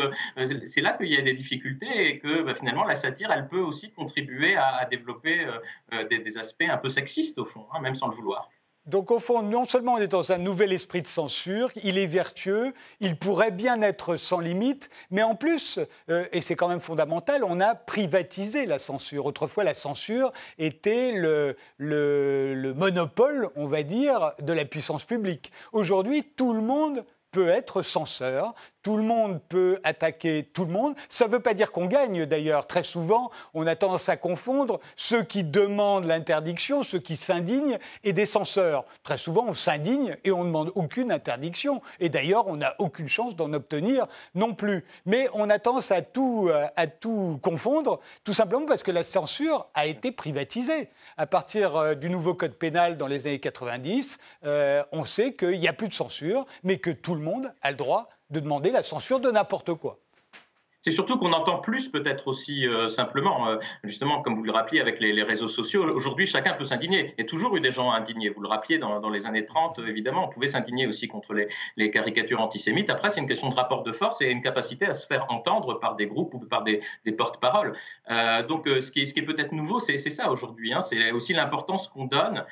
c'est 0.65 0.81
là 0.81 0.93
qu'il 0.93 1.07
y 1.07 1.17
a 1.17 1.21
des 1.21 1.33
difficultés 1.33 2.09
et 2.09 2.19
que 2.19 2.41
bah, 2.43 2.55
finalement 2.55 2.85
la 2.85 2.95
satire, 2.95 3.31
elle 3.31 3.47
peut 3.47 3.59
aussi 3.59 3.91
contribuer 3.91 4.55
à, 4.55 4.85
développer 4.89 5.45
des, 6.09 6.37
aspects 6.37 6.65
un 6.67 6.77
peu 6.77 6.89
sexistes 6.89 7.37
au 7.37 7.45
fond, 7.45 7.65
hein, 7.73 7.79
même 7.81 7.95
sans 7.95 8.07
le 8.07 8.15
vouloir. 8.15 8.49
Donc 8.85 9.11
au 9.11 9.19
fond, 9.19 9.41
non 9.41 9.65
seulement 9.65 9.93
on 9.93 9.97
est 9.97 10.07
dans 10.07 10.33
un 10.33 10.37
nouvel 10.37 10.73
esprit 10.73 11.01
de 11.01 11.07
censure, 11.07 11.69
il 11.83 11.97
est 11.97 12.05
vertueux, 12.05 12.73
il 12.99 13.17
pourrait 13.17 13.51
bien 13.51 13.81
être 13.81 14.17
sans 14.17 14.39
limite, 14.39 14.89
mais 15.09 15.23
en 15.23 15.35
plus, 15.35 15.79
euh, 16.09 16.25
et 16.33 16.41
c'est 16.41 16.55
quand 16.55 16.67
même 16.67 16.81
fondamental, 16.81 17.45
on 17.45 17.61
a 17.61 17.75
privatisé 17.75 18.65
la 18.65 18.79
censure. 18.79 19.25
Autrefois, 19.25 19.63
la 19.63 19.73
censure 19.73 20.33
était 20.57 21.13
le, 21.13 21.55
le 21.77 22.73
monopole, 22.73 23.49
on 23.55 23.67
va 23.67 23.83
dire, 23.83 24.33
de 24.41 24.51
la 24.51 24.65
puissance 24.65 25.05
publique. 25.05 25.53
Aujourd'hui, 25.71 26.23
tout 26.35 26.53
le 26.53 26.61
monde 26.61 27.05
peut 27.31 27.49
être 27.49 27.81
censeur, 27.81 28.53
tout 28.83 28.97
le 28.97 29.03
monde 29.03 29.39
peut 29.49 29.79
attaquer 29.83 30.43
tout 30.53 30.65
le 30.65 30.71
monde. 30.71 30.93
Ça 31.09 31.25
ne 31.25 31.31
veut 31.31 31.39
pas 31.39 31.53
dire 31.53 31.71
qu'on 31.71 31.85
gagne 31.85 32.25
d'ailleurs. 32.25 32.67
Très 32.67 32.83
souvent, 32.83 33.31
on 33.53 33.65
a 33.65 33.75
tendance 33.75 34.09
à 34.09 34.17
confondre 34.17 34.79
ceux 34.95 35.23
qui 35.23 35.43
demandent 35.43 36.05
l'interdiction, 36.05 36.83
ceux 36.83 36.99
qui 36.99 37.15
s'indignent, 37.15 37.79
et 38.03 38.13
des 38.13 38.25
censeurs. 38.25 38.85
Très 39.01 39.17
souvent, 39.17 39.45
on 39.47 39.53
s'indigne 39.53 40.17
et 40.25 40.31
on 40.31 40.43
ne 40.43 40.49
demande 40.49 40.71
aucune 40.75 41.11
interdiction. 41.11 41.81
Et 41.99 42.09
d'ailleurs, 42.09 42.47
on 42.47 42.57
n'a 42.57 42.75
aucune 42.79 43.07
chance 43.07 43.35
d'en 43.35 43.53
obtenir 43.53 44.07
non 44.35 44.53
plus. 44.53 44.83
Mais 45.05 45.29
on 45.33 45.49
a 45.49 45.59
tendance 45.59 45.91
à 45.91 46.01
tout, 46.01 46.49
euh, 46.49 46.67
à 46.75 46.87
tout 46.87 47.39
confondre, 47.41 48.01
tout 48.25 48.33
simplement 48.33 48.65
parce 48.65 48.83
que 48.83 48.91
la 48.91 49.03
censure 49.03 49.67
a 49.73 49.85
été 49.85 50.11
privatisée. 50.11 50.89
À 51.17 51.25
partir 51.25 51.77
euh, 51.77 51.95
du 51.95 52.09
nouveau 52.09 52.33
code 52.33 52.55
pénal 52.55 52.97
dans 52.97 53.07
les 53.07 53.27
années 53.27 53.39
90, 53.39 54.17
euh, 54.45 54.83
on 54.91 55.05
sait 55.05 55.33
qu'il 55.33 55.59
n'y 55.59 55.69
a 55.69 55.73
plus 55.73 55.87
de 55.87 55.93
censure, 55.93 56.45
mais 56.63 56.77
que 56.77 56.89
tout 56.89 57.15
le 57.15 57.21
monde 57.21 57.53
a 57.61 57.71
le 57.71 57.77
droit 57.77 58.09
de 58.33 58.39
demander 58.41 58.71
la 58.71 58.83
censure 58.83 59.21
de 59.21 59.31
n'importe 59.31 59.73
quoi. 59.75 60.02
C'est 60.83 60.91
surtout 60.91 61.17
qu'on 61.17 61.31
entend 61.31 61.59
plus 61.59 61.87
peut-être 61.87 62.27
aussi 62.27 62.67
euh, 62.67 62.89
simplement, 62.89 63.47
euh, 63.47 63.57
justement, 63.85 64.21
comme 64.21 64.35
vous 64.35 64.43
le 64.43 64.51
rappeliez 64.51 64.81
avec 64.81 64.99
les, 64.99 65.23
réseaux 65.23 65.47
sociaux, 65.47 65.85
aujourd'hui 65.85 66.25
chacun 66.25 66.53
peut 66.53 66.65
s'indigner. 66.65 67.13
Il 67.17 67.21
y 67.21 67.25
a 67.25 67.29
toujours 67.29 67.55
eu 67.55 67.61
des 67.61 67.71
gens 67.71 67.91
indignés. 67.91 68.27
Vous 68.27 68.41
le 68.41 68.49
rappeliez 68.49 68.79
dans, 68.79 69.09
les 69.09 69.25
années 69.25 69.45
30, 69.45 69.79
évidemment, 69.87 70.25
on 70.25 70.29
pouvait 70.29 70.47
s'indigner 70.47 70.85
aussi 70.85 71.07
contre 71.07 71.33
les, 71.77 71.91
caricatures 71.91 72.41
antisémites. 72.41 72.89
Après, 72.89 73.09
c'est 73.09 73.21
une 73.21 73.27
question 73.27 73.49
de 73.49 73.55
rapport 73.55 73.83
de 73.83 73.93
force 73.93 74.21
et 74.21 74.29
une 74.29 74.41
capacité 74.41 74.85
à 74.85 74.93
se 74.93 75.07
faire 75.07 75.25
entendre 75.29 75.79
par 75.79 75.95
des 75.95 76.05
groupes 76.05 76.33
ou 76.33 76.39
par 76.39 76.63
des, 76.63 76.81
porte-paroles. 77.17 77.77
Euh, 78.11 78.43
donc 78.45 78.67
ce 78.67 78.91
qui 78.91 79.01
est, 79.01 79.21
peut-être 79.21 79.53
nouveau, 79.53 79.79
c'est 79.79 79.97
ça 79.97 80.31
aujourd'hui. 80.31 80.73
Hein. 80.73 80.81
c'est 80.81 81.11
aussi 81.11 81.31
l'importance 81.33 81.87
qu'on 81.87 82.05
donne 82.05 82.43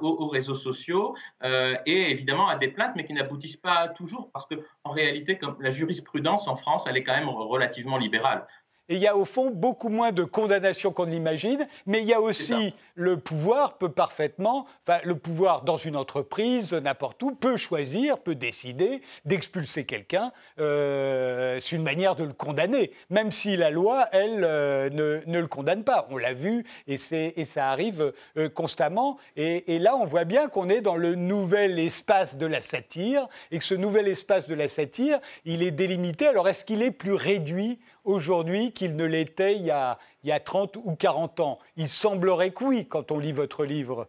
aux, 0.00 0.28
réseaux 0.28 0.54
sociaux 0.54 1.16
et 1.42 2.10
évidemment 2.10 2.48
à 2.48 2.56
des 2.56 2.68
plaintes, 2.68 2.92
mais 2.94 3.04
qui 3.04 3.14
n'aboutissent 3.14 3.56
pas 3.56 3.88
toujours 3.88 4.30
parce 4.30 4.46
qu'en 4.46 4.90
réalité, 4.90 5.38
la 5.58 5.70
jurisprudence 5.70 6.46
en 6.46 6.54
France, 6.54 6.86
elle 6.88 6.96
est 6.96 7.02
quand 7.02 7.16
même 7.16 7.28
relativement 7.48 7.98
libérale. 7.98 8.46
Et 8.88 8.96
il 8.96 9.00
y 9.00 9.06
a 9.06 9.16
au 9.16 9.24
fond 9.24 9.50
beaucoup 9.50 9.88
moins 9.88 10.12
de 10.12 10.24
condamnations 10.24 10.92
qu'on 10.92 11.04
l'imagine, 11.04 11.66
mais 11.86 12.00
il 12.00 12.08
y 12.08 12.14
a 12.14 12.20
aussi 12.20 12.74
le 12.94 13.16
pouvoir 13.16 13.78
peut 13.78 13.90
parfaitement, 13.90 14.66
enfin 14.82 14.98
le 15.04 15.14
pouvoir 15.14 15.62
dans 15.62 15.76
une 15.76 15.96
entreprise, 15.96 16.72
n'importe 16.72 17.22
où, 17.22 17.32
peut 17.32 17.56
choisir, 17.56 18.18
peut 18.18 18.34
décider 18.34 19.02
d'expulser 19.24 19.84
quelqu'un. 19.84 20.32
Euh, 20.58 21.58
c'est 21.60 21.76
une 21.76 21.82
manière 21.82 22.16
de 22.16 22.24
le 22.24 22.32
condamner, 22.32 22.92
même 23.10 23.30
si 23.30 23.56
la 23.56 23.70
loi, 23.70 24.08
elle, 24.12 24.42
euh, 24.42 24.90
ne, 24.90 25.20
ne, 25.26 25.38
le 25.38 25.46
condamne 25.46 25.84
pas. 25.84 26.08
On 26.10 26.16
l'a 26.16 26.32
vu 26.32 26.64
et, 26.86 26.96
et, 27.12 27.44
ça 27.44 27.70
arrive 27.70 28.12
euh, 28.36 28.48
constamment. 28.48 29.18
Et, 29.36 29.74
et, 29.74 29.78
là, 29.78 29.96
on 29.96 30.04
voit 30.04 30.24
bien 30.24 30.48
qu'on 30.48 30.68
est 30.68 30.80
dans 30.80 30.96
le 30.96 31.14
nouvel 31.14 31.78
espace 31.78 32.36
de 32.36 32.46
la 32.46 32.60
satire 32.60 33.28
et 33.50 33.58
que 33.58 33.64
ce 33.64 33.74
nouvel 33.74 34.08
espace 34.08 34.48
de 34.48 34.54
la 34.54 34.68
satire, 34.68 35.20
il 35.44 35.62
est 35.62 35.70
délimité. 35.70 36.26
Alors 36.26 36.48
est-ce 36.48 36.64
qu'il 36.64 36.82
est 36.82 36.90
plus 36.90 37.14
réduit 37.14 37.78
aujourd'hui 38.04 38.72
qu'il 38.72 38.96
ne 38.96 39.04
l'était 39.04 39.56
il, 39.56 39.64
y 39.64 39.70
a, 39.70 39.98
30 40.40 40.76
ou 40.76 40.94
40 40.96 41.40
ans 41.40 41.58
Il 41.76 41.88
semblerait 41.88 42.50
que 42.50 42.64
oui, 42.64 42.86
quand 42.86 43.12
on 43.12 43.18
lit 43.18 43.32
votre 43.32 43.64
livre. 43.64 44.08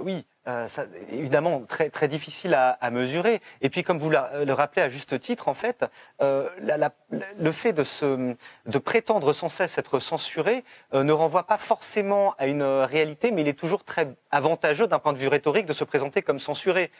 Oui, 0.00 0.24
euh, 0.46 0.66
évidemment 1.10 1.62
très, 1.68 2.08
difficile 2.08 2.54
à, 2.54 2.90
mesurer. 2.90 3.42
Et 3.60 3.68
puis, 3.68 3.82
comme 3.82 3.98
vous 3.98 4.10
le 4.10 4.52
rappelez 4.52 4.82
à 4.82 4.88
juste 4.88 5.18
titre, 5.20 5.48
en 5.48 5.54
fait, 5.54 5.84
euh, 6.22 6.48
le 7.38 7.52
fait 7.52 7.72
de 7.72 8.78
prétendre 8.78 9.32
sans 9.32 9.48
cesse 9.48 9.76
être 9.76 9.98
censuré 9.98 10.64
euh, 10.94 11.02
ne 11.02 11.12
renvoie 11.12 11.42
pas 11.44 11.58
forcément 11.58 12.34
à 12.38 12.46
une 12.46 12.62
réalité, 12.62 13.30
mais 13.30 13.42
il 13.42 13.48
est 13.48 13.58
toujours 13.58 13.84
très 13.84 14.08
avantageux 14.30 14.86
d'un 14.86 14.98
point 14.98 15.12
de 15.12 15.18
vue 15.18 15.28
rhétorique 15.28 15.66
de 15.66 15.72
se 15.72 15.84
présenter 15.84 16.22
comme 16.22 16.38
censuré 16.38 16.90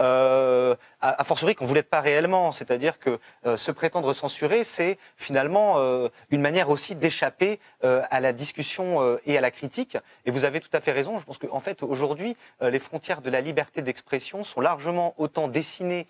euh, 0.00 0.74
à, 1.00 1.20
à, 1.20 1.24
fortiori 1.24 1.54
qu'on 1.54 1.66
ne 1.66 1.74
l'êtes 1.74 1.90
pas 1.90 2.00
réellement. 2.00 2.52
C'est-à-dire 2.52 2.98
que 2.98 3.18
euh, 3.46 3.56
se 3.56 3.70
prétendre 3.70 4.12
censurer, 4.12 4.64
c'est 4.64 4.98
finalement 5.16 5.74
euh, 5.78 6.08
une 6.30 6.40
manière 6.40 6.70
aussi 6.70 6.94
d'échapper 6.94 7.60
euh, 7.84 8.02
à 8.10 8.20
la 8.20 8.32
discussion 8.32 9.18
et 9.26 9.38
à 9.38 9.40
la 9.40 9.50
critique. 9.50 9.96
Et 10.26 10.30
vous 10.30 10.44
avez 10.44 10.60
tout 10.60 10.68
à 10.72 10.80
fait 10.80 10.92
raison. 10.92 11.18
Je 11.18 11.24
pense 11.24 11.38
qu'en 11.38 11.54
en 11.56 11.60
fait, 11.60 11.82
aujourd'hui, 11.82 12.36
les 12.60 12.78
frontières 12.78 13.20
de 13.20 13.30
la 13.30 13.40
liberté 13.40 13.82
d'expression 13.82 14.44
sont 14.44 14.60
largement 14.60 15.14
autant 15.18 15.48
dessinées 15.48 16.06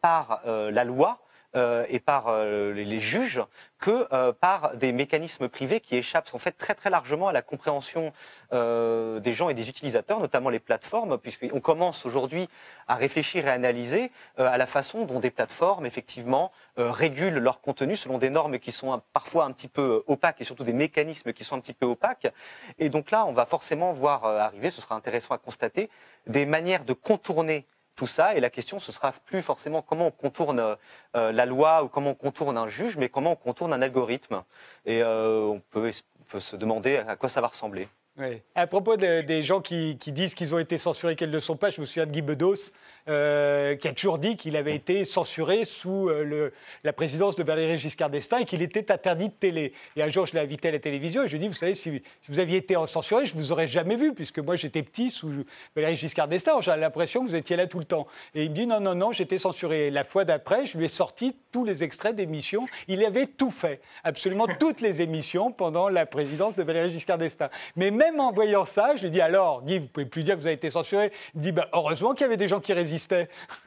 par 0.00 0.40
la 0.44 0.84
loi 0.84 1.18
et 1.88 2.00
par 2.00 2.44
les 2.44 3.00
juges 3.00 3.42
que 3.78 4.32
par 4.32 4.76
des 4.76 4.92
mécanismes 4.92 5.48
privés 5.48 5.80
qui 5.80 5.96
échappent 5.96 6.28
en 6.32 6.38
fait 6.38 6.52
très 6.52 6.74
très 6.74 6.90
largement 6.90 7.28
à 7.28 7.32
la 7.32 7.42
compréhension 7.42 8.12
des 8.52 9.32
gens 9.32 9.48
et 9.48 9.54
des 9.54 9.68
utilisateurs, 9.68 10.20
notamment 10.20 10.50
les 10.50 10.58
plateformes, 10.58 11.18
puisqu'on 11.18 11.60
commence 11.60 12.06
aujourd'hui 12.06 12.48
à 12.88 12.94
réfléchir 12.94 13.46
et 13.46 13.50
à 13.50 13.52
analyser 13.52 14.10
à 14.36 14.56
la 14.58 14.66
façon 14.66 15.04
dont 15.04 15.20
des 15.20 15.30
plateformes 15.30 15.86
effectivement 15.86 16.52
régulent 16.76 17.38
leur 17.38 17.60
contenu 17.60 17.96
selon 17.96 18.18
des 18.18 18.30
normes 18.30 18.58
qui 18.58 18.72
sont 18.72 19.00
parfois 19.12 19.44
un 19.44 19.52
petit 19.52 19.68
peu 19.68 20.04
opaques 20.06 20.40
et 20.40 20.44
surtout 20.44 20.64
des 20.64 20.72
mécanismes 20.72 21.32
qui 21.32 21.44
sont 21.44 21.56
un 21.56 21.60
petit 21.60 21.74
peu 21.74 21.86
opaques. 21.86 22.32
Et 22.78 22.88
donc 22.88 23.10
là, 23.10 23.24
on 23.26 23.32
va 23.32 23.46
forcément 23.46 23.92
voir 23.92 24.24
arriver, 24.24 24.70
ce 24.70 24.80
sera 24.80 24.94
intéressant 24.94 25.34
à 25.34 25.38
constater, 25.38 25.90
des 26.26 26.46
manières 26.46 26.84
de 26.84 26.92
contourner 26.92 27.66
tout 27.96 28.06
ça. 28.06 28.34
Et 28.36 28.40
la 28.40 28.50
question, 28.50 28.78
ce 28.78 28.92
sera 28.92 29.12
plus 29.12 29.42
forcément 29.42 29.82
comment 29.82 30.08
on 30.08 30.10
contourne 30.10 30.76
euh, 31.16 31.32
la 31.32 31.46
loi 31.46 31.82
ou 31.82 31.88
comment 31.88 32.10
on 32.10 32.14
contourne 32.14 32.56
un 32.56 32.68
juge, 32.68 32.96
mais 32.96 33.08
comment 33.08 33.32
on 33.32 33.36
contourne 33.36 33.72
un 33.72 33.82
algorithme. 33.82 34.44
Et 34.84 35.02
euh, 35.02 35.40
on, 35.40 35.60
peut, 35.60 35.90
on 36.20 36.24
peut 36.24 36.40
se 36.40 36.56
demander 36.56 36.98
à 36.98 37.16
quoi 37.16 37.28
ça 37.28 37.40
va 37.40 37.48
ressembler. 37.48 37.88
À 38.54 38.66
propos 38.66 38.96
des 38.96 39.42
gens 39.42 39.60
qui, 39.60 39.94
disent 39.94 40.34
qu'ils 40.34 40.54
ont 40.54 40.58
été 40.58 40.78
censurés 40.78 41.16
qu'ils 41.16 41.28
ne 41.28 41.34
le 41.34 41.40
sont 41.40 41.56
pas, 41.56 41.68
je 41.68 41.82
me 41.82 41.86
souviens 41.86 42.06
de 42.06 42.12
Guy 42.12 42.22
Bedos, 42.22 42.72
euh, 43.08 43.76
qui 43.76 43.88
a 43.88 43.92
toujours 43.92 44.18
dit 44.18 44.36
qu'il 44.36 44.56
avait 44.56 44.74
été 44.74 45.04
censuré 45.04 45.66
sous 45.66 46.08
euh, 46.08 46.50
la 46.82 46.92
présidence 46.94 47.36
de 47.36 47.42
Valéry 47.42 47.76
Giscard 47.76 48.08
d'Estaing 48.08 48.38
et 48.38 48.44
qu'il 48.46 48.62
était 48.62 48.90
interdit 48.90 49.28
de 49.28 49.34
télé. 49.34 49.74
Et 49.96 50.02
un 50.02 50.08
jour, 50.08 50.24
je 50.24 50.32
l'ai 50.32 50.40
invité 50.40 50.68
à 50.68 50.70
la 50.70 50.78
télévision 50.78 51.24
et 51.24 51.28
je 51.28 51.32
lui 51.32 51.36
ai 51.36 51.40
dit, 51.40 51.48
vous 51.48 51.54
savez, 51.54 51.74
si, 51.74 52.02
vous 52.28 52.38
aviez 52.38 52.56
été 52.56 52.74
censuré, 52.86 53.26
je 53.26 53.34
ne 53.34 53.38
vous 53.38 53.52
aurais 53.52 53.66
jamais 53.66 53.96
vu, 53.96 54.14
puisque 54.14 54.38
moi, 54.38 54.56
j'étais 54.56 54.82
petit 54.82 55.10
sous 55.10 55.44
Valéry 55.74 55.96
Giscard 55.96 56.28
d'Estaing. 56.28 56.62
J'avais 56.62 56.80
l'impression 56.80 57.22
que 57.22 57.28
vous 57.28 57.36
étiez 57.36 57.56
là 57.56 57.66
tout 57.66 57.78
le 57.78 57.84
temps. 57.84 58.06
Et 58.34 58.44
il 58.44 58.50
me 58.50 58.54
dit, 58.54 58.66
non, 58.66 58.80
non, 58.80 58.94
non, 58.94 59.12
j'étais 59.12 59.38
censuré. 59.38 59.90
la 59.90 60.04
fois 60.04 60.24
d'après, 60.24 60.64
je 60.64 60.78
lui 60.78 60.86
ai 60.86 60.88
sorti 60.88 61.36
tous 61.52 61.66
les 61.66 61.84
extraits 61.84 62.16
d'émissions. 62.16 62.66
Il 62.88 63.04
avait 63.04 63.26
tout 63.26 63.50
fait, 63.50 63.82
absolument 64.04 64.46
toutes 64.58 64.80
les 64.80 65.02
émissions 65.02 65.52
pendant 65.52 65.90
la 65.90 66.06
présidence 66.06 66.56
de 66.56 66.62
Valéry 66.62 66.90
Giscard 66.90 67.18
d'Estaing. 67.18 67.50
Mais 67.76 67.90
même 67.90 68.05
même 68.06 68.20
en 68.20 68.32
voyant 68.32 68.64
ça, 68.64 68.94
je 68.96 69.02
lui 69.02 69.10
dis 69.10 69.20
alors, 69.20 69.62
Guy, 69.62 69.78
vous 69.78 69.88
pouvez 69.88 70.06
plus 70.06 70.22
dire 70.22 70.34
que 70.34 70.40
vous 70.40 70.46
avez 70.46 70.54
été 70.54 70.70
censuré. 70.70 71.12
Il 71.34 71.38
me 71.38 71.42
dit 71.42 71.52
bah, 71.52 71.68
heureusement 71.72 72.12
qu'il 72.12 72.22
y 72.22 72.24
avait 72.24 72.36
des 72.36 72.48
gens 72.48 72.60
qui 72.60 72.72
résistaient. 72.72 73.28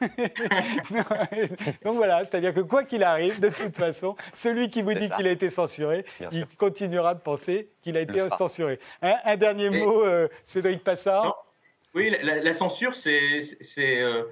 Donc 1.84 1.96
voilà, 1.96 2.24
c'est-à-dire 2.24 2.54
que 2.54 2.60
quoi 2.60 2.84
qu'il 2.84 3.02
arrive, 3.02 3.40
de 3.40 3.48
toute 3.48 3.76
façon, 3.76 4.16
celui 4.32 4.70
qui 4.70 4.82
vous 4.82 4.94
dit 4.94 5.10
qu'il 5.10 5.26
a 5.26 5.30
été 5.30 5.50
censuré, 5.50 6.04
il 6.32 6.46
continuera 6.56 7.14
de 7.14 7.20
penser 7.20 7.70
qu'il 7.82 7.96
a 7.96 8.00
été 8.00 8.20
censuré. 8.30 8.78
Un, 9.02 9.36
dernier 9.36 9.70
mot, 9.70 10.04
euh, 10.04 10.28
Cédric 10.44 10.82
Passard? 10.82 11.46
Oui, 11.94 12.14
la, 12.22 12.52
censure, 12.52 12.94
c'est 12.94 13.40
euh, 13.78 14.24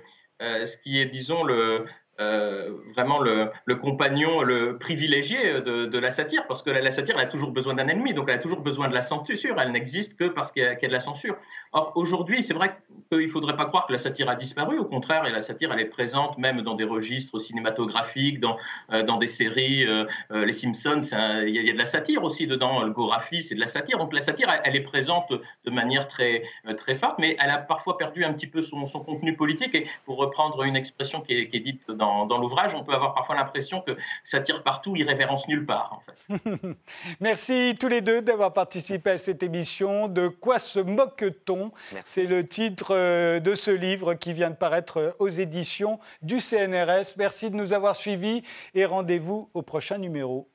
euh, 0.42 0.64
ce 0.64 0.76
qui 0.78 1.00
est, 1.00 1.06
disons, 1.06 1.42
le, 1.42 1.86
euh, 2.20 2.70
vraiment 2.94 3.20
le, 3.20 3.48
compagnon, 3.76 4.42
le 4.42 4.76
privilégié 4.78 5.60
de, 5.60 5.98
la 5.98 6.10
satire, 6.10 6.46
parce 6.48 6.62
que 6.62 6.70
la, 6.70 6.90
satire, 6.90 7.16
elle 7.16 7.26
a 7.26 7.28
toujours 7.28 7.52
besoin 7.52 7.74
d'un 7.74 7.88
ennemi, 7.88 8.14
donc 8.14 8.28
elle 8.28 8.36
a 8.36 8.38
toujours 8.38 8.60
besoin 8.60 8.88
de 8.88 8.94
la 8.94 9.02
censure, 9.02 9.60
elle 9.60 9.72
n'existe 9.72 10.18
que 10.18 10.24
parce 10.24 10.52
qu'il 10.52 10.62
y, 10.62 10.66
a 10.66 10.74
de 10.74 10.92
la 10.92 11.00
censure. 11.00 11.36
Or, 11.72 11.92
aujourd'hui, 11.94 12.42
c'est 12.42 12.54
vrai 12.54 12.76
qu'il 13.10 13.20
ne 13.20 13.26
faudrait 13.28 13.56
pas 13.56 13.66
croire 13.66 13.86
que 13.86 13.92
la 13.92 13.98
satire 13.98 14.28
a 14.28 14.34
disparu, 14.34 14.78
au 14.78 14.84
contraire, 14.84 15.22
la 15.22 15.42
satire, 15.42 15.72
elle 15.72 15.80
est 15.80 15.86
présente 15.86 16.38
même 16.38 16.62
dans 16.62 16.74
des 16.74 16.84
registres 16.84 17.38
cinématographiques, 17.38 18.40
dans, 18.40 18.56
euh, 18.92 19.02
dans 19.02 19.16
des 19.16 19.26
séries, 19.26 19.84
euh, 19.86 20.06
Les 20.30 20.52
Simpsons, 20.52 21.02
il 21.46 21.54
y, 21.54 21.70
a 21.70 21.72
de 21.72 21.78
la 21.78 21.84
satire 21.84 22.22
aussi 22.24 22.46
dedans, 22.46 22.82
le 22.82 22.90
Gorafi, 22.90 23.42
c'est 23.42 23.54
de 23.54 23.60
la 23.60 23.66
satire, 23.66 23.98
donc 23.98 24.12
la 24.12 24.20
satire, 24.20 24.48
elle, 24.64 24.76
est 24.76 24.80
présente 24.80 25.30
de 25.30 25.70
manière 25.70 26.08
très, 26.08 26.42
très 26.76 26.94
forte, 26.94 27.18
mais 27.18 27.36
elle 27.38 27.50
a 27.50 27.58
parfois 27.58 27.96
perdu 27.98 28.24
un 28.24 28.32
petit 28.32 28.46
peu 28.46 28.60
son, 28.60 28.84
contenu 28.86 29.36
politique, 29.36 29.74
et 29.74 29.86
pour 30.04 30.16
reprendre 30.16 30.62
une 30.62 30.76
expression 30.76 31.20
qui 31.20 31.34
est, 31.34 31.60
dite 31.60 31.90
dans 31.90 32.08
dans, 32.26 32.38
l'ouvrage, 32.38 32.74
on 32.74 32.84
peut 32.84 32.94
avoir 32.94 33.14
parfois 33.14 33.34
l'impression 33.34 33.80
que 33.80 33.96
ça 34.24 34.40
tire 34.40 34.62
partout, 34.62 34.94
il 34.96 35.06
révérence 35.06 35.48
nulle 35.48 35.66
part. 35.66 35.92
En 35.92 36.00
fait. 36.00 36.76
Merci 37.20 37.74
tous 37.78 37.88
les 37.88 38.00
deux 38.00 38.22
d'avoir 38.22 38.52
participé 38.52 39.10
à 39.10 39.18
cette 39.18 39.42
émission. 39.42 40.08
De 40.08 40.28
quoi 40.28 40.58
se 40.58 40.80
moque-t-on? 40.80 41.57
C'est 42.04 42.24
le 42.24 42.46
titre 42.46 42.94
euh, 42.94 43.40
de 43.40 43.54
ce 43.54 43.70
livre 43.70 44.14
qui 44.14 44.32
vient 44.32 44.50
de 44.50 44.56
paraître 44.56 45.14
aux 45.18 45.28
éditions 45.28 45.98
du 46.22 46.40
CNRS. 46.40 47.14
Merci 47.16 47.50
de 47.50 47.56
nous 47.56 47.72
avoir 47.72 47.96
suivis 47.96 48.42
et 48.74 48.84
rendez-vous 48.84 49.50
au 49.54 49.62
prochain 49.62 49.98
numéro. 49.98 50.48